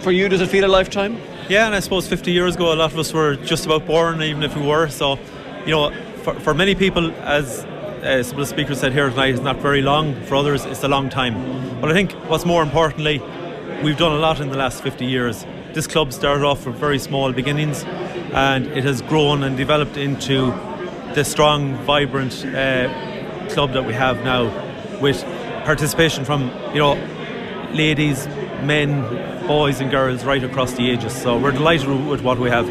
for 0.00 0.10
you, 0.10 0.28
does 0.28 0.40
it 0.40 0.48
feel 0.48 0.64
a 0.64 0.68
lifetime? 0.68 1.18
Yeah, 1.48 1.66
and 1.66 1.74
I 1.74 1.80
suppose 1.80 2.08
50 2.08 2.30
years 2.32 2.54
ago, 2.54 2.72
a 2.72 2.76
lot 2.76 2.92
of 2.92 2.98
us 2.98 3.12
were 3.12 3.36
just 3.36 3.66
about 3.66 3.84
born, 3.86 4.22
even 4.22 4.42
if 4.42 4.56
we 4.56 4.66
were. 4.66 4.88
So, 4.88 5.18
you 5.64 5.70
know, 5.70 5.92
for, 6.22 6.34
for 6.40 6.54
many 6.54 6.74
people, 6.74 7.10
as 7.22 7.64
uh, 8.04 8.22
some 8.22 8.38
of 8.38 8.40
the 8.40 8.46
speakers 8.46 8.80
said 8.80 8.92
here 8.92 9.08
tonight, 9.10 9.34
it's 9.34 9.42
not 9.42 9.56
very 9.58 9.82
long. 9.82 10.20
For 10.24 10.34
others, 10.34 10.64
it's 10.64 10.82
a 10.82 10.88
long 10.88 11.08
time. 11.08 11.80
But 11.80 11.90
I 11.90 11.94
think 11.94 12.12
what's 12.28 12.44
more 12.44 12.62
importantly, 12.62 13.20
we've 13.82 13.96
done 13.96 14.12
a 14.12 14.18
lot 14.18 14.40
in 14.40 14.50
the 14.50 14.56
last 14.56 14.82
50 14.82 15.04
years. 15.04 15.44
This 15.72 15.86
club 15.86 16.12
started 16.12 16.44
off 16.44 16.62
from 16.62 16.74
very 16.74 16.98
small 16.98 17.32
beginnings 17.32 17.84
and 18.32 18.66
it 18.68 18.84
has 18.84 19.02
grown 19.02 19.42
and 19.42 19.56
developed 19.56 19.96
into 19.96 20.46
the 21.14 21.24
strong, 21.24 21.76
vibrant 21.84 22.44
uh, 22.46 22.88
club 23.50 23.72
that 23.72 23.84
we 23.84 23.92
have 23.92 24.24
now, 24.24 24.44
with 25.00 25.22
participation 25.64 26.24
from 26.24 26.50
you 26.72 26.78
know 26.78 26.94
ladies, 27.72 28.26
men, 28.62 29.46
boys, 29.46 29.80
and 29.80 29.90
girls 29.90 30.24
right 30.24 30.42
across 30.42 30.72
the 30.74 30.90
ages. 30.90 31.14
So 31.14 31.38
we're 31.38 31.52
delighted 31.52 31.88
with 32.06 32.22
what 32.22 32.38
we 32.38 32.48
have. 32.48 32.66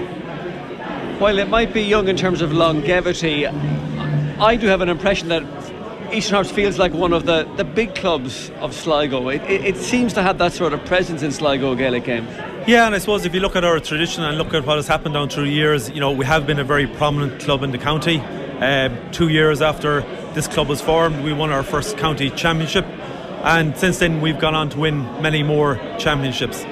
While 1.22 1.38
it 1.38 1.50
might 1.50 1.72
be 1.72 1.84
young 1.84 2.08
in 2.08 2.18
terms 2.18 2.42
of 2.42 2.52
longevity, 2.52 3.46
I 3.46 4.56
do 4.56 4.66
have 4.66 4.82
an 4.82 4.90
impression 4.90 5.28
that 5.28 5.44
Eastern 6.12 6.34
Harps 6.34 6.50
feels 6.50 6.80
like 6.80 6.94
one 6.94 7.14
of 7.14 7.28
the, 7.28 7.44
the 7.58 7.64
big 7.64 7.94
clubs 7.94 8.50
of 8.60 8.74
Sligo. 8.74 9.30
It, 9.30 9.44
it, 9.44 9.64
it, 9.64 9.78
seems 9.78 10.14
to 10.14 10.24
have 10.24 10.40
that 10.40 10.52
sort 10.52 10.74
of 10.74 10.84
presence 10.84 11.22
in 11.22 11.32
Sligo 11.32 11.76
Gaelic 11.76 12.06
games. 12.06 12.28
Yeah, 12.68 12.88
and 12.88 12.96
I 12.96 12.98
suppose 12.98 13.24
if 13.24 13.36
you 13.36 13.40
look 13.40 13.56
at 13.56 13.64
our 13.64 13.80
tradition 13.80 14.24
and 14.24 14.36
look 14.36 14.56
at 14.56 14.66
what 14.66 14.78
has 14.78 14.88
happened 14.88 15.14
down 15.14 15.30
through 15.30 15.44
years, 15.44 15.92
you 15.92 16.00
know, 16.00 16.12
we 16.12 16.26
have 16.26 16.48
been 16.48 16.58
a 16.58 16.64
very 16.64 16.88
prominent 16.88 17.40
club 17.40 17.62
in 17.62 17.70
the 17.70 17.78
county. 17.78 18.18
Um, 18.60 18.98
two 19.12 19.28
years 19.28 19.62
after 19.62 20.02
this 20.34 20.48
club 20.48 20.70
was 20.70 20.82
formed, 20.82 21.24
we 21.24 21.34
won 21.34 21.52
our 21.52 21.62
first 21.62 22.00
county 22.00 22.32
championship, 22.32 22.86
and 23.44 23.78
since 23.78 24.00
then 24.00 24.22
we've 24.22 24.40
gone 24.40 24.56
on 24.56 24.72
to 24.72 24.80
win 24.80 25.04
many 25.22 25.44
more 25.44 25.76
championships. 26.00 26.64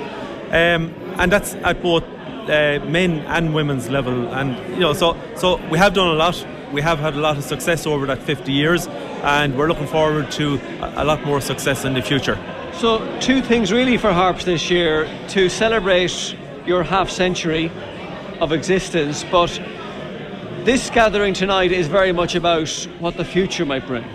Um, 0.50 0.92
and 1.20 1.32
that's 1.32 1.54
at 1.54 1.84
both 1.84 2.04
uh, 2.50 2.84
men 2.86 3.20
and 3.28 3.54
women's 3.54 3.90
level, 3.90 4.28
and 4.34 4.58
you 4.74 4.80
know, 4.80 4.94
so 4.94 5.16
so 5.36 5.58
we 5.70 5.78
have 5.78 5.94
done 5.94 6.08
a 6.08 6.14
lot. 6.14 6.46
We 6.74 6.82
have 6.82 7.00
had 7.00 7.16
a 7.16 7.20
lot 7.20 7.38
of 7.38 7.44
success 7.44 7.86
over 7.88 8.06
that 8.08 8.22
50 8.22 8.52
years, 8.52 8.88
and 9.24 9.58
we're 9.58 9.68
looking 9.68 9.88
forward 9.88 10.32
to 10.32 10.60
a, 10.82 11.04
lot 11.04 11.26
more 11.26 11.42
success 11.42 11.84
in 11.84 11.94
the 11.94 12.02
future. 12.02 12.38
So, 12.74 13.20
two 13.20 13.42
things 13.42 13.72
really 13.72 13.98
for 13.98 14.14
Harps 14.14 14.46
this 14.46 14.70
year 14.70 15.10
to 15.30 15.50
celebrate 15.50 16.36
your 16.66 16.84
half 16.84 17.10
century 17.10 17.72
of 18.40 18.52
existence, 18.52 19.26
but 19.32 19.50
this 20.64 20.90
gathering 20.90 21.34
tonight 21.34 21.72
is 21.72 21.88
very 21.88 22.12
much 22.12 22.36
about 22.36 22.70
what 23.00 23.18
the 23.18 23.26
future 23.26 23.66
might 23.66 23.88
bring. 23.88 24.06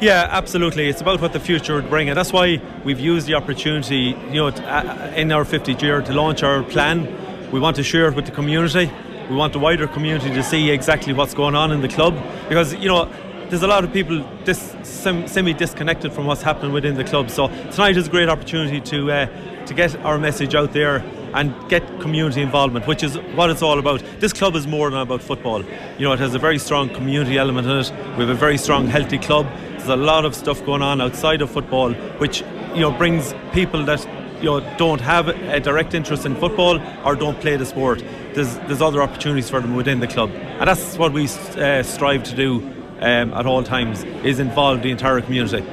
Yeah, 0.00 0.28
absolutely. 0.30 0.88
It's 0.88 1.02
about 1.02 1.20
what 1.20 1.34
the 1.34 1.40
future 1.40 1.74
would 1.74 1.90
bring, 1.90 2.08
and 2.08 2.16
that's 2.16 2.32
why 2.32 2.60
we've 2.84 2.98
used 2.98 3.26
the 3.26 3.34
opportunity, 3.34 4.16
you 4.30 4.34
know, 4.34 4.48
uh, 4.48 5.12
in 5.14 5.30
our 5.30 5.44
50th 5.44 5.82
year 5.82 6.00
to 6.00 6.12
launch 6.14 6.42
our 6.42 6.62
plan. 6.62 7.06
We 7.52 7.58
want 7.58 7.76
to 7.76 7.82
share 7.82 8.06
it 8.08 8.14
with 8.14 8.26
the 8.26 8.32
community. 8.32 8.90
We 9.28 9.36
want 9.36 9.52
the 9.52 9.58
wider 9.58 9.86
community 9.86 10.30
to 10.30 10.42
see 10.42 10.70
exactly 10.70 11.12
what's 11.12 11.34
going 11.34 11.54
on 11.54 11.72
in 11.72 11.80
the 11.80 11.88
club, 11.88 12.14
because 12.48 12.74
you 12.74 12.88
know 12.88 13.08
there's 13.48 13.62
a 13.62 13.66
lot 13.66 13.82
of 13.82 13.92
people 13.92 14.24
dis, 14.44 14.76
semi 14.82 15.52
disconnected 15.52 16.12
from 16.12 16.26
what's 16.26 16.42
happening 16.42 16.72
within 16.72 16.94
the 16.94 17.04
club. 17.04 17.30
So 17.30 17.48
tonight 17.70 17.96
is 17.96 18.06
a 18.06 18.10
great 18.10 18.28
opportunity 18.28 18.80
to 18.80 19.10
uh, 19.10 19.66
to 19.66 19.74
get 19.74 19.96
our 20.04 20.18
message 20.18 20.54
out 20.54 20.72
there 20.72 21.04
and 21.34 21.54
get 21.68 21.82
community 22.00 22.42
involvement, 22.42 22.86
which 22.86 23.02
is 23.02 23.16
what 23.34 23.50
it's 23.50 23.62
all 23.62 23.78
about. 23.78 24.02
This 24.18 24.32
club 24.32 24.54
is 24.54 24.66
more 24.66 24.90
than 24.90 25.00
about 25.00 25.22
football. 25.22 25.64
You 25.98 26.06
know, 26.06 26.12
it 26.12 26.18
has 26.18 26.34
a 26.34 26.38
very 26.38 26.58
strong 26.58 26.88
community 26.88 27.38
element 27.38 27.68
in 27.68 27.76
it. 27.76 27.90
We 28.16 28.24
have 28.24 28.30
a 28.30 28.34
very 28.34 28.58
strong, 28.58 28.86
healthy 28.86 29.18
club. 29.18 29.46
There's 29.70 29.88
a 29.88 29.96
lot 29.96 30.24
of 30.24 30.34
stuff 30.34 30.64
going 30.64 30.82
on 30.82 31.00
outside 31.00 31.42
of 31.42 31.50
football, 31.50 31.92
which 32.18 32.42
you 32.74 32.80
know 32.80 32.92
brings 32.92 33.34
people 33.52 33.84
that 33.84 34.06
you 34.40 34.46
know 34.46 34.76
don't 34.76 35.00
have 35.00 35.28
a 35.28 35.60
direct 35.60 35.94
interest 35.94 36.26
in 36.26 36.34
football 36.36 36.80
or 37.04 37.14
don't 37.14 37.40
play 37.40 37.56
the 37.56 37.66
sport. 37.66 38.02
There's 38.34 38.56
there's 38.66 38.82
other 38.82 39.02
opportunities 39.02 39.50
for 39.50 39.60
them 39.60 39.74
within 39.76 40.00
the 40.00 40.06
club, 40.08 40.30
and 40.30 40.68
that's 40.68 40.96
what 40.96 41.12
we 41.12 41.24
uh, 41.24 41.82
strive 41.82 42.24
to 42.24 42.34
do 42.34 42.60
um, 43.00 43.32
at 43.34 43.46
all 43.46 43.62
times 43.62 44.04
is 44.24 44.38
involve 44.38 44.82
the 44.82 44.90
entire 44.90 45.20
community. 45.20 45.66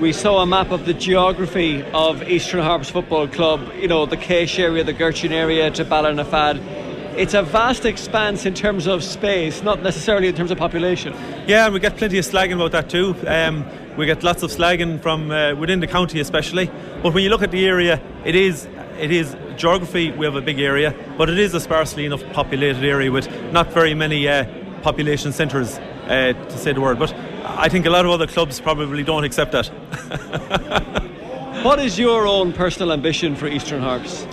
We 0.00 0.12
saw 0.12 0.42
a 0.42 0.46
map 0.46 0.70
of 0.70 0.86
the 0.86 0.94
geography 0.94 1.82
of 1.92 2.22
Eastern 2.22 2.62
Harps 2.62 2.88
Football 2.88 3.28
Club, 3.28 3.60
you 3.76 3.86
know, 3.86 4.06
the 4.06 4.16
Keash 4.16 4.58
area, 4.58 4.82
the 4.82 4.94
Gurteen 4.94 5.30
area 5.32 5.70
to 5.72 5.84
Ballinafad. 5.84 6.89
It's 7.20 7.34
a 7.34 7.42
vast 7.42 7.84
expanse 7.84 8.46
in 8.46 8.54
terms 8.54 8.86
of 8.86 9.04
space, 9.04 9.62
not 9.62 9.82
necessarily 9.82 10.28
in 10.28 10.34
terms 10.34 10.50
of 10.50 10.56
population. 10.56 11.12
Yeah, 11.46 11.66
and 11.66 11.74
we 11.74 11.78
get 11.78 11.98
plenty 11.98 12.16
of 12.16 12.24
slagging 12.24 12.54
about 12.54 12.72
that 12.72 12.88
too. 12.88 13.14
Um, 13.26 13.66
we 13.98 14.06
get 14.06 14.22
lots 14.22 14.42
of 14.42 14.50
slagging 14.50 15.02
from 15.02 15.30
uh, 15.30 15.54
within 15.54 15.80
the 15.80 15.86
county, 15.86 16.18
especially. 16.20 16.70
But 17.02 17.12
when 17.12 17.22
you 17.22 17.28
look 17.28 17.42
at 17.42 17.50
the 17.50 17.66
area, 17.66 18.00
it 18.24 18.34
is 18.34 18.66
it 18.98 19.10
is 19.10 19.36
geography. 19.58 20.12
We 20.12 20.24
have 20.24 20.34
a 20.34 20.40
big 20.40 20.60
area, 20.60 20.94
but 21.18 21.28
it 21.28 21.38
is 21.38 21.52
a 21.52 21.60
sparsely 21.60 22.06
enough 22.06 22.24
populated 22.32 22.82
area 22.82 23.12
with 23.12 23.28
not 23.52 23.70
very 23.70 23.92
many 23.92 24.26
uh, 24.26 24.46
population 24.80 25.30
centres 25.30 25.76
uh, 25.76 26.32
to 26.32 26.56
say 26.56 26.72
the 26.72 26.80
word. 26.80 26.98
But 26.98 27.12
I 27.44 27.68
think 27.68 27.84
a 27.84 27.90
lot 27.90 28.06
of 28.06 28.12
other 28.12 28.28
clubs 28.28 28.60
probably 28.62 29.02
don't 29.02 29.24
accept 29.24 29.52
that. 29.52 29.66
what 31.64 31.80
is 31.80 31.98
your 31.98 32.26
own 32.26 32.54
personal 32.54 32.94
ambition 32.94 33.36
for 33.36 33.46
Eastern 33.46 33.82
Harps? 33.82 34.26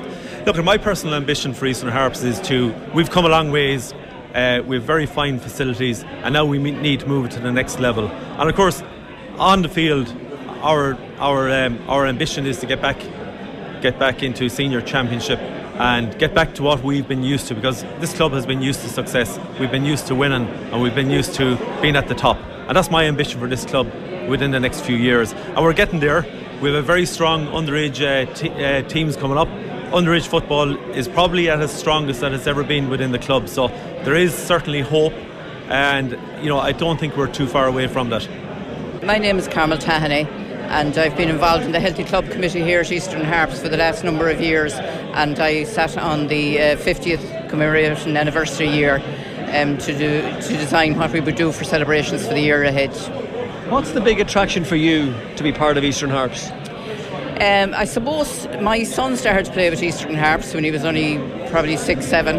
Look, 0.48 0.64
my 0.64 0.78
personal 0.78 1.16
ambition 1.16 1.54
for 1.54 1.66
Eastern 1.66 1.90
Harps 1.90 2.24
is 2.24 2.40
to. 2.48 2.74
We've 2.94 3.10
come 3.10 3.26
a 3.26 3.28
long 3.28 3.52
ways. 3.52 3.94
Uh, 4.34 4.62
we 4.66 4.78
have 4.78 4.86
very 4.86 5.06
fine 5.06 5.40
facilities, 5.40 6.06
and 6.24 6.32
now 6.32 6.46
we 6.46 6.58
need 6.58 7.02
to 7.02 7.06
move 7.06 7.26
it 7.26 7.32
to 7.32 7.42
the 7.42 7.52
next 7.52 7.82
level. 7.82 8.08
And 8.08 8.50
of 8.50 8.56
course, 8.56 8.82
on 9.40 9.62
the 9.62 9.68
field, 9.68 10.08
our 10.62 10.98
our 11.20 11.52
um, 11.52 11.78
our 11.90 12.06
ambition 12.08 12.46
is 12.46 12.60
to 12.62 12.66
get 12.66 12.82
back 12.82 12.98
get 13.82 14.00
back 14.00 14.24
into 14.24 14.48
senior 14.48 14.80
championship 14.80 15.38
and 15.82 16.18
get 16.18 16.34
back 16.34 16.56
to 16.56 16.64
what 16.64 16.82
we've 16.82 17.10
been 17.10 17.24
used 17.24 17.50
to 17.50 17.54
because 17.54 17.84
this 18.00 18.14
club 18.14 18.32
has 18.32 18.46
been 18.46 18.62
used 18.62 18.80
to 18.84 18.88
success. 18.88 19.38
We've 19.60 19.70
been 19.70 19.84
used 19.84 20.08
to 20.08 20.16
winning 20.16 20.48
and 20.48 20.82
we've 20.82 20.96
been 20.96 21.10
used 21.10 21.34
to 21.34 21.58
being 21.82 21.98
at 21.98 22.08
the 22.08 22.16
top. 22.16 22.38
And 22.70 22.78
that's 22.78 22.90
my 22.90 23.04
ambition 23.04 23.42
for 23.42 23.48
this 23.48 23.66
club 23.66 23.92
within 24.30 24.52
the 24.52 24.62
next 24.62 24.86
few 24.86 24.96
years. 24.96 25.34
And 25.34 25.58
we're 25.58 25.74
getting 25.74 26.00
there. 26.00 26.26
We 26.62 26.70
have 26.70 26.78
a 26.78 26.88
very 26.88 27.06
strong 27.06 27.48
underage 27.48 28.00
uh, 28.02 28.34
t- 28.34 28.50
uh, 28.50 28.88
teams 28.88 29.18
coming 29.18 29.38
up. 29.38 29.50
Underage 29.92 30.28
football 30.28 30.76
is 30.92 31.08
probably 31.08 31.50
at 31.50 31.62
its 31.62 31.72
strongest 31.72 32.20
that 32.20 32.34
it's 32.34 32.46
ever 32.46 32.64
been 32.64 32.90
within 32.90 33.14
the 33.14 33.20
club. 33.20 33.48
So 33.48 33.70
there 34.04 34.16
is 34.16 34.34
certainly 34.36 34.82
hope. 34.82 35.14
And, 35.70 36.12
you 36.42 36.50
know, 36.50 36.60
I 36.60 36.74
don't 36.74 37.00
think 37.00 37.16
we're 37.16 37.32
too 37.32 37.48
far 37.48 37.68
away 37.68 37.88
from 37.88 38.10
that. 38.10 38.28
My 39.04 39.18
name 39.18 39.38
is 39.38 39.48
Carmel 39.48 39.78
Tahane 39.78 40.28
and 40.68 40.98
I've 40.98 41.16
been 41.16 41.30
involved 41.30 41.64
in 41.64 41.72
the 41.72 41.80
Healthy 41.80 42.04
Club 42.04 42.30
Committee 42.30 42.62
here 42.62 42.82
at 42.82 42.92
Eastern 42.92 43.24
Harps 43.24 43.62
for 43.62 43.70
the 43.70 43.78
last 43.78 44.04
number 44.04 44.30
of 44.30 44.42
years 44.42 44.74
and 44.74 45.40
I 45.40 45.64
sat 45.64 45.98
on 45.98 46.28
the 46.28 46.60
uh, 46.60 46.76
50th 46.76 47.50
commemoration 47.50 48.18
anniversary 48.18 48.68
year 48.68 49.02
um, 49.54 49.78
to, 49.78 49.98
do, 49.98 50.22
to 50.22 50.58
design 50.58 50.98
what 50.98 51.14
we 51.14 51.22
would 51.22 51.36
do 51.38 51.54
for 51.54 51.64
celebrations 51.64 52.28
for 52.28 52.34
the 52.34 52.42
year 52.42 52.64
ahead. 52.64 52.94
What's 53.70 53.92
the 53.92 54.02
big 54.02 54.20
attraction 54.20 54.66
for 54.66 54.76
you 54.76 55.14
to 55.38 55.44
be 55.44 55.54
part 55.54 55.78
of 55.78 55.86
Eastern 55.86 56.10
Harps? 56.10 56.52
Um, 57.40 57.76
I 57.76 57.86
suppose 57.86 58.48
my 58.62 58.82
son 58.84 59.16
started 59.16 59.46
to 59.46 59.52
play 59.52 59.70
with 59.70 59.84
Eastern 59.84 60.16
Harps 60.16 60.56
when 60.56 60.64
he 60.64 60.72
was 60.72 60.84
only 60.84 61.20
probably 61.50 61.78
six, 61.78 62.08
seven, 62.08 62.38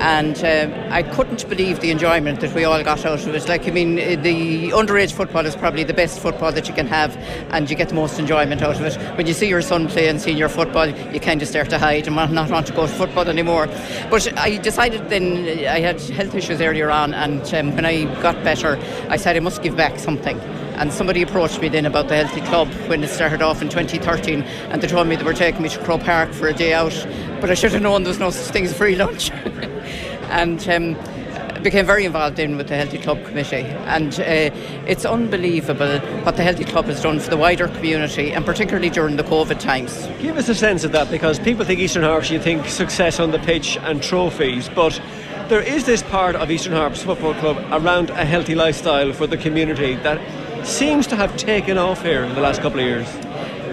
and 0.00 0.42
uh, 0.42 0.88
I 0.90 1.02
couldn't 1.02 1.46
believe 1.46 1.80
the 1.80 1.90
enjoyment 1.90 2.40
that 2.40 2.54
we 2.54 2.64
all 2.64 2.82
got 2.82 3.04
out 3.04 3.26
of 3.26 3.34
it. 3.34 3.48
Like, 3.50 3.68
I 3.68 3.70
mean, 3.70 3.96
the 3.96 4.70
underage 4.70 5.12
football 5.12 5.44
is 5.44 5.54
probably 5.54 5.84
the 5.84 5.92
best 5.92 6.20
football 6.20 6.52
that 6.52 6.68
you 6.68 6.74
can 6.74 6.86
have, 6.86 7.14
and 7.50 7.68
you 7.68 7.76
get 7.76 7.90
the 7.90 7.94
most 7.94 8.18
enjoyment 8.18 8.62
out 8.62 8.76
of 8.76 8.86
it. 8.86 8.96
When 9.18 9.26
you 9.26 9.34
see 9.34 9.46
your 9.46 9.60
son 9.60 9.88
playing 9.88 10.20
senior 10.20 10.48
football, 10.48 10.86
you 10.86 11.20
kind 11.20 11.42
of 11.42 11.48
start 11.48 11.68
to 11.68 11.78
hide 11.78 12.06
and 12.06 12.16
not 12.16 12.50
want 12.50 12.66
to 12.68 12.72
go 12.72 12.86
to 12.86 12.92
football 12.94 13.28
anymore. 13.28 13.66
But 14.08 14.38
I 14.38 14.56
decided 14.56 15.10
then 15.10 15.66
I 15.66 15.80
had 15.80 16.00
health 16.00 16.34
issues 16.34 16.62
earlier 16.62 16.90
on, 16.90 17.12
and 17.12 17.42
um, 17.52 17.74
when 17.74 17.84
I 17.84 18.04
got 18.22 18.42
better, 18.42 18.78
I 19.10 19.18
said 19.18 19.36
I 19.36 19.40
must 19.40 19.62
give 19.62 19.76
back 19.76 19.98
something. 19.98 20.40
And 20.80 20.92
somebody 20.92 21.22
approached 21.22 21.60
me 21.60 21.68
then 21.68 21.86
about 21.86 22.08
the 22.08 22.16
Healthy 22.16 22.40
Club 22.40 22.68
when 22.88 23.04
it 23.04 23.08
started 23.10 23.42
off 23.42 23.62
in 23.62 23.68
2013, 23.68 24.42
and 24.42 24.82
they 24.82 24.88
told 24.88 25.06
me 25.06 25.14
they 25.14 25.22
were 25.22 25.34
taking 25.34 25.62
me 25.62 25.68
to 25.68 25.78
Crow 25.84 25.98
Park 25.98 26.32
for 26.32 26.48
a 26.48 26.54
day 26.54 26.72
out. 26.72 27.06
But 27.40 27.50
I 27.50 27.54
should 27.54 27.72
have 27.72 27.82
known 27.82 28.02
there 28.02 28.10
was 28.10 28.18
no 28.18 28.30
such 28.30 28.52
thing 28.52 28.64
as 28.64 28.76
free 28.76 28.96
lunch. 28.96 29.30
and 30.30 30.66
um, 30.68 30.96
became 31.62 31.84
very 31.84 32.04
involved 32.04 32.38
in 32.38 32.56
with 32.56 32.68
the 32.68 32.76
Healthy 32.76 32.98
Club 32.98 33.22
Committee, 33.24 33.66
and 33.86 34.18
uh, 34.20 34.50
it's 34.86 35.04
unbelievable 35.04 35.98
what 36.22 36.36
the 36.36 36.42
Healthy 36.42 36.64
Club 36.64 36.86
has 36.86 37.02
done 37.02 37.20
for 37.20 37.28
the 37.28 37.36
wider 37.36 37.68
community, 37.68 38.32
and 38.32 38.46
particularly 38.46 38.88
during 38.88 39.16
the 39.16 39.24
COVID 39.24 39.60
times. 39.60 40.08
Give 40.20 40.36
us 40.36 40.48
a 40.48 40.54
sense 40.54 40.84
of 40.84 40.92
that, 40.92 41.10
because 41.10 41.38
people 41.38 41.64
think 41.64 41.80
Eastern 41.80 42.02
Harps, 42.02 42.30
you 42.30 42.40
think 42.40 42.66
success 42.66 43.20
on 43.20 43.30
the 43.30 43.38
pitch 43.40 43.76
and 43.82 44.02
trophies, 44.02 44.70
but 44.70 45.00
there 45.48 45.60
is 45.60 45.84
this 45.84 46.02
part 46.04 46.36
of 46.36 46.50
Eastern 46.50 46.72
Harps 46.72 47.02
Football 47.02 47.34
Club 47.34 47.58
around 47.72 48.10
a 48.10 48.24
healthy 48.24 48.54
lifestyle 48.54 49.12
for 49.12 49.26
the 49.26 49.36
community 49.36 49.96
that 49.96 50.18
seems 50.64 51.06
to 51.08 51.16
have 51.16 51.36
taken 51.36 51.78
off 51.78 52.02
here 52.02 52.24
in 52.24 52.34
the 52.34 52.40
last 52.40 52.60
couple 52.60 52.80
of 52.80 52.86
years. 52.86 53.08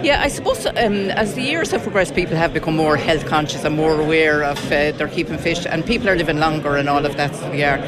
Yeah, 0.02 0.22
I 0.22 0.28
suppose 0.28 0.64
um, 0.64 1.10
as 1.10 1.34
the 1.34 1.42
years 1.42 1.72
have 1.72 1.82
progressed, 1.82 2.14
people 2.14 2.36
have 2.36 2.54
become 2.54 2.76
more 2.76 2.96
health 2.96 3.26
conscious 3.26 3.64
and 3.64 3.74
more 3.74 4.00
aware 4.00 4.44
of 4.44 4.58
uh, 4.66 4.92
their 4.92 5.08
keeping 5.08 5.38
fish, 5.38 5.66
and 5.66 5.84
people 5.84 6.08
are 6.08 6.14
living 6.14 6.38
longer 6.38 6.76
and 6.76 6.88
all 6.88 7.04
of 7.04 7.16
that. 7.16 7.34
So 7.34 7.48
are. 7.48 7.78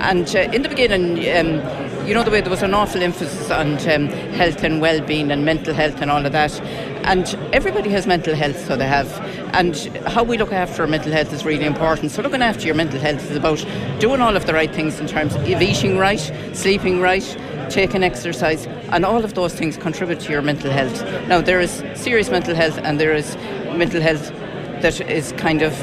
And 0.00 0.28
uh, 0.36 0.52
in 0.52 0.62
the 0.62 0.68
beginning, 0.68 1.18
um, 1.36 2.06
you 2.06 2.14
know, 2.14 2.22
the 2.22 2.30
way 2.30 2.40
there 2.40 2.50
was 2.50 2.62
an 2.62 2.72
awful 2.72 3.02
emphasis 3.02 3.50
on 3.50 3.78
um, 3.90 4.06
health 4.34 4.62
and 4.62 4.80
well-being 4.80 5.32
and 5.32 5.44
mental 5.44 5.74
health 5.74 6.00
and 6.00 6.08
all 6.08 6.24
of 6.24 6.30
that. 6.30 6.60
And 7.02 7.26
everybody 7.52 7.90
has 7.90 8.06
mental 8.06 8.36
health, 8.36 8.64
so 8.64 8.76
they 8.76 8.86
have. 8.86 9.12
And 9.52 9.76
how 10.06 10.22
we 10.22 10.38
look 10.38 10.52
after 10.52 10.82
our 10.82 10.88
mental 10.88 11.10
health 11.10 11.32
is 11.32 11.44
really 11.44 11.64
important. 11.64 12.12
So 12.12 12.22
looking 12.22 12.42
after 12.42 12.64
your 12.64 12.76
mental 12.76 13.00
health 13.00 13.28
is 13.28 13.36
about 13.36 13.66
doing 13.98 14.20
all 14.20 14.36
of 14.36 14.46
the 14.46 14.54
right 14.54 14.72
things 14.72 15.00
in 15.00 15.08
terms 15.08 15.34
of 15.34 15.48
eating 15.48 15.98
right, 15.98 16.20
sleeping 16.52 17.00
right 17.00 17.36
taking 17.68 18.02
exercise, 18.02 18.66
and 18.90 19.04
all 19.04 19.24
of 19.24 19.34
those 19.34 19.54
things 19.54 19.76
contribute 19.76 20.20
to 20.20 20.32
your 20.32 20.42
mental 20.42 20.70
health. 20.70 21.02
Now, 21.28 21.40
there 21.40 21.60
is 21.60 21.82
serious 21.94 22.30
mental 22.30 22.54
health, 22.54 22.78
and 22.78 23.00
there 23.00 23.14
is 23.14 23.36
mental 23.76 24.00
health 24.00 24.32
that 24.82 25.00
is 25.00 25.32
kind 25.32 25.62
of 25.62 25.82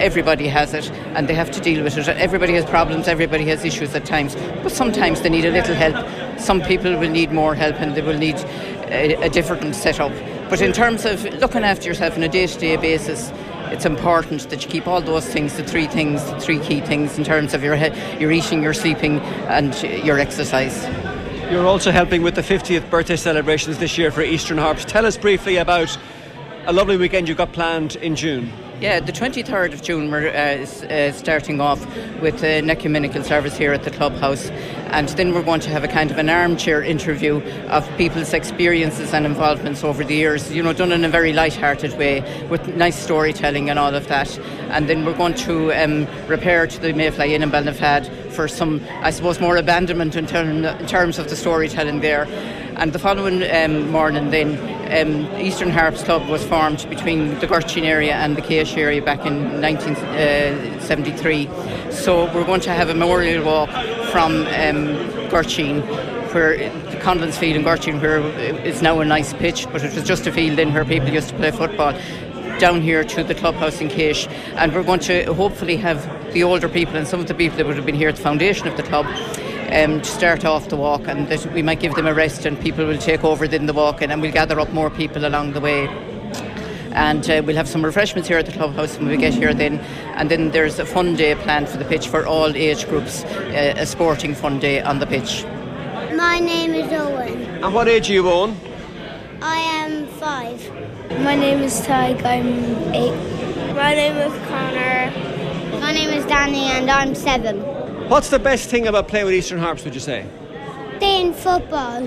everybody 0.00 0.48
has 0.48 0.74
it 0.74 0.90
and 1.14 1.28
they 1.28 1.34
have 1.34 1.50
to 1.52 1.60
deal 1.60 1.82
with 1.84 1.96
it. 1.96 2.08
Everybody 2.08 2.54
has 2.54 2.64
problems, 2.64 3.06
everybody 3.06 3.44
has 3.46 3.64
issues 3.64 3.94
at 3.94 4.04
times, 4.04 4.34
but 4.62 4.72
sometimes 4.72 5.20
they 5.20 5.28
need 5.28 5.44
a 5.44 5.50
little 5.50 5.74
help. 5.74 6.40
Some 6.40 6.60
people 6.60 6.96
will 6.98 7.10
need 7.10 7.30
more 7.30 7.54
help 7.54 7.80
and 7.80 7.94
they 7.94 8.02
will 8.02 8.18
need 8.18 8.36
a, 8.90 9.14
a 9.22 9.28
different 9.28 9.74
setup. 9.76 10.12
But 10.50 10.60
in 10.60 10.72
terms 10.72 11.04
of 11.04 11.24
looking 11.40 11.62
after 11.62 11.88
yourself 11.88 12.16
on 12.16 12.22
a 12.22 12.28
day 12.28 12.46
to 12.46 12.58
day 12.58 12.76
basis, 12.76 13.30
it's 13.70 13.86
important 13.86 14.50
that 14.50 14.62
you 14.64 14.68
keep 14.68 14.86
all 14.86 15.00
those 15.00 15.26
things, 15.26 15.56
the 15.56 15.64
three 15.64 15.86
things, 15.86 16.22
the 16.24 16.40
three 16.40 16.58
key 16.58 16.80
things 16.80 17.16
in 17.16 17.24
terms 17.24 17.54
of 17.54 17.62
your, 17.62 17.76
your 18.18 18.32
eating, 18.32 18.62
your 18.62 18.74
sleeping, 18.74 19.20
and 19.48 19.80
your 20.04 20.18
exercise. 20.18 20.84
You're 21.52 21.66
also 21.66 21.90
helping 21.90 22.22
with 22.22 22.34
the 22.34 22.40
50th 22.40 22.88
birthday 22.88 23.14
celebrations 23.14 23.76
this 23.76 23.98
year 23.98 24.10
for 24.10 24.22
Eastern 24.22 24.56
Harps. 24.56 24.86
Tell 24.86 25.04
us 25.04 25.18
briefly 25.18 25.58
about 25.58 25.98
a 26.64 26.72
lovely 26.72 26.96
weekend 26.96 27.28
you've 27.28 27.36
got 27.36 27.52
planned 27.52 27.96
in 27.96 28.16
June. 28.16 28.50
Yeah, 28.82 28.98
the 28.98 29.12
23rd 29.12 29.74
of 29.74 29.82
June 29.82 30.10
we're 30.10 30.26
uh, 30.26 30.66
uh, 30.92 31.12
starting 31.12 31.60
off 31.60 31.86
with 32.20 32.42
an 32.42 32.68
ecumenical 32.68 33.22
service 33.22 33.56
here 33.56 33.72
at 33.72 33.84
the 33.84 33.92
clubhouse, 33.92 34.50
and 34.90 35.08
then 35.10 35.32
we're 35.32 35.44
going 35.44 35.60
to 35.60 35.70
have 35.70 35.84
a 35.84 35.88
kind 35.88 36.10
of 36.10 36.18
an 36.18 36.28
armchair 36.28 36.82
interview 36.82 37.36
of 37.68 37.88
people's 37.96 38.32
experiences 38.32 39.14
and 39.14 39.24
involvements 39.24 39.84
over 39.84 40.02
the 40.02 40.16
years. 40.16 40.52
You 40.52 40.64
know, 40.64 40.72
done 40.72 40.90
in 40.90 41.04
a 41.04 41.08
very 41.08 41.32
light-hearted 41.32 41.96
way 41.96 42.22
with 42.48 42.74
nice 42.74 43.00
storytelling 43.00 43.70
and 43.70 43.78
all 43.78 43.94
of 43.94 44.08
that. 44.08 44.36
And 44.72 44.88
then 44.88 45.04
we're 45.04 45.16
going 45.16 45.34
to 45.34 45.72
um, 45.74 46.08
repair 46.26 46.66
to 46.66 46.80
the 46.80 46.92
Mayfly 46.92 47.34
Inn 47.34 47.44
in 47.44 47.52
Ballinafad 47.52 48.32
for 48.32 48.48
some, 48.48 48.84
I 49.00 49.12
suppose, 49.12 49.38
more 49.38 49.56
abandonment 49.56 50.16
in, 50.16 50.24
in 50.24 50.86
terms 50.88 51.20
of 51.20 51.30
the 51.30 51.36
storytelling 51.36 52.00
there. 52.00 52.24
And 52.78 52.92
the 52.92 52.98
following 52.98 53.48
um, 53.48 53.92
morning, 53.92 54.30
then 54.30 54.81
um, 54.92 55.26
Eastern 55.40 55.70
Harps 55.70 56.02
Club 56.02 56.28
was 56.28 56.44
formed 56.44 56.86
between 56.88 57.38
the 57.40 57.46
Gurteen 57.46 57.84
area 57.84 58.14
and 58.14 58.36
the 58.36 58.42
Keash 58.42 58.76
area 58.76 59.00
back 59.00 59.24
in 59.24 59.60
1973. 59.60 61.46
Uh, 61.46 61.90
so 61.90 62.26
we're 62.34 62.44
going 62.44 62.60
to 62.60 62.72
have 62.72 62.88
a 62.90 62.94
memorial 62.94 63.44
walk 63.44 63.70
from 64.10 64.46
um, 64.46 64.96
Gurteen 65.30 65.80
where 66.32 66.56
the 66.56 66.96
Conlon's 66.98 67.38
Field 67.38 67.56
in 67.56 67.62
Gurteen, 67.62 68.00
where 68.00 68.20
it's 68.66 68.82
now 68.82 69.00
a 69.00 69.04
nice 69.04 69.32
pitch, 69.34 69.66
but 69.72 69.82
it 69.82 69.94
was 69.94 70.04
just 70.04 70.26
a 70.26 70.32
field 70.32 70.58
in 70.58 70.72
where 70.72 70.84
people 70.84 71.08
used 71.08 71.28
to 71.30 71.36
play 71.36 71.50
football 71.50 71.92
down 72.58 72.80
here 72.80 73.02
to 73.02 73.24
the 73.24 73.34
clubhouse 73.34 73.80
in 73.80 73.88
Keash 73.88 74.28
and 74.56 74.72
we're 74.72 74.82
going 74.84 75.00
to 75.00 75.34
hopefully 75.34 75.76
have 75.76 76.00
the 76.32 76.44
older 76.44 76.68
people 76.68 76.96
and 76.96 77.08
some 77.08 77.18
of 77.18 77.26
the 77.26 77.34
people 77.34 77.56
that 77.56 77.66
would 77.66 77.76
have 77.76 77.86
been 77.86 77.94
here 77.94 78.08
at 78.08 78.16
the 78.16 78.22
foundation 78.22 78.68
of 78.68 78.76
the 78.76 78.82
club 78.84 79.06
um, 79.72 80.02
to 80.02 80.08
start 80.08 80.44
off 80.44 80.68
the 80.68 80.76
walk, 80.76 81.08
and 81.08 81.28
that 81.28 81.44
we 81.52 81.62
might 81.62 81.80
give 81.80 81.94
them 81.94 82.06
a 82.06 82.14
rest, 82.14 82.44
and 82.44 82.60
people 82.60 82.84
will 82.84 82.98
take 82.98 83.24
over 83.24 83.48
then 83.48 83.66
the 83.66 83.72
walk, 83.72 84.02
and, 84.02 84.12
and 84.12 84.20
we'll 84.20 84.32
gather 84.32 84.60
up 84.60 84.70
more 84.72 84.90
people 84.90 85.24
along 85.24 85.52
the 85.52 85.60
way. 85.60 85.88
And 86.94 87.28
uh, 87.30 87.42
we'll 87.46 87.56
have 87.56 87.68
some 87.68 87.82
refreshments 87.82 88.28
here 88.28 88.36
at 88.36 88.44
the 88.44 88.52
clubhouse 88.52 88.98
when 88.98 89.08
we 89.08 89.16
get 89.16 89.32
here 89.32 89.54
then. 89.54 89.78
And 90.16 90.30
then 90.30 90.50
there's 90.50 90.78
a 90.78 90.84
fun 90.84 91.16
day 91.16 91.34
planned 91.34 91.70
for 91.70 91.78
the 91.78 91.86
pitch 91.86 92.08
for 92.08 92.26
all 92.26 92.54
age 92.54 92.86
groups 92.86 93.24
uh, 93.24 93.74
a 93.78 93.86
sporting 93.86 94.34
fun 94.34 94.58
day 94.58 94.82
on 94.82 94.98
the 94.98 95.06
pitch. 95.06 95.44
My 96.14 96.38
name 96.38 96.74
is 96.74 96.92
Owen. 96.92 97.40
And 97.64 97.72
what 97.72 97.88
age 97.88 98.10
are 98.10 98.12
you 98.12 98.28
Owen? 98.28 98.54
I 99.40 99.56
am 99.56 100.06
five. 100.06 100.60
My 101.20 101.34
name 101.34 101.62
is 101.62 101.80
Tyke 101.80 102.22
I'm 102.26 102.92
eight. 102.92 103.16
My 103.74 103.94
name 103.94 104.16
is 104.18 104.48
Connor. 104.48 105.80
My 105.80 105.92
name 105.92 106.10
is 106.10 106.26
Danny 106.26 106.64
and 106.64 106.90
I'm 106.90 107.14
seven 107.14 107.81
What's 108.08 108.28
the 108.28 108.38
best 108.38 108.68
thing 108.68 108.86
about 108.88 109.08
playing 109.08 109.26
with 109.26 109.34
Eastern 109.34 109.58
Harps, 109.58 109.84
would 109.84 109.94
you 109.94 110.00
say? 110.00 110.26
Playing 110.98 111.32
football. 111.32 112.02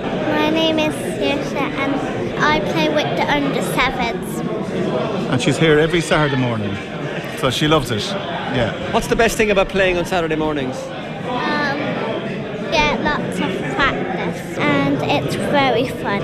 My 0.00 0.50
name 0.50 0.78
is 0.78 0.94
Saoirse 0.94 1.52
and 1.54 2.38
I 2.38 2.60
play 2.72 2.88
with 2.88 3.16
the 3.16 3.30
under 3.30 3.62
sevens. 3.62 4.40
And 5.30 5.40
she's 5.42 5.58
here 5.58 5.78
every 5.78 6.00
Saturday 6.00 6.40
morning, 6.40 6.74
so 7.38 7.50
she 7.50 7.68
loves 7.68 7.90
it. 7.90 8.02
Yeah. 8.02 8.92
What's 8.92 9.08
the 9.08 9.16
best 9.16 9.36
thing 9.36 9.50
about 9.50 9.68
playing 9.68 9.98
on 9.98 10.04
Saturday 10.04 10.36
mornings? 10.36 10.76
Um, 11.26 11.78
get 12.70 13.02
lots 13.02 13.38
of 13.38 13.74
practice 13.74 14.58
and 14.58 15.02
it's 15.02 15.34
very 15.34 15.88
fun. 15.88 16.22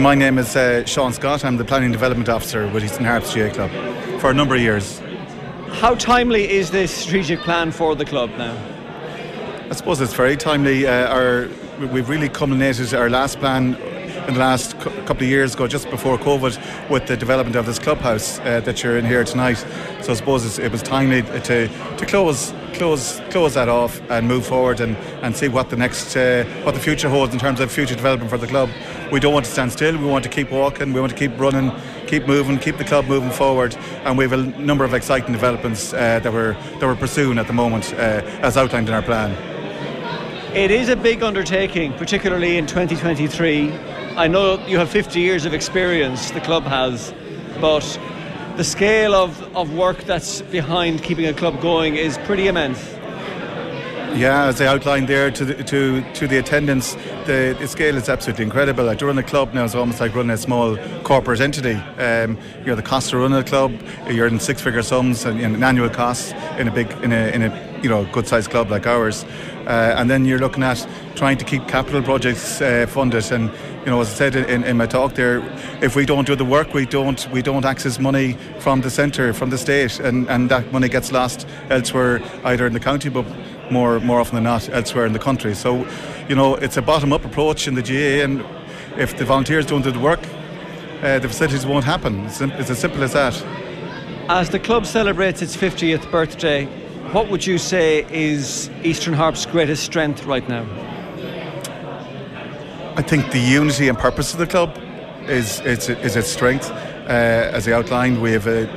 My 0.00 0.14
name 0.14 0.38
is 0.38 0.56
uh, 0.56 0.84
Sean 0.84 1.12
Scott. 1.12 1.44
I'm 1.44 1.56
the 1.56 1.64
Planning 1.64 1.92
Development 1.92 2.28
Officer 2.28 2.68
with 2.68 2.84
Eastern 2.84 3.04
Harps 3.04 3.34
GAA 3.34 3.50
Club 3.52 3.70
for 4.20 4.30
a 4.30 4.34
number 4.34 4.54
of 4.54 4.60
years. 4.60 5.00
How 5.80 5.94
timely 5.94 6.50
is 6.50 6.70
this 6.70 6.90
strategic 6.90 7.40
plan 7.40 7.70
for 7.70 7.94
the 7.94 8.06
club 8.06 8.30
now? 8.38 8.56
I 9.68 9.74
suppose 9.74 10.00
it's 10.00 10.14
very 10.14 10.34
timely. 10.34 10.86
Uh, 10.86 11.06
our, 11.14 11.48
we've 11.92 12.08
really 12.08 12.30
culminated 12.30 12.94
our 12.94 13.10
last 13.10 13.38
plan 13.40 13.74
in 14.26 14.32
the 14.32 14.40
last 14.40 14.78
couple 14.80 15.18
of 15.18 15.28
years 15.28 15.54
ago, 15.54 15.66
just 15.66 15.90
before 15.90 16.16
COVID, 16.16 16.88
with 16.88 17.06
the 17.06 17.14
development 17.14 17.56
of 17.56 17.66
this 17.66 17.78
clubhouse 17.78 18.38
uh, 18.40 18.60
that 18.60 18.82
you're 18.82 18.96
in 18.96 19.04
here 19.04 19.22
tonight. 19.22 19.58
So 20.00 20.12
I 20.12 20.14
suppose 20.14 20.58
it 20.58 20.72
was 20.72 20.82
timely 20.82 21.20
to, 21.22 21.68
to 21.68 22.06
close 22.06 22.54
close 22.72 23.20
close 23.30 23.54
that 23.54 23.68
off 23.68 24.00
and 24.10 24.26
move 24.26 24.46
forward 24.46 24.80
and, 24.80 24.96
and 25.22 25.36
see 25.36 25.48
what 25.48 25.70
the 25.70 25.76
next 25.76 26.16
uh, 26.16 26.44
what 26.62 26.74
the 26.74 26.80
future 26.80 27.08
holds 27.08 27.34
in 27.34 27.38
terms 27.38 27.60
of 27.60 27.70
future 27.70 27.94
development 27.94 28.30
for 28.30 28.38
the 28.38 28.46
club. 28.46 28.70
We 29.12 29.20
don't 29.20 29.32
want 29.32 29.46
to 29.46 29.50
stand 29.50 29.72
still. 29.72 29.96
We 29.96 30.06
want 30.06 30.24
to 30.24 30.30
keep 30.30 30.50
walking. 30.50 30.92
We 30.92 31.00
want 31.00 31.12
to 31.12 31.18
keep 31.18 31.38
running 31.38 31.70
keep 32.06 32.26
moving, 32.26 32.58
keep 32.58 32.78
the 32.78 32.84
club 32.84 33.06
moving 33.06 33.30
forward, 33.30 33.76
and 34.04 34.16
we 34.16 34.24
have 34.24 34.32
a 34.32 34.44
number 34.60 34.84
of 34.84 34.94
exciting 34.94 35.32
developments 35.32 35.92
uh, 35.92 36.20
that 36.20 36.32
we're 36.32 36.54
that 36.54 36.82
we're 36.82 36.96
pursuing 36.96 37.38
at 37.38 37.46
the 37.46 37.52
moment, 37.52 37.92
uh, 37.94 38.22
as 38.42 38.56
outlined 38.56 38.88
in 38.88 38.94
our 38.94 39.02
plan. 39.02 39.32
It 40.54 40.70
is 40.70 40.88
a 40.88 40.96
big 40.96 41.22
undertaking, 41.22 41.92
particularly 41.94 42.56
in 42.56 42.66
2023. 42.66 43.72
I 44.16 44.26
know 44.26 44.64
you 44.66 44.78
have 44.78 44.88
50 44.88 45.20
years 45.20 45.44
of 45.44 45.52
experience, 45.52 46.30
the 46.30 46.40
club 46.40 46.62
has, 46.64 47.12
but 47.60 47.98
the 48.56 48.64
scale 48.64 49.14
of, 49.14 49.42
of 49.54 49.74
work 49.74 49.98
that's 50.04 50.40
behind 50.40 51.02
keeping 51.02 51.26
a 51.26 51.34
club 51.34 51.60
going 51.60 51.96
is 51.96 52.16
pretty 52.18 52.46
immense. 52.46 52.95
Yeah, 54.14 54.46
as 54.46 54.60
I 54.60 54.66
outlined 54.66 55.08
there 55.08 55.30
to 55.30 55.44
the, 55.44 55.62
to 55.64 56.12
to 56.14 56.26
the 56.26 56.38
attendance, 56.38 56.94
the, 57.26 57.54
the 57.58 57.68
scale 57.68 57.96
is 57.96 58.08
absolutely 58.08 58.44
incredible. 58.44 58.84
Like 58.84 58.98
to 58.98 59.06
run 59.06 59.18
a 59.18 59.22
club 59.22 59.52
now 59.52 59.64
is 59.64 59.74
almost 59.74 60.00
like 60.00 60.14
running 60.14 60.30
a 60.30 60.38
small 60.38 60.76
corporate 61.02 61.40
entity. 61.40 61.74
Um, 61.74 62.38
you 62.60 62.66
know, 62.66 62.76
the 62.76 62.82
cost 62.82 63.10
to 63.10 63.18
run 63.18 63.32
a 63.34 63.44
club, 63.44 63.72
you're 64.08 64.26
in 64.26 64.40
six-figure 64.40 64.82
sums 64.82 65.26
and, 65.26 65.62
annual 65.62 65.90
costs 65.90 66.32
in 66.58 66.68
a 66.68 66.70
big 66.70 66.90
in 67.02 67.12
a 67.12 67.30
in 67.34 67.42
a 67.42 67.66
you 67.82 67.88
know, 67.88 68.04
good 68.12 68.26
sized 68.26 68.50
club 68.50 68.70
like 68.70 68.86
ours. 68.86 69.24
Uh, 69.66 69.94
and 69.96 70.08
then 70.08 70.24
you're 70.24 70.38
looking 70.38 70.62
at 70.62 70.86
trying 71.14 71.36
to 71.38 71.44
keep 71.44 71.66
capital 71.66 72.02
projects 72.02 72.60
uh, 72.60 72.86
funded. 72.88 73.30
And 73.32 73.50
you 73.84 73.86
know, 73.86 74.00
as 74.00 74.10
I 74.10 74.14
said 74.14 74.36
in, 74.36 74.64
in, 74.64 74.76
my 74.76 74.86
talk 74.86 75.14
there, 75.14 75.42
if 75.82 75.96
we 75.96 76.06
don't 76.06 76.26
do 76.26 76.36
the 76.36 76.44
work, 76.44 76.74
we 76.74 76.86
don't 76.86 77.28
we 77.30 77.42
don't 77.42 77.64
access 77.64 77.98
money 77.98 78.36
from 78.60 78.80
the 78.80 78.90
centre, 78.90 79.32
from 79.32 79.50
the 79.50 79.58
state, 79.58 80.00
and, 80.00 80.28
and 80.28 80.50
that 80.50 80.72
money 80.72 80.88
gets 80.88 81.12
lost 81.12 81.46
elsewhere, 81.70 82.20
either 82.44 82.66
in 82.66 82.72
the 82.72 82.80
county, 82.80 83.08
but 83.08 83.24
more 83.70 84.00
more 84.00 84.20
often 84.20 84.34
than 84.36 84.44
not 84.44 84.68
elsewhere 84.70 85.06
in 85.06 85.12
the 85.12 85.18
country. 85.18 85.54
So, 85.54 85.86
you 86.28 86.34
know, 86.34 86.54
it's 86.54 86.76
a 86.76 86.82
bottom 86.82 87.12
up 87.12 87.24
approach 87.24 87.68
in 87.68 87.74
the 87.74 87.82
GAA, 87.82 88.24
and 88.24 88.44
if 88.98 89.16
the 89.16 89.24
volunteers 89.24 89.66
don't 89.66 89.82
do 89.82 89.90
the 89.90 89.98
work, 89.98 90.20
uh, 91.02 91.18
the 91.18 91.28
facilities 91.28 91.66
won't 91.66 91.84
happen. 91.84 92.24
It's, 92.26 92.40
it's 92.40 92.70
as 92.70 92.78
simple 92.78 93.02
as 93.02 93.12
that. 93.12 93.34
As 94.28 94.50
the 94.50 94.58
club 94.58 94.86
celebrates 94.86 95.42
its 95.42 95.56
50th 95.56 96.10
birthday, 96.10 96.66
what 97.12 97.30
would 97.30 97.46
you 97.46 97.58
say 97.58 98.04
is 98.10 98.70
Eastern 98.82 99.14
Harp's 99.14 99.46
greatest 99.46 99.84
strength 99.84 100.24
right 100.24 100.48
now? 100.48 100.66
I 102.96 103.02
think 103.02 103.30
the 103.30 103.38
unity 103.38 103.88
and 103.88 103.98
purpose 103.98 104.32
of 104.32 104.38
the 104.38 104.46
club 104.46 104.76
is 105.28 105.60
is, 105.60 105.88
is 105.88 106.16
its 106.16 106.28
strength. 106.28 106.70
Uh, 107.06 107.52
as 107.52 107.68
I 107.68 107.72
outlined, 107.72 108.20
we 108.20 108.32
have 108.32 108.48
a, 108.48 108.68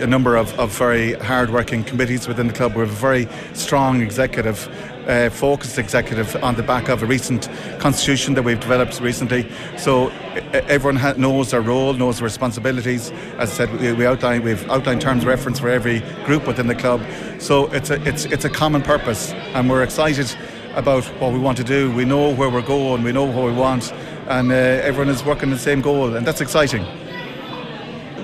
a 0.00 0.06
number 0.06 0.34
of, 0.34 0.58
of 0.58 0.72
very 0.72 1.12
hard-working 1.12 1.84
committees 1.84 2.26
within 2.26 2.46
the 2.46 2.54
club. 2.54 2.74
We 2.74 2.80
have 2.80 2.90
a 2.90 2.92
very 2.94 3.28
strong 3.52 4.00
executive 4.00 4.66
uh, 5.06 5.28
focused 5.30 5.78
executive 5.78 6.34
on 6.42 6.54
the 6.56 6.62
back 6.62 6.88
of 6.88 7.02
a 7.02 7.06
recent 7.06 7.48
constitution 7.78 8.34
that 8.34 8.42
we've 8.42 8.58
developed 8.58 8.98
recently. 9.00 9.48
So 9.76 10.08
everyone 10.52 10.96
ha- 10.96 11.14
knows 11.16 11.50
their 11.50 11.60
role, 11.60 11.92
knows 11.92 12.16
their 12.18 12.24
responsibilities. 12.24 13.10
As 13.38 13.50
I 13.52 13.66
said, 13.66 13.80
we, 13.80 13.92
we 13.92 14.06
outlined 14.06 14.42
we've 14.42 14.68
outlined 14.70 15.02
terms 15.02 15.22
of 15.22 15.28
reference 15.28 15.60
for 15.60 15.68
every 15.68 16.00
group 16.24 16.46
within 16.46 16.66
the 16.66 16.74
club. 16.74 17.02
So 17.38 17.66
it's 17.72 17.90
a 17.90 18.02
it's 18.08 18.24
it's 18.24 18.44
a 18.46 18.50
common 18.50 18.82
purpose, 18.82 19.32
and 19.54 19.68
we're 19.68 19.82
excited 19.82 20.34
about 20.74 21.04
what 21.20 21.32
we 21.32 21.38
want 21.38 21.58
to 21.58 21.64
do. 21.64 21.92
We 21.92 22.04
know 22.04 22.34
where 22.34 22.50
we're 22.50 22.62
going. 22.62 23.02
We 23.02 23.12
know 23.12 23.24
what 23.24 23.44
we 23.44 23.52
want, 23.52 23.92
and 24.28 24.50
uh, 24.50 24.54
everyone 24.54 25.10
is 25.14 25.24
working 25.24 25.50
the 25.50 25.58
same 25.58 25.82
goal, 25.82 26.16
and 26.16 26.26
that's 26.26 26.40
exciting. 26.40 26.84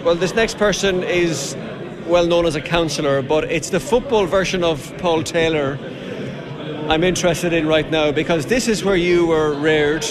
Well, 0.04 0.16
this 0.16 0.34
next 0.34 0.58
person 0.58 1.02
is 1.02 1.56
well 2.06 2.26
known 2.26 2.46
as 2.46 2.56
a 2.56 2.60
councillor, 2.60 3.22
but 3.22 3.44
it's 3.44 3.70
the 3.70 3.80
football 3.80 4.26
version 4.26 4.64
of 4.64 4.92
Paul 4.98 5.22
Taylor 5.22 5.78
I'm 6.88 7.04
interested 7.04 7.52
in 7.52 7.68
right 7.68 7.88
now 7.90 8.10
because 8.10 8.46
this 8.46 8.66
is 8.66 8.84
where 8.84 8.96
you 8.96 9.26
were 9.26 9.54
reared. 9.54 10.04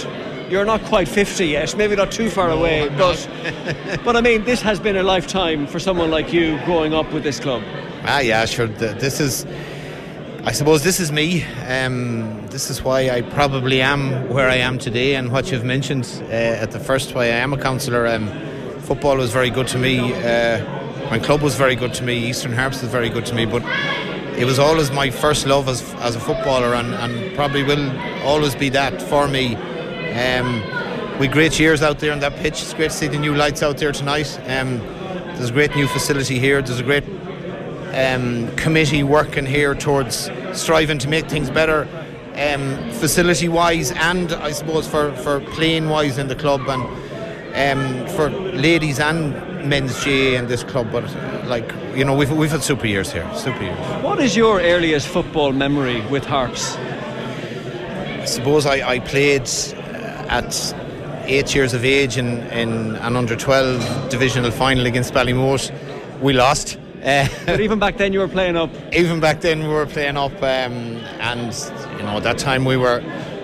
You're 0.50 0.66
not 0.66 0.82
quite 0.86 1.08
50 1.08 1.46
yet, 1.46 1.76
maybe 1.76 1.96
not 1.96 2.12
too 2.12 2.30
far 2.30 2.50
away, 2.50 2.90
but 2.98 3.30
but 4.06 4.16
I 4.16 4.22
mean, 4.22 4.46
this 4.46 4.62
has 4.62 4.80
been 4.80 4.96
a 4.96 5.04
lifetime 5.04 5.68
for 5.68 5.80
someone 5.80 6.10
like 6.10 6.32
you 6.32 6.60
growing 6.66 6.94
up 6.94 7.12
with 7.12 7.24
this 7.24 7.40
club. 7.40 7.62
Ah, 8.04 8.22
yeah, 8.22 8.46
sure. 8.46 8.68
This 8.68 9.20
is, 9.20 9.46
I 10.46 10.54
suppose, 10.54 10.84
this 10.84 11.00
is 11.00 11.12
me. 11.12 11.44
Um, 11.68 12.48
this 12.48 12.70
is 12.70 12.82
why 12.82 13.10
I 13.10 13.22
probably 13.22 13.82
am 13.82 14.30
where 14.30 14.50
I 14.50 14.56
am 14.56 14.80
today, 14.80 15.16
and 15.16 15.32
what 15.32 15.52
you've 15.52 15.66
mentioned 15.66 16.10
uh, 16.24 16.64
at 16.64 16.72
the 16.72 16.80
first, 16.80 17.14
why 17.14 17.26
I 17.26 17.42
am 17.44 17.54
a 17.54 17.58
councillor. 17.58 18.08
Um, 18.08 18.30
football 18.92 19.16
was 19.16 19.32
very 19.32 19.50
good 19.50 19.70
to 19.70 19.78
me. 19.78 20.14
Uh, 20.16 20.60
my 21.10 21.18
club 21.18 21.42
was 21.42 21.56
very 21.56 21.78
good 21.78 21.94
to 21.94 22.04
me. 22.04 22.28
Eastern 22.28 22.52
Harps 22.52 22.82
was 22.82 22.92
very 22.92 23.08
good 23.08 23.26
to 23.28 23.34
me, 23.34 23.46
but 23.46 23.64
it 24.38 24.44
was 24.44 24.60
always 24.60 24.92
my 24.92 25.10
first 25.10 25.46
love 25.46 25.70
as, 25.70 25.82
as 26.00 26.18
a 26.18 26.20
footballer 26.20 26.74
and, 26.74 26.94
and 26.96 27.34
probably 27.34 27.64
will 27.64 27.90
always 28.24 28.54
be 28.54 28.68
that 28.68 29.02
for 29.02 29.30
me. 29.30 29.56
Um, 29.56 30.62
we 31.20 31.30
great 31.30 31.58
years 31.58 31.82
out 31.82 32.00
there 32.00 32.12
on 32.12 32.20
that 32.20 32.36
pitch. 32.36 32.62
It's 32.62 32.74
great 32.74 32.92
to 32.92 32.98
see 32.98 33.08
the 33.08 33.18
new 33.18 33.34
lights 33.34 33.64
out 33.64 33.78
there 33.78 33.94
tonight. 33.94 34.38
Um, 34.48 34.80
there's 35.38 35.52
a 35.52 35.54
great 35.54 35.74
new 35.74 35.88
facility 35.88 36.38
here. 36.38 36.62
There's 36.62 36.82
a 36.82 36.84
great 36.84 37.06
um, 37.94 38.54
committee 38.58 39.04
working 39.04 39.46
here 39.46 39.74
towards 39.74 40.30
striving 40.52 41.00
to 41.00 41.08
make 41.08 41.30
things 41.30 41.50
better, 41.50 41.88
um, 42.36 42.92
facility 42.92 43.48
wise, 43.48 43.94
and 43.94 44.34
I 44.34 44.52
suppose 44.52 44.86
for, 44.86 45.16
for 45.16 45.40
playing 45.40 45.88
wise 45.88 46.18
in 46.18 46.28
the 46.28 46.36
club 46.36 46.68
and 46.68 46.84
um, 47.56 48.08
for 48.16 48.30
ladies 48.30 49.00
and 49.00 49.34
men's 49.68 50.04
GAA 50.04 50.38
in 50.40 50.48
this 50.48 50.64
club. 50.64 50.92
But 50.92 51.06
like 51.46 51.72
you 51.96 52.06
know, 52.06 52.16
we've 52.16 52.32
we've 52.32 52.52
had 52.52 52.64
super 52.64 52.88
years 52.88 53.12
here. 53.12 53.30
Super 53.36 53.64
years. 53.64 54.04
What 54.04 54.20
is 54.20 54.36
your 54.36 54.62
earliest 54.62 55.08
football 55.08 55.52
memory 55.52 56.02
with 56.08 56.26
Harps? 56.26 56.76
I 56.76 58.26
suppose 58.26 58.66
I, 58.66 58.88
I 58.88 59.00
played 59.00 59.50
uh, 59.74 60.26
at 60.30 60.76
eight 61.26 61.56
years 61.56 61.74
of 61.74 61.84
age 61.84 62.18
in, 62.18 62.40
in 62.52 62.96
an 62.98 63.16
under 63.16 63.36
12 63.36 64.10
divisional 64.10 64.52
final 64.52 64.86
against 64.86 65.14
Ballymote. 65.14 65.72
We 66.22 66.34
lost. 66.34 66.78
Uh, 67.04 67.28
but 67.46 67.60
even 67.60 67.80
back 67.80 67.98
then, 67.98 68.14
you 68.14 68.20
were 68.20 68.28
playing 68.28 68.56
up. 68.56 68.70
Even 68.94 69.20
back 69.20 69.42
then, 69.42 69.64
we 69.64 69.70
were 69.70 69.88
playing 69.88 70.18
up, 70.18 70.34
um, 70.36 70.44
and 71.20 71.52
you 71.98 72.04
know, 72.04 72.18
at 72.18 72.24
that 72.24 72.38
time 72.38 72.64
we 72.64 72.78
were 72.78 73.02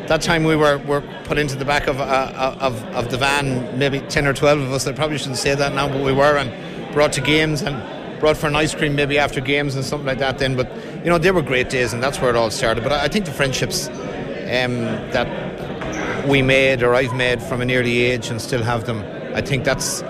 that 0.07 0.21
time 0.21 0.43
we 0.43 0.55
were, 0.55 0.77
were 0.79 1.01
put 1.25 1.37
into 1.37 1.55
the 1.55 1.65
back 1.65 1.87
of, 1.87 1.99
uh, 1.99 2.55
of, 2.59 2.83
of 2.95 3.11
the 3.11 3.17
van, 3.17 3.77
maybe 3.77 3.99
10 3.99 4.25
or 4.25 4.33
12 4.33 4.59
of 4.61 4.71
us. 4.71 4.87
I 4.87 4.93
probably 4.93 5.17
shouldn't 5.17 5.37
say 5.37 5.53
that 5.53 5.73
now, 5.73 5.87
but 5.87 6.03
we 6.03 6.13
were, 6.13 6.37
and 6.37 6.93
brought 6.93 7.13
to 7.13 7.21
games 7.21 7.61
and 7.61 7.75
brought 8.19 8.37
for 8.37 8.47
an 8.47 8.55
ice 8.55 8.73
cream 8.73 8.95
maybe 8.95 9.19
after 9.19 9.41
games 9.41 9.75
and 9.75 9.83
something 9.83 10.07
like 10.07 10.19
that 10.19 10.39
then. 10.39 10.55
But, 10.55 10.73
you 11.03 11.09
know, 11.09 11.17
they 11.17 11.31
were 11.31 11.41
great 11.41 11.69
days, 11.69 11.93
and 11.93 12.01
that's 12.01 12.19
where 12.19 12.29
it 12.29 12.35
all 12.35 12.49
started. 12.49 12.83
But 12.83 12.93
I 12.93 13.07
think 13.07 13.25
the 13.25 13.31
friendships 13.31 13.87
um, 13.87 14.81
that 15.11 16.27
we 16.27 16.41
made 16.41 16.83
or 16.83 16.95
I've 16.95 17.15
made 17.15 17.41
from 17.41 17.61
an 17.61 17.71
early 17.71 17.99
age 17.99 18.29
and 18.29 18.41
still 18.41 18.63
have 18.63 18.85
them, 18.85 19.03
I 19.35 19.41
think 19.41 19.63
that's 19.63 20.01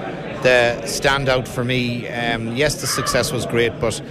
the 0.44 0.80
standout 0.84 1.48
for 1.48 1.64
me. 1.64 2.08
Um, 2.08 2.56
yes, 2.56 2.82
the 2.82 2.88
success 2.88 3.32
was 3.32 3.46
great, 3.46 3.80
but 3.80 4.02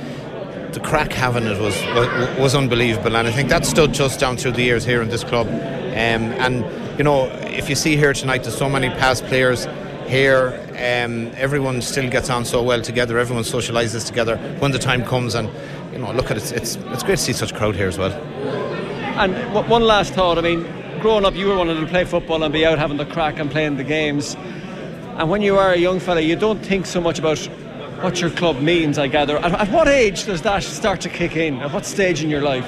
the 0.77 0.83
crack 0.87 1.11
having 1.11 1.47
it 1.47 1.59
was, 1.59 1.75
was, 1.95 2.39
was 2.39 2.55
unbelievable, 2.55 3.17
and 3.17 3.27
I 3.27 3.33
think 3.33 3.49
that 3.49 3.65
stood 3.65 3.95
just 3.95 4.21
down 4.21 4.37
through 4.37 4.53
the 4.53 4.63
years 4.63 4.85
here 4.85 5.01
in 5.01 5.09
this 5.09 5.25
club. 5.25 5.47
Um, 5.47 6.33
and 6.45 6.99
you 6.99 7.05
know, 7.05 7.29
if 7.45 7.71
you 7.71 7.75
see 7.75 7.97
here 7.97 8.13
tonight, 8.13 8.43
there's 8.43 8.59
so 8.59 8.69
many 8.69 8.91
past 8.91 9.25
players 9.25 9.67
here. 10.07 10.53
Um, 10.73 11.33
everyone 11.35 11.81
still 11.81 12.11
gets 12.11 12.29
on 12.29 12.45
so 12.45 12.63
well 12.63 12.83
together. 12.83 13.19
Everyone 13.19 13.43
socialises 13.43 14.07
together 14.07 14.37
when 14.59 14.71
the 14.71 14.79
time 14.79 15.03
comes, 15.03 15.35
and 15.35 15.49
you 15.93 15.99
know, 15.99 16.13
look 16.13 16.31
at 16.31 16.37
it. 16.37 16.53
It's 16.53 16.77
it's 16.77 17.03
great 17.03 17.17
to 17.17 17.25
see 17.25 17.33
such 17.33 17.53
a 17.53 17.55
crowd 17.55 17.75
here 17.75 17.89
as 17.89 17.97
well. 17.97 18.13
And 18.13 19.33
one 19.71 19.83
last 19.83 20.13
thought. 20.13 20.37
I 20.37 20.43
mean, 20.43 20.63
growing 21.01 21.25
up, 21.25 21.35
you 21.35 21.47
were 21.47 21.57
wanting 21.57 21.81
to 21.81 21.87
play 21.87 22.05
football 22.05 22.43
and 22.43 22.53
be 22.53 22.67
out 22.67 22.79
having 22.79 22.99
the 22.99 23.07
crack 23.07 23.39
and 23.39 23.51
playing 23.51 23.79
the 23.79 23.85
games. 23.85 24.37
And 25.17 25.31
when 25.31 25.41
you 25.41 25.57
are 25.57 25.73
a 25.73 25.79
young 25.79 26.01
fella, 26.01 26.21
you 26.21 26.37
don't 26.37 26.63
think 26.63 26.85
so 26.85 27.01
much 27.01 27.19
about 27.19 27.39
what 28.03 28.21
your 28.21 28.31
club 28.31 28.61
means, 28.61 28.99
I 28.99 29.09
gather. 29.09 29.39
At, 29.39 29.53
at, 29.53 29.69
what 29.71 29.89
age 29.89 30.25
does 30.25 30.43
that 30.43 30.63
start 30.63 31.01
to 31.03 31.09
kick 31.09 31.37
in? 31.37 31.61
At 31.61 31.73
what 31.73 31.85
stage 31.85 32.23
in 32.23 32.31
your 32.31 32.43
life? 32.43 32.67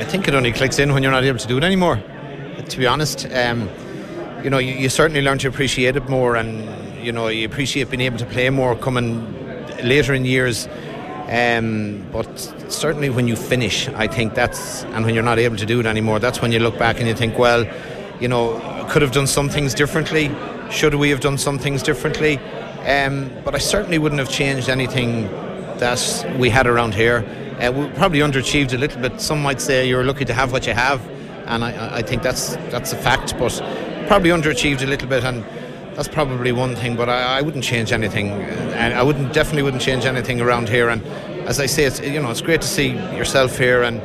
I 0.00 0.04
think 0.04 0.28
it 0.28 0.34
only 0.34 0.52
clicks 0.52 0.78
in 0.78 0.92
when 0.92 1.02
you're 1.02 1.12
not 1.12 1.24
able 1.24 1.38
to 1.38 1.48
do 1.48 1.58
it 1.58 1.64
anymore 1.64 2.02
to 2.70 2.78
be 2.78 2.86
honest. 2.86 3.26
Um, 3.32 3.68
you 4.42 4.50
know, 4.50 4.58
you, 4.58 4.74
you, 4.74 4.88
certainly 4.88 5.20
learn 5.22 5.38
to 5.38 5.48
appreciate 5.48 5.96
it 5.96 6.08
more, 6.08 6.36
and 6.36 7.04
you 7.04 7.12
know, 7.12 7.28
you 7.28 7.46
appreciate 7.46 7.90
being 7.90 8.00
able 8.00 8.18
to 8.18 8.26
play 8.26 8.48
more 8.50 8.76
coming 8.76 9.34
later 9.82 10.14
in 10.14 10.24
years. 10.24 10.68
Um, 11.28 12.04
but 12.10 12.38
certainly, 12.68 13.10
when 13.10 13.28
you 13.28 13.36
finish, 13.36 13.88
I 13.88 14.06
think 14.06 14.34
that's 14.34 14.84
and 14.84 15.04
when 15.04 15.14
you're 15.14 15.24
not 15.24 15.38
able 15.38 15.56
to 15.56 15.66
do 15.66 15.80
it 15.80 15.86
anymore, 15.86 16.18
that's 16.18 16.40
when 16.40 16.52
you 16.52 16.58
look 16.58 16.78
back 16.78 16.98
and 16.98 17.06
you 17.06 17.14
think, 17.14 17.38
well, 17.38 17.66
you 18.20 18.28
know, 18.28 18.58
could 18.90 19.02
have 19.02 19.12
done 19.12 19.26
some 19.26 19.48
things 19.48 19.74
differently. 19.74 20.30
Should 20.70 20.94
we 20.94 21.10
have 21.10 21.20
done 21.20 21.38
some 21.38 21.58
things 21.58 21.82
differently? 21.82 22.38
Um, 22.86 23.30
but 23.44 23.54
I 23.54 23.58
certainly 23.58 23.98
wouldn't 23.98 24.18
have 24.18 24.30
changed 24.30 24.68
anything 24.68 25.24
that 25.78 26.36
we 26.38 26.50
had 26.50 26.66
around 26.66 26.94
here. 26.94 27.24
Uh, 27.60 27.72
we 27.72 27.88
probably 27.90 28.20
underachieved 28.20 28.72
a 28.72 28.78
little 28.78 29.00
bit. 29.00 29.20
Some 29.20 29.42
might 29.42 29.60
say 29.60 29.88
you're 29.88 30.04
lucky 30.04 30.24
to 30.24 30.34
have 30.34 30.52
what 30.52 30.66
you 30.66 30.72
have 30.72 31.00
and 31.50 31.64
I, 31.64 31.98
I 31.98 32.02
think 32.02 32.22
that's 32.22 32.56
that's 32.70 32.92
a 32.92 32.96
fact. 32.96 33.36
But 33.38 33.60
probably 34.06 34.30
underachieved 34.30 34.82
a 34.82 34.86
little 34.86 35.08
bit, 35.08 35.24
and 35.24 35.44
that's 35.94 36.08
probably 36.08 36.52
one 36.52 36.76
thing. 36.76 36.96
But 36.96 37.08
I, 37.08 37.38
I 37.38 37.42
wouldn't 37.42 37.64
change 37.64 37.92
anything, 37.92 38.30
and 38.30 38.94
I 38.94 39.02
wouldn't 39.02 39.32
definitely 39.32 39.62
wouldn't 39.62 39.82
change 39.82 40.06
anything 40.06 40.40
around 40.40 40.68
here. 40.68 40.88
And 40.88 41.04
as 41.48 41.60
I 41.60 41.66
say, 41.66 41.84
it's 41.84 42.00
you 42.00 42.22
know 42.22 42.30
it's 42.30 42.40
great 42.40 42.62
to 42.62 42.68
see 42.68 42.88
yourself 42.88 43.58
here 43.58 43.82
and. 43.82 44.00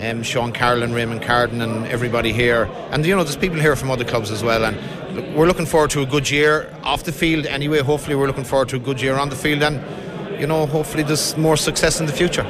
Um, 0.00 0.24
Sean 0.24 0.52
Carroll 0.52 0.82
and 0.82 0.96
Raymond 0.96 1.22
Carden 1.22 1.60
and 1.60 1.86
everybody 1.86 2.32
here, 2.32 2.68
and 2.90 3.06
you 3.06 3.14
know 3.14 3.22
there's 3.22 3.36
people 3.36 3.60
here 3.60 3.76
from 3.76 3.88
other 3.88 4.04
clubs 4.04 4.32
as 4.32 4.42
well, 4.42 4.64
and 4.64 4.76
we're 5.12 5.46
looking 5.46 5.66
forward 5.66 5.90
to 5.90 6.02
a 6.02 6.06
good 6.06 6.30
year 6.30 6.72
off 6.82 7.04
the 7.04 7.12
field 7.12 7.46
anyway. 7.46 7.80
Hopefully, 7.80 8.16
we're 8.16 8.26
looking 8.26 8.44
forward 8.44 8.68
to 8.70 8.76
a 8.76 8.78
good 8.78 9.00
year 9.00 9.16
on 9.16 9.28
the 9.28 9.36
field, 9.36 9.62
and 9.62 10.40
you 10.40 10.46
know 10.46 10.66
hopefully 10.66 11.02
there's 11.02 11.36
more 11.36 11.56
success 11.56 12.00
in 12.00 12.06
the 12.06 12.12
future. 12.12 12.44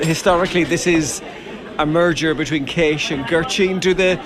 Historically, 0.00 0.64
this 0.64 0.86
is 0.86 1.22
a 1.78 1.86
merger 1.86 2.34
between 2.34 2.66
Keash 2.66 3.10
and 3.10 3.26
Gurteen. 3.26 3.78
Do 3.78 3.94
the 3.94 4.20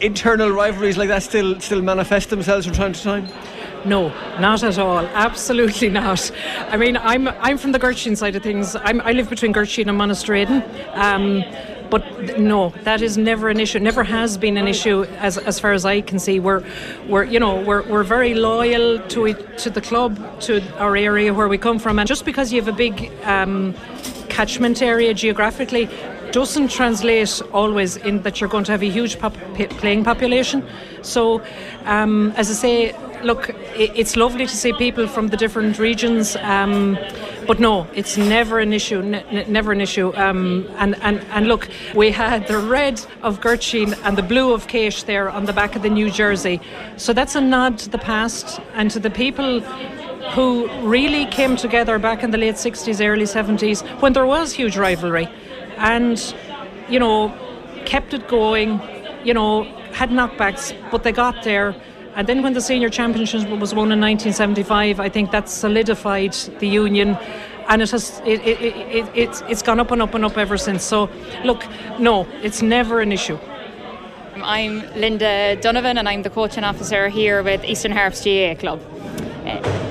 internal 0.00 0.50
rivalries 0.50 0.96
like 0.96 1.08
that 1.08 1.22
still 1.22 1.58
still 1.60 1.82
manifest 1.82 2.30
themselves 2.30 2.66
from 2.66 2.74
time 2.74 2.92
to 2.92 3.02
time? 3.02 3.28
No, 3.86 4.08
not 4.38 4.62
at 4.62 4.78
all. 4.78 4.98
Absolutely 4.98 5.88
not. 5.88 6.30
I 6.68 6.76
mean, 6.76 6.98
I'm 6.98 7.28
I'm 7.28 7.56
from 7.56 7.72
the 7.72 7.78
Gurteen 7.78 8.16
side 8.16 8.36
of 8.36 8.42
things. 8.42 8.76
I'm, 8.76 9.00
i 9.00 9.12
live 9.12 9.30
between 9.30 9.52
Gurteen 9.52 9.88
and 9.88 9.98
Monasteraden. 9.98 10.62
Um, 10.94 11.42
but 11.90 12.38
no, 12.38 12.70
that 12.84 13.02
is 13.02 13.18
never 13.18 13.48
an 13.48 13.60
issue. 13.60 13.78
Never 13.78 14.04
has 14.04 14.38
been 14.38 14.56
an 14.56 14.68
issue 14.68 15.04
as, 15.18 15.36
as 15.38 15.58
far 15.58 15.72
as 15.72 15.84
I 15.84 16.00
can 16.00 16.18
see. 16.18 16.40
We're 16.40 16.64
we're 17.08 17.24
you 17.24 17.40
know 17.40 17.60
we're, 17.60 17.82
we're 17.82 18.04
very 18.04 18.34
loyal 18.34 19.00
to 19.08 19.26
it, 19.26 19.58
to 19.58 19.70
the 19.70 19.80
club, 19.80 20.40
to 20.42 20.62
our 20.78 20.96
area 20.96 21.34
where 21.34 21.48
we 21.48 21.58
come 21.58 21.78
from, 21.78 21.98
and 21.98 22.08
just 22.08 22.24
because 22.24 22.52
you 22.52 22.60
have 22.60 22.68
a 22.68 22.76
big 22.76 23.10
um, 23.24 23.74
catchment 24.28 24.80
area 24.80 25.12
geographically 25.12 25.88
doesn't 26.32 26.68
translate 26.68 27.42
always 27.52 27.96
in 27.96 28.22
that 28.22 28.40
you're 28.40 28.50
going 28.50 28.64
to 28.64 28.72
have 28.72 28.82
a 28.82 28.90
huge 28.90 29.18
pop- 29.18 29.36
playing 29.80 30.04
population. 30.04 30.66
So, 31.02 31.42
um, 31.84 32.32
as 32.36 32.50
I 32.50 32.54
say, 32.54 32.96
look, 33.22 33.50
it's 33.74 34.16
lovely 34.16 34.46
to 34.46 34.56
see 34.56 34.72
people 34.72 35.06
from 35.06 35.28
the 35.28 35.36
different 35.36 35.78
regions, 35.78 36.36
um, 36.36 36.98
but 37.46 37.60
no, 37.60 37.86
it's 37.94 38.16
never 38.16 38.58
an 38.58 38.72
issue. 38.72 39.02
Ne- 39.02 39.44
never 39.46 39.72
an 39.72 39.80
issue. 39.80 40.14
Um, 40.16 40.68
and, 40.78 40.96
and 41.02 41.20
and 41.30 41.48
look, 41.48 41.68
we 41.94 42.10
had 42.10 42.46
the 42.46 42.58
red 42.58 43.04
of 43.22 43.40
Gurteen 43.40 43.94
and 44.04 44.16
the 44.16 44.22
blue 44.22 44.52
of 44.52 44.66
Keash 44.66 45.04
there 45.04 45.28
on 45.30 45.44
the 45.44 45.52
back 45.52 45.76
of 45.76 45.82
the 45.82 45.90
new 45.90 46.10
jersey. 46.10 46.60
So 46.96 47.12
that's 47.12 47.34
a 47.34 47.40
nod 47.40 47.78
to 47.78 47.90
the 47.90 47.98
past 47.98 48.60
and 48.74 48.90
to 48.90 49.00
the 49.00 49.10
people 49.10 49.60
who 50.34 50.68
really 50.82 51.26
came 51.26 51.56
together 51.56 51.98
back 51.98 52.22
in 52.22 52.30
the 52.30 52.38
late 52.38 52.54
60s, 52.54 53.04
early 53.04 53.24
70s 53.24 53.82
when 54.00 54.12
there 54.12 54.26
was 54.26 54.52
huge 54.52 54.76
rivalry, 54.76 55.28
and 55.80 56.34
you 56.88 57.00
know, 57.00 57.34
kept 57.84 58.14
it 58.14 58.28
going. 58.28 58.80
You 59.24 59.34
know, 59.34 59.64
had 59.92 60.10
knockbacks, 60.10 60.72
but 60.90 61.02
they 61.02 61.12
got 61.12 61.42
there 61.42 61.74
and 62.16 62.26
then 62.26 62.42
when 62.42 62.54
the 62.54 62.60
senior 62.60 62.90
championship 62.90 63.48
was 63.48 63.72
won 63.72 63.92
in 63.92 64.00
1975, 64.00 64.98
I 64.98 65.08
think 65.08 65.30
that 65.30 65.48
solidified 65.48 66.32
the 66.58 66.66
union 66.66 67.16
and 67.68 67.82
it 67.82 67.90
has 67.92 68.20
it, 68.24 68.40
it, 68.40 68.60
it, 68.60 69.08
it, 69.14 69.42
it's 69.48 69.62
gone 69.62 69.78
up 69.78 69.92
and 69.92 70.02
up 70.02 70.14
and 70.14 70.24
up 70.24 70.36
ever 70.36 70.58
since. 70.58 70.82
So, 70.82 71.08
look, 71.44 71.64
no, 72.00 72.26
it's 72.42 72.62
never 72.62 73.00
an 73.00 73.12
issue. 73.12 73.38
I'm 74.42 74.80
Linda 74.96 75.56
Donovan, 75.60 75.98
and 75.98 76.08
I'm 76.08 76.22
the 76.22 76.30
coaching 76.30 76.64
officer 76.64 77.08
here 77.08 77.42
with 77.42 77.62
Eastern 77.64 77.92
Harps 77.92 78.24
GAA 78.24 78.54
Club. 78.54 78.80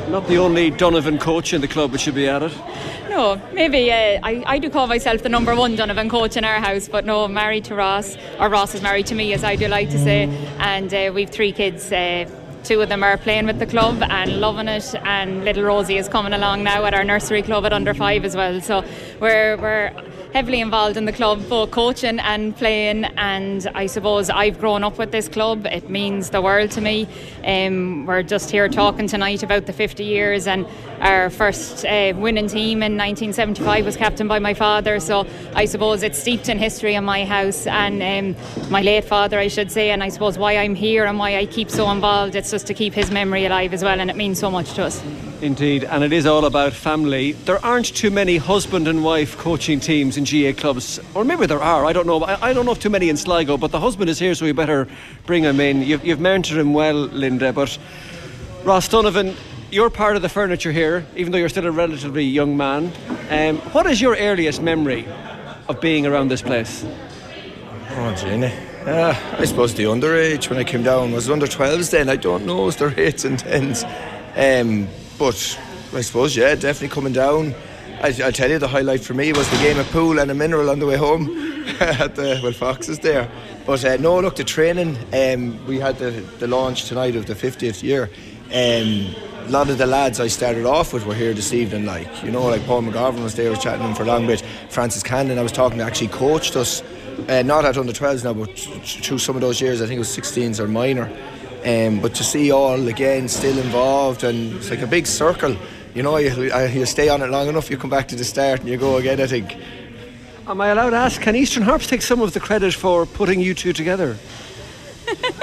Not 0.09 0.27
the 0.27 0.39
only 0.39 0.71
Donovan 0.71 1.19
coach 1.19 1.53
in 1.53 1.61
the 1.61 1.67
club, 1.67 1.93
it 1.93 1.99
should 1.99 2.15
be 2.15 2.27
added. 2.27 2.51
No, 3.09 3.39
maybe 3.53 3.91
uh, 3.91 4.19
I, 4.23 4.43
I 4.43 4.57
do 4.57 4.67
call 4.67 4.87
myself 4.87 5.21
the 5.21 5.29
number 5.29 5.55
one 5.55 5.75
Donovan 5.75 6.09
coach 6.09 6.35
in 6.35 6.43
our 6.43 6.59
house, 6.59 6.87
but 6.87 7.05
no, 7.05 7.27
married 7.27 7.65
to 7.65 7.75
Ross, 7.75 8.17
or 8.39 8.49
Ross 8.49 8.73
is 8.73 8.81
married 8.81 9.05
to 9.07 9.15
me, 9.15 9.33
as 9.33 9.43
I 9.43 9.55
do 9.55 9.67
like 9.67 9.91
to 9.91 9.99
say, 9.99 10.23
and 10.57 10.91
uh, 10.91 11.11
we've 11.13 11.29
three 11.29 11.51
kids. 11.51 11.91
Uh, 11.91 12.27
two 12.63 12.81
of 12.81 12.89
them 12.89 13.03
are 13.03 13.17
playing 13.17 13.45
with 13.45 13.59
the 13.59 13.67
club 13.67 14.01
and 14.01 14.41
loving 14.41 14.67
it, 14.67 14.95
and 15.05 15.45
little 15.45 15.63
Rosie 15.63 15.97
is 15.97 16.09
coming 16.09 16.33
along 16.33 16.63
now 16.63 16.85
at 16.85 16.95
our 16.95 17.03
nursery 17.03 17.43
club 17.43 17.65
at 17.65 17.71
under 17.71 17.93
five 17.93 18.25
as 18.25 18.35
well. 18.35 18.59
So 18.61 18.83
we're 19.19 19.57
we're 19.57 19.93
heavily 20.33 20.61
involved 20.61 20.95
in 20.95 21.05
the 21.05 21.11
club, 21.11 21.47
both 21.49 21.71
coaching 21.71 22.19
and 22.19 22.55
playing. 22.55 23.05
And 23.17 23.67
I 23.73 23.87
suppose 23.87 24.29
I've 24.29 24.59
grown 24.59 24.83
up 24.83 24.97
with 24.97 25.11
this 25.11 25.27
club. 25.27 25.65
It 25.65 25.89
means 25.89 26.29
the 26.29 26.41
world 26.41 26.71
to 26.71 26.81
me. 26.81 27.07
Um, 27.43 28.05
we're 28.05 28.23
just 28.23 28.51
here 28.51 28.69
talking 28.69 29.07
tonight 29.07 29.43
about 29.43 29.65
the 29.65 29.73
50 29.73 30.03
years, 30.03 30.47
and 30.47 30.67
our 30.99 31.29
first 31.29 31.85
uh, 31.85 32.13
winning 32.15 32.47
team 32.47 32.83
in 32.83 32.97
1975 32.97 33.85
was 33.85 33.97
captained 33.97 34.29
by 34.29 34.39
my 34.39 34.53
father. 34.53 34.99
So 34.99 35.25
I 35.55 35.65
suppose 35.65 36.03
it's 36.03 36.19
steeped 36.19 36.49
in 36.49 36.59
history 36.59 36.95
in 36.95 37.03
my 37.03 37.25
house 37.25 37.65
and 37.67 38.01
um, 38.37 38.69
my 38.69 38.81
late 38.81 39.05
father, 39.05 39.39
I 39.39 39.47
should 39.47 39.71
say. 39.71 39.91
And 39.91 40.03
I 40.03 40.09
suppose 40.09 40.37
why 40.37 40.57
I'm 40.57 40.75
here 40.75 41.05
and 41.05 41.17
why 41.17 41.37
I 41.37 41.45
keep 41.45 41.69
so 41.69 41.89
involved, 41.89 42.35
it's 42.35 42.51
just 42.51 42.67
to 42.67 42.73
keep 42.73 42.93
his 42.93 43.11
memory 43.11 43.45
alive 43.45 43.73
as 43.73 43.83
well, 43.83 43.99
and 43.99 44.09
it 44.09 44.15
means 44.15 44.39
so 44.39 44.51
much 44.51 44.73
to 44.73 44.83
us. 44.85 45.28
Indeed, 45.41 45.85
and 45.85 46.03
it 46.03 46.11
is 46.11 46.25
all 46.25 46.43
about 46.43 46.73
family. 46.73 47.31
There 47.31 47.63
aren't 47.63 47.95
too 47.95 48.11
many 48.11 48.35
husband 48.35 48.89
and 48.89 49.05
wife 49.05 49.37
coaching 49.37 49.79
teams 49.79 50.17
in 50.17 50.25
GAA 50.25 50.59
clubs, 50.59 50.99
or 51.13 51.23
maybe 51.23 51.45
there 51.45 51.61
are. 51.61 51.85
I 51.85 51.93
don't 51.93 52.05
know. 52.05 52.21
I, 52.23 52.51
don't 52.51 52.65
know 52.65 52.73
if 52.73 52.79
too 52.79 52.89
many 52.89 53.07
in 53.07 53.15
Sligo, 53.15 53.55
but 53.55 53.71
the 53.71 53.79
husband 53.79 54.09
is 54.09 54.19
here, 54.19 54.35
so 54.35 54.43
we 54.43 54.51
better 54.51 54.85
bring 55.25 55.43
him 55.43 55.61
in. 55.61 55.81
You've, 55.81 56.05
you've 56.05 56.19
mentored 56.19 56.57
him 56.57 56.73
well, 56.73 56.95
Linda, 56.95 57.53
but 57.53 57.77
Ross 58.65 58.89
Donovan, 58.89 59.33
you're 59.71 59.89
part 59.89 60.17
of 60.17 60.21
the 60.21 60.27
furniture 60.27 60.73
here, 60.73 61.05
even 61.15 61.31
though 61.31 61.37
you're 61.37 61.47
still 61.47 61.67
a 61.67 61.71
relatively 61.71 62.25
young 62.25 62.57
man. 62.57 62.91
Um, 63.29 63.59
what 63.71 63.85
is 63.85 64.01
your 64.01 64.17
earliest 64.17 64.61
memory 64.61 65.07
of 65.69 65.79
being 65.79 66.05
around 66.05 66.27
this 66.27 66.41
place? 66.41 66.85
Oh, 67.91 68.13
Jenny. 68.15 68.51
Uh, 68.85 69.15
I 69.37 69.45
suppose 69.45 69.73
the 69.73 69.83
underage 69.83 70.49
when 70.49 70.59
I 70.59 70.65
came 70.65 70.83
down 70.83 71.13
was 71.13 71.29
under 71.29 71.45
12s 71.45 71.91
then. 71.91 72.09
I 72.09 72.17
don't 72.17 72.45
know, 72.45 72.63
it 72.63 72.65
was 72.65 72.75
their 72.75 72.91
8s 72.91 73.23
and 73.23 73.37
10s. 73.37 73.85
Um, 74.35 74.87
but 75.19 75.59
I 75.93 76.01
suppose, 76.01 76.35
yeah, 76.35 76.55
definitely 76.55 76.87
coming 76.87 77.13
down. 77.13 77.53
I, 78.01 78.11
will 78.11 78.31
tell 78.31 78.49
you, 78.49 78.57
the 78.57 78.67
highlight 78.69 79.01
for 79.01 79.13
me 79.13 79.33
was 79.33 79.49
the 79.49 79.57
game 79.57 79.77
of 79.77 79.85
pool 79.91 80.19
and 80.19 80.31
a 80.31 80.33
mineral 80.33 80.69
on 80.69 80.79
the 80.79 80.85
way 80.85 80.95
home 80.95 81.29
at 81.81 82.15
the 82.15 82.39
well 82.41 82.53
Foxes 82.53 82.99
there. 82.99 83.29
But 83.65 83.83
uh, 83.83 83.97
no, 83.97 84.19
look, 84.21 84.37
the 84.37 84.45
training. 84.45 84.97
Um, 85.13 85.63
we 85.67 85.79
had 85.79 85.97
the, 85.99 86.11
the 86.39 86.47
launch 86.47 86.85
tonight 86.85 87.17
of 87.17 87.25
the 87.25 87.33
50th 87.33 87.83
year. 87.83 88.09
Um, 88.45 89.13
a 89.45 89.51
lot 89.51 89.69
of 89.69 89.77
the 89.77 89.85
lads 89.85 90.19
I 90.21 90.27
started 90.27 90.65
off 90.65 90.93
with 90.93 91.05
were 91.05 91.15
here 91.15 91.33
this 91.33 91.53
evening, 91.53 91.85
like 91.85 92.23
you 92.23 92.31
know, 92.31 92.45
like 92.47 92.65
Paul 92.65 92.83
McGovern 92.83 93.21
was 93.21 93.35
there, 93.35 93.49
was 93.49 93.59
chatting 93.59 93.85
him 93.85 93.95
for 93.95 94.03
a 94.03 94.05
long 94.05 94.25
bit. 94.25 94.41
Francis 94.69 95.03
Cannon, 95.03 95.37
I 95.37 95.43
was 95.43 95.51
talking 95.51 95.79
to, 95.79 95.83
actually 95.83 96.09
coached 96.09 96.55
us, 96.55 96.81
uh, 97.27 97.41
not 97.41 97.65
at 97.65 97.77
under 97.77 97.91
12s 97.91 98.23
now, 98.23 98.33
but 98.33 98.57
through 98.57 99.17
some 99.17 99.35
of 99.35 99.41
those 99.41 99.59
years, 99.59 99.81
I 99.81 99.87
think 99.87 99.95
it 99.95 99.99
was 99.99 100.15
16s 100.15 100.59
or 100.59 100.67
minor. 100.67 101.11
Um, 101.65 101.99
but 101.99 102.15
to 102.15 102.23
see 102.23 102.51
all 102.51 102.87
again 102.87 103.27
still 103.27 103.57
involved 103.57 104.23
and 104.23 104.55
it's 104.55 104.69
like 104.69 104.81
a 104.81 104.87
big 104.87 105.05
circle. 105.05 105.57
You 105.93 106.03
know, 106.03 106.17
you, 106.17 106.53
you 106.67 106.85
stay 106.85 107.09
on 107.09 107.21
it 107.21 107.29
long 107.29 107.47
enough, 107.47 107.69
you 107.69 107.77
come 107.77 107.89
back 107.89 108.07
to 108.09 108.15
the 108.15 108.23
start 108.23 108.61
and 108.61 108.69
you 108.69 108.77
go 108.77 108.97
again. 108.97 109.19
I 109.19 109.27
think. 109.27 109.57
Am 110.47 110.61
I 110.61 110.69
allowed 110.69 110.91
to 110.91 110.95
ask? 110.95 111.21
Can 111.21 111.35
Eastern 111.35 111.63
Harps 111.63 111.87
take 111.87 112.01
some 112.01 112.21
of 112.21 112.33
the 112.33 112.39
credit 112.39 112.73
for 112.73 113.05
putting 113.05 113.39
you 113.39 113.53
two 113.53 113.73
together? 113.73 114.17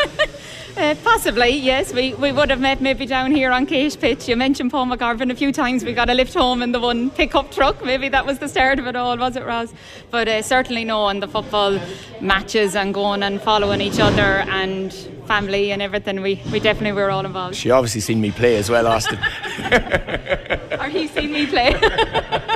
Uh, 0.77 0.95
possibly, 1.03 1.49
yes. 1.49 1.93
We, 1.95 2.13
we 2.15 2.33
would 2.33 2.51
have 2.51 2.61
met 2.61 2.83
maybe 2.83 3.07
down 3.07 3.31
here 3.33 3.51
on 3.51 3.67
Keash 3.67 3.99
Pitch. 3.99 4.29
You 4.29 4.37
mentioned 4.37 4.71
Paul 4.71 4.87
McGovern 4.87 5.33
a 5.33 5.35
few 5.35 5.51
times. 5.51 5.83
We 5.83 5.95
got 5.95 6.11
a 6.11 6.15
lift 6.15 6.35
home 6.35 6.61
in 6.63 6.73
the 6.73 6.81
one 6.81 7.09
pickup 7.11 7.51
truck. 7.51 7.83
Maybe 7.83 8.11
that 8.11 8.27
was 8.27 8.41
the 8.41 8.49
start 8.49 8.79
of 8.79 8.87
it 8.87 8.95
all, 8.95 9.17
was 9.17 9.37
it, 9.37 9.45
Ross? 9.47 9.73
But 10.11 10.29
uh, 10.29 10.43
certainly 10.43 10.85
no 10.85 11.01
on 11.01 11.21
the 11.21 11.29
football 11.29 11.81
matches 12.21 12.77
and 12.77 12.93
going 12.93 13.23
and 13.23 13.41
following 13.41 13.81
each 13.81 13.99
other 13.99 14.45
and 14.51 14.93
family 15.27 15.73
and 15.73 15.81
everything. 15.81 16.21
We, 16.21 16.43
we 16.53 16.61
definitely 16.61 16.93
were 16.93 17.11
all 17.11 17.25
involved. 17.25 17.57
She 17.57 17.71
obviously 17.71 18.03
seen 18.03 18.21
me 18.21 18.31
play 18.31 18.57
as 18.57 18.69
well, 18.69 18.87
Austin. 18.87 19.19
or 20.79 20.89
he 20.89 21.09
seen 21.09 21.33
me 21.33 21.47
play. 21.47 21.73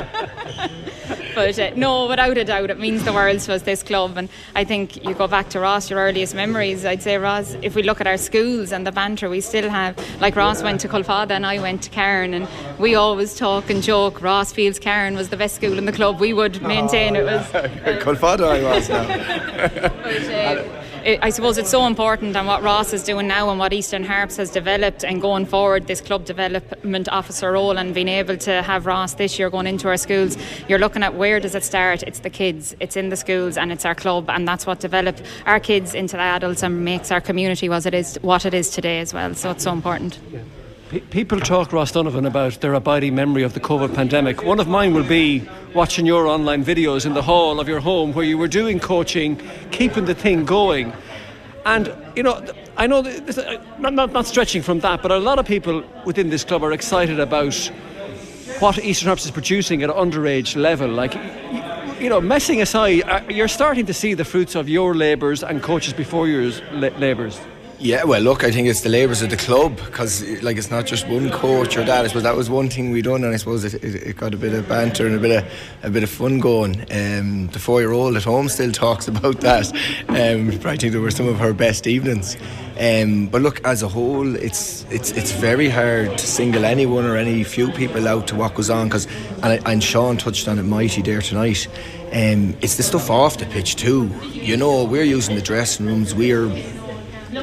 But 1.41 1.59
uh, 1.59 1.71
no, 1.75 2.07
without 2.07 2.37
a 2.37 2.45
doubt, 2.45 2.69
it 2.69 2.79
means 2.79 3.03
the 3.03 3.15
world 3.15 3.41
to 3.41 3.55
us, 3.55 3.63
this 3.63 3.83
club. 3.83 4.19
And 4.19 4.29
I 4.55 4.63
think 4.63 5.03
you 5.03 5.15
go 5.15 5.27
back 5.27 5.49
to 5.51 5.61
Ross, 5.61 5.89
your 5.89 5.99
earliest 5.99 6.35
memories. 6.35 6.85
I'd 6.85 7.03
say, 7.03 7.17
Ross, 7.17 7.57
if 7.63 7.75
we 7.75 7.83
look 7.83 7.99
at 7.99 8.07
our 8.07 8.19
schools 8.19 8.73
and 8.73 8.87
the 8.87 8.93
banter 8.93 9.31
we 9.31 9.41
still 9.41 9.71
have, 9.71 9.97
like 10.21 10.37
Ross 10.37 10.63
went 10.63 10.83
to 10.83 10.89
Culfadda 10.89 11.31
and 11.31 11.47
I 11.47 11.59
went 11.59 11.83
to 11.85 11.89
Cairn, 11.89 12.35
and 12.35 12.47
we 12.79 12.95
always 12.95 13.35
talk 13.35 13.71
and 13.71 13.83
joke. 13.83 14.21
Ross 14.21 14.53
feels 14.53 14.79
Cairn 14.79 15.15
was 15.15 15.31
the 15.31 15.39
best 15.39 15.55
school 15.57 15.79
in 15.79 15.87
the 15.87 15.93
club. 15.93 16.21
We 16.21 16.35
would 16.35 16.61
maintain 16.61 17.17
oh, 17.17 17.21
it 17.21 17.25
was. 17.25 17.55
Uh, 17.55 17.63
Culfadda, 18.03 18.47
I 18.47 18.63
was 18.63 18.89
now. 18.91 19.07
but, 20.03 20.69
uh, 20.69 20.85
it, 21.05 21.19
I 21.23 21.31
suppose 21.31 21.59
it's 21.59 21.71
so 21.71 21.87
important 21.87 22.37
and 22.37 22.47
what 22.47 22.63
Ross 22.63 22.93
is 22.93 23.03
doing 23.03 23.27
now 23.27 23.51
and 23.51 23.59
what 23.59 23.73
Eastern 23.73 24.05
Harps 24.05 24.37
has 24.37 24.51
developed 24.51 25.05
and 25.05 25.21
going 25.21 25.47
forward 25.47 25.87
this 25.87 26.01
club 26.01 26.25
development 26.25 27.09
officer 27.09 27.53
role 27.53 27.79
and 27.79 27.95
being 27.95 28.09
able 28.09 28.37
to 28.39 28.63
have 28.63 28.87
Ross 28.87 29.15
this 29.15 29.39
year 29.39 29.51
going 29.51 29.67
into 29.67 29.89
our 29.89 29.97
schools. 29.97 30.37
You're 30.69 30.79
looking 30.79 31.03
at 31.03 31.15
where 31.15 31.41
does 31.41 31.55
it 31.55 31.65
start? 31.65 32.03
It's 32.03 32.21
the 32.21 32.31
kids. 32.31 32.75
It's 32.81 32.97
in 32.97 33.09
the 33.09 33.17
schools 33.17 33.57
and 33.57 33.73
it's 33.73 33.85
our 33.85 33.95
club 33.95 34.31
and 34.31 34.47
that's 34.47 34.67
what 34.67 34.81
developed 34.81 35.23
our 35.47 35.61
kids 35.61 35.95
into 35.95 36.17
the 36.17 36.23
adults 36.23 36.63
and 36.63 36.85
makes 36.85 37.11
our 37.11 37.21
community 37.21 37.69
what 37.69 37.87
it 37.87 37.95
is 37.95 38.19
what 38.23 38.45
it 38.45 38.55
is 38.55 38.71
today 38.71 39.01
as 39.01 39.15
well. 39.15 39.35
So 39.35 39.51
it's 39.51 39.65
so 39.65 39.73
important. 39.73 40.19
Yeah. 40.33 40.41
People 40.91 41.39
talk, 41.39 41.73
Ross 41.73 41.93
Donovan, 41.93 42.27
about 42.27 42.61
their 42.61 42.75
abiding 42.75 43.15
memory 43.15 43.45
of 43.45 43.55
the 43.55 43.61
COVID 43.61 43.95
pandemic. 43.95 44.43
One 44.43 44.59
of 44.59 44.67
mine 44.67 44.93
will 44.93 45.07
be 45.07 45.49
watching 45.73 46.05
your 46.05 46.27
online 46.27 46.65
videos 46.65 47.07
in 47.07 47.15
the 47.15 47.23
hall 47.23 47.61
of 47.61 47.69
your 47.69 47.79
home 47.79 48.13
where 48.13 48.25
you 48.25 48.37
were 48.37 48.49
doing 48.49 48.81
coaching, 48.81 49.41
keeping 49.71 50.07
the 50.07 50.17
thing 50.17 50.45
going. 50.45 50.93
And, 51.65 51.95
you 52.17 52.25
know, 52.25 52.45
I 52.77 52.89
know, 52.89 53.03
this, 53.03 53.39
uh, 53.39 53.65
not, 53.79 53.93
not, 53.93 54.11
not 54.11 54.27
stretching 54.27 54.63
from 54.63 54.81
that, 54.81 55.01
but 55.01 55.13
a 55.13 55.19
lot 55.19 55.39
of 55.39 55.47
people 55.47 55.85
within 56.05 56.29
this 56.29 56.43
club 56.43 56.65
are 56.65 56.73
excited 56.73 57.21
about 57.21 57.55
what 58.59 58.77
Eastern 58.81 59.07
Harps 59.07 59.25
is 59.25 59.31
producing 59.31 59.85
at 59.85 59.91
an 59.91 59.97
underage 59.97 60.57
level. 60.57 60.89
Like, 60.89 61.15
you 62.01 62.09
know, 62.09 62.21
messing 62.21 62.63
aside, 62.63 63.03
uh, 63.03 63.23
you're 63.29 63.47
starting 63.47 63.87
to 63.87 63.95
see 63.95 64.15
the 64.15 64.25
fruits 64.25 64.57
of 64.57 64.69
your 64.69 64.97
labours 64.97 65.45
and 65.45 65.63
coaches 65.63 65.93
before 65.93 66.27
your 66.27 66.51
labours. 66.73 67.41
Yeah, 67.83 68.05
well, 68.05 68.21
look, 68.21 68.45
I 68.45 68.51
think 68.51 68.69
it's 68.69 68.83
the 68.83 68.91
labours 68.91 69.23
of 69.23 69.31
the 69.31 69.39
club 69.39 69.75
because, 69.77 70.23
like, 70.43 70.59
it's 70.59 70.71
not 70.71 70.85
just 70.85 71.09
one 71.09 71.31
coach 71.31 71.79
or 71.79 71.85
that. 71.85 72.05
I 72.05 72.09
suppose 72.09 72.25
that 72.25 72.37
was 72.37 72.51
one 72.51 72.69
thing 72.69 72.91
we 72.91 73.01
done, 73.01 73.25
and 73.25 73.33
I 73.33 73.39
suppose 73.39 73.65
it, 73.65 73.83
it, 73.83 73.95
it, 74.07 74.17
got 74.19 74.35
a 74.35 74.37
bit 74.37 74.53
of 74.53 74.69
banter 74.69 75.07
and 75.07 75.17
a 75.17 75.19
bit 75.19 75.43
of 75.43 75.51
a 75.83 75.89
bit 75.89 76.03
of 76.03 76.11
fun 76.11 76.41
going. 76.41 76.83
Um, 76.93 77.47
the 77.47 77.59
four-year-old 77.59 78.17
at 78.17 78.25
home 78.25 78.51
still 78.51 78.71
talks 78.71 79.09
about 79.15 79.41
that. 79.41 79.73
Um, 80.09 80.51
I 80.67 80.77
think 80.77 80.93
there 80.93 81.01
were 81.01 81.11
some 81.11 81.27
of 81.27 81.39
her 81.39 81.55
best 81.55 81.87
evenings. 81.87 82.37
Um, 82.79 83.29
but 83.29 83.41
look, 83.41 83.65
as 83.65 83.83
a 83.83 83.89
whole, 83.89 84.37
it's 84.37 84.85
it's 84.91 85.13
it's 85.13 85.33
very 85.33 85.71
hard 85.71 86.19
to 86.19 86.27
single 86.27 86.67
anyone 86.67 87.07
or 87.07 87.17
any 87.17 87.43
few 87.45 87.73
people 87.73 88.07
out 88.07 88.27
to 88.27 88.37
what 88.37 88.57
goes 88.57 88.69
on 88.69 88.89
because, 88.89 89.07
and, 89.43 89.67
and 89.67 89.83
Sean 89.83 90.19
touched 90.19 90.49
on 90.49 90.59
it 90.59 90.65
mighty 90.65 91.01
there 91.01 91.23
tonight. 91.23 91.67
Um, 92.13 92.57
it's 92.61 92.77
the 92.77 92.83
stuff 92.83 93.09
off 93.09 93.39
the 93.39 93.47
pitch 93.47 93.77
too. 93.77 94.11
You 94.33 94.59
know, 94.59 94.85
we're 94.85 95.05
using 95.05 95.35
the 95.35 95.41
dressing 95.41 95.87
rooms. 95.87 96.15
We're 96.15 96.51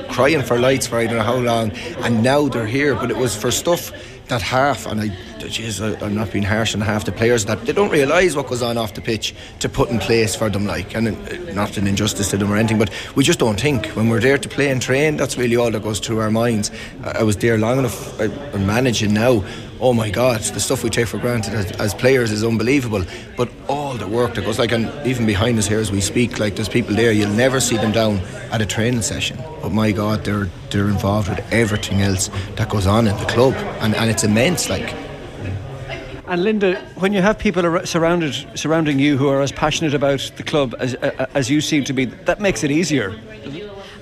crying 0.10 0.42
for 0.44 0.60
lights 0.60 0.88
for 0.88 0.98
I 0.98 1.06
don't 1.06 1.18
know 1.18 1.24
how 1.24 1.38
long, 1.38 1.72
and 2.04 2.24
now 2.24 2.48
they're 2.48 2.68
here. 2.68 2.96
But 2.96 3.12
it 3.12 3.18
was 3.18 3.36
for 3.36 3.52
stuff 3.52 3.92
that 4.28 4.42
half, 4.42 4.86
and 4.86 5.02
I 5.02 5.12
geez, 5.40 5.82
I'm 5.82 6.16
not 6.16 6.32
being 6.32 6.44
harsh 6.44 6.76
on 6.76 6.82
half 6.82 7.06
the 7.06 7.12
players 7.12 7.46
that 7.46 7.66
they 7.66 7.74
don't 7.74 7.90
realise 7.90 8.36
what 8.36 8.48
goes 8.48 8.62
on 8.62 8.78
off 8.78 8.94
the 8.94 9.02
pitch 9.02 9.36
to 9.60 9.70
put 9.70 9.90
in 9.90 10.00
place 10.00 10.36
for 10.36 10.50
them. 10.50 10.66
Like, 10.66 10.96
and 10.96 11.08
uh, 11.08 11.54
not 11.54 11.78
an 11.78 11.88
injustice 11.88 12.30
to 12.32 12.38
them 12.38 12.52
or 12.52 12.58
anything, 12.58 12.78
but 12.80 12.90
we 13.16 13.24
just 13.24 13.40
don't 13.40 13.60
think 13.60 13.88
when 13.90 14.10
we're 14.10 14.20
there 14.20 14.38
to 14.38 14.50
play 14.50 14.70
and 14.70 14.82
train. 14.82 15.18
That's 15.18 15.38
really 15.38 15.56
all 15.56 15.72
that 15.72 15.84
goes 15.84 16.00
through 16.00 16.20
our 16.20 16.32
minds. 16.32 16.72
I 17.04 17.24
was 17.24 17.38
there 17.38 17.58
long 17.58 17.80
enough. 17.80 18.20
I'm 18.20 18.66
managing 18.66 19.14
now 19.14 19.44
oh 19.80 19.94
my 19.94 20.10
God, 20.10 20.42
the 20.42 20.60
stuff 20.60 20.84
we 20.84 20.90
take 20.90 21.08
for 21.08 21.18
granted 21.18 21.54
as, 21.54 21.72
as, 21.74 21.94
players 21.94 22.32
is 22.32 22.44
unbelievable. 22.44 23.04
But 23.36 23.50
all 23.68 23.94
the 23.94 24.08
work 24.08 24.36
that 24.36 24.46
goes, 24.46 24.60
like, 24.60 24.72
and 24.72 24.90
even 25.06 25.26
behind 25.26 25.58
us 25.58 25.68
here 25.68 25.80
as 25.80 25.92
we 25.92 26.02
speak, 26.02 26.40
like, 26.40 26.56
there's 26.56 26.70
people 26.70 26.96
there, 26.96 27.12
you'll 27.12 27.30
never 27.32 27.60
see 27.60 27.78
them 27.78 27.92
down 27.92 28.20
at 28.52 28.62
a 28.62 28.66
training 28.66 29.02
session. 29.02 29.38
But 29.62 29.72
my 29.72 29.92
God, 29.92 30.24
they're 30.26 30.50
they're 30.70 30.90
involved 30.90 31.30
with 31.30 31.40
everything 31.52 32.02
else 32.02 32.30
that 32.56 32.70
goes 32.70 32.88
on 32.88 33.08
in 33.08 33.16
the 33.18 33.26
club, 33.26 33.54
and, 33.82 33.96
and 33.96 34.10
it's 34.10 34.24
immense, 34.24 34.70
like. 34.70 35.07
And 36.28 36.44
Linda, 36.44 36.76
when 36.96 37.14
you 37.14 37.22
have 37.22 37.40
people 37.40 37.86
surrounded 37.86 38.34
surrounding 38.60 39.00
you 39.00 39.18
who 39.18 39.30
are 39.30 39.42
as 39.42 39.54
passionate 39.54 39.94
about 39.94 40.32
the 40.36 40.44
club 40.44 40.76
as 40.78 40.94
as 40.94 41.50
you 41.50 41.62
seem 41.62 41.86
to 41.86 41.94
be, 41.94 42.06
that 42.06 42.42
makes 42.42 42.64
it 42.64 42.72
easier. 42.72 43.18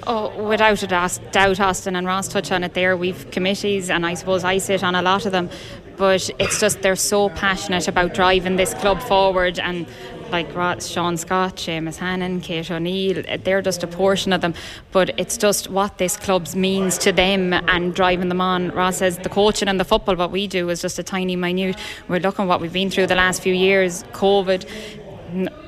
Oh, 0.07 0.43
without 0.43 0.83
a 0.83 0.87
doubt, 0.87 1.59
Austin 1.59 1.95
and 1.95 2.05
Ross 2.05 2.27
touch 2.27 2.51
on 2.51 2.63
it 2.63 2.73
there. 2.73 2.95
We've 2.95 3.29
committees, 3.31 3.89
and 3.89 4.05
I 4.05 4.13
suppose 4.13 4.43
I 4.43 4.59
sit 4.59 4.83
on 4.83 4.95
a 4.95 5.01
lot 5.01 5.25
of 5.25 5.31
them. 5.31 5.49
But 5.97 6.29
it's 6.39 6.59
just 6.59 6.81
they're 6.81 6.95
so 6.95 7.29
passionate 7.29 7.87
about 7.87 8.13
driving 8.13 8.55
this 8.55 8.73
club 8.73 9.01
forward, 9.01 9.59
and 9.59 9.87
like 10.31 10.49
Sean 10.81 11.17
Scott, 11.17 11.57
Seamus 11.57 11.97
Hannon, 11.97 12.41
Kate 12.41 12.69
O'Neill, 12.69 13.23
they're 13.43 13.61
just 13.61 13.83
a 13.83 13.87
portion 13.87 14.33
of 14.33 14.41
them. 14.41 14.53
But 14.91 15.17
it's 15.19 15.37
just 15.37 15.69
what 15.69 15.97
this 15.97 16.17
club 16.17 16.53
means 16.55 16.97
to 16.99 17.11
them 17.11 17.53
and 17.53 17.93
driving 17.93 18.29
them 18.29 18.41
on. 18.41 18.71
Ross 18.71 18.97
says 18.97 19.17
the 19.17 19.29
coaching 19.29 19.67
and 19.67 19.79
the 19.79 19.85
football, 19.85 20.15
what 20.15 20.31
we 20.31 20.47
do 20.47 20.69
is 20.69 20.81
just 20.81 20.99
a 20.99 21.03
tiny 21.03 21.35
minute. 21.35 21.77
We're 22.07 22.19
looking 22.19 22.43
at 22.43 22.47
what 22.47 22.61
we've 22.61 22.73
been 22.73 22.89
through 22.89 23.07
the 23.07 23.15
last 23.15 23.41
few 23.41 23.53
years, 23.53 24.03
COVID 24.13 24.67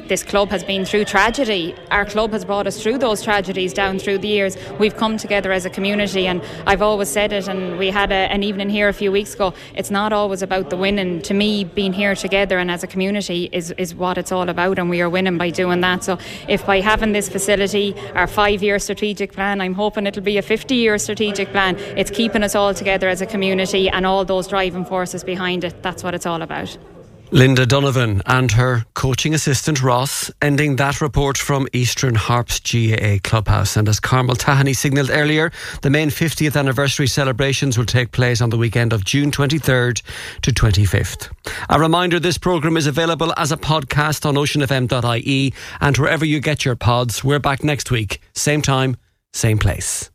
this 0.08 0.24
club 0.24 0.50
has 0.50 0.64
been 0.64 0.86
through 0.86 1.06
tragedy. 1.06 1.76
Our 1.92 2.06
club 2.06 2.32
has 2.32 2.46
brought 2.46 2.68
us 2.68 2.82
through 2.82 3.00
those 3.00 3.22
tragedies 3.22 3.74
down 3.74 4.00
through 4.00 4.20
the 4.20 4.28
years. 4.28 4.58
We've 4.80 4.96
come 4.96 5.18
together 5.18 5.52
as 5.52 5.66
a 5.66 5.70
community, 5.70 6.28
and 6.28 6.42
I've 6.66 6.82
always 6.82 7.10
said 7.10 7.34
it. 7.34 7.48
And 7.48 7.78
we 7.78 7.90
had 7.90 8.12
a, 8.12 8.32
an 8.32 8.44
evening 8.44 8.70
here 8.70 8.88
a 8.88 8.94
few 8.94 9.12
weeks 9.12 9.34
ago. 9.34 9.54
It's 9.76 9.92
not 9.92 10.14
always 10.14 10.42
about 10.42 10.70
the 10.70 10.78
winning. 10.78 11.22
To 11.24 11.34
me, 11.34 11.64
being 11.64 11.94
here 11.94 12.16
together 12.16 12.58
and 12.58 12.72
as 12.72 12.84
a 12.84 12.88
community 12.88 13.50
is, 13.52 13.72
is 13.72 13.94
what 13.94 14.18
it's 14.18 14.32
all 14.32 14.50
about, 14.50 14.80
and 14.80 14.90
we 14.90 15.02
are 15.02 15.10
winning 15.10 15.38
by 15.38 15.50
doing 15.50 15.82
that. 15.82 16.04
So, 16.04 16.18
if 16.48 16.66
by 16.66 16.80
having 16.80 17.12
this 17.12 17.28
facility, 17.28 17.96
our 18.14 18.28
five 18.28 18.64
year 18.64 18.80
strategic 18.80 19.34
plan, 19.34 19.62
I'm 19.62 19.74
hoping 19.74 20.08
it'll 20.08 20.24
be 20.24 20.38
a 20.38 20.42
50 20.42 20.76
year 20.76 20.98
strategic 20.98 21.50
plan, 21.50 21.78
it's 21.98 22.12
keeping 22.12 22.44
us 22.44 22.56
all 22.56 22.74
together 22.74 23.10
as 23.10 23.22
a 23.22 23.26
community 23.26 23.90
and 23.90 24.06
all 24.06 24.24
those 24.24 24.48
driving 24.48 24.86
forces 24.86 25.24
behind 25.24 25.64
it. 25.64 25.82
That's 25.84 26.04
what 26.04 26.14
it's 26.14 26.26
all 26.26 26.42
about. 26.42 26.78
Linda 27.32 27.66
Donovan 27.66 28.22
and 28.26 28.52
her 28.54 28.86
coaching 28.94 29.34
assistant 29.34 29.84
Ross 29.84 30.32
ending 30.42 30.78
that 30.78 31.02
report 31.02 31.38
from 31.38 31.68
Eastern 31.74 32.16
Harps 32.16 32.60
GAA 32.62 33.18
Clubhouse. 33.22 33.76
And 33.76 33.90
as 33.90 34.00
Carmel 34.00 34.36
Tahany 34.36 34.74
signalled 34.74 35.10
earlier, 35.10 35.52
the 35.82 35.90
main 35.90 36.10
50th 36.10 36.58
anniversary 36.58 37.08
celebrations 37.08 37.78
will 37.78 37.86
take 37.86 38.12
place 38.12 38.40
on 38.40 38.50
the 38.50 38.58
weekend 38.58 38.94
of 38.94 39.04
June 39.04 39.30
23rd 39.30 40.02
to 40.42 40.52
25th. 40.52 41.30
A 41.70 41.78
reminder 41.78 42.18
this 42.20 42.38
programme 42.38 42.78
is 42.78 42.88
available 42.88 43.34
as 43.36 43.52
a 43.52 43.58
podcast 43.58 44.26
on 44.26 44.36
oceanfm.ie 44.36 45.54
and 45.82 45.98
wherever 45.98 46.24
you 46.24 46.40
get 46.40 46.64
your 46.64 46.78
pods. 46.78 47.26
We're 47.26 47.40
back 47.40 47.62
next 47.62 47.92
week, 47.92 48.22
same 48.34 48.62
time, 48.62 48.96
same 49.34 49.58
place. 49.58 50.10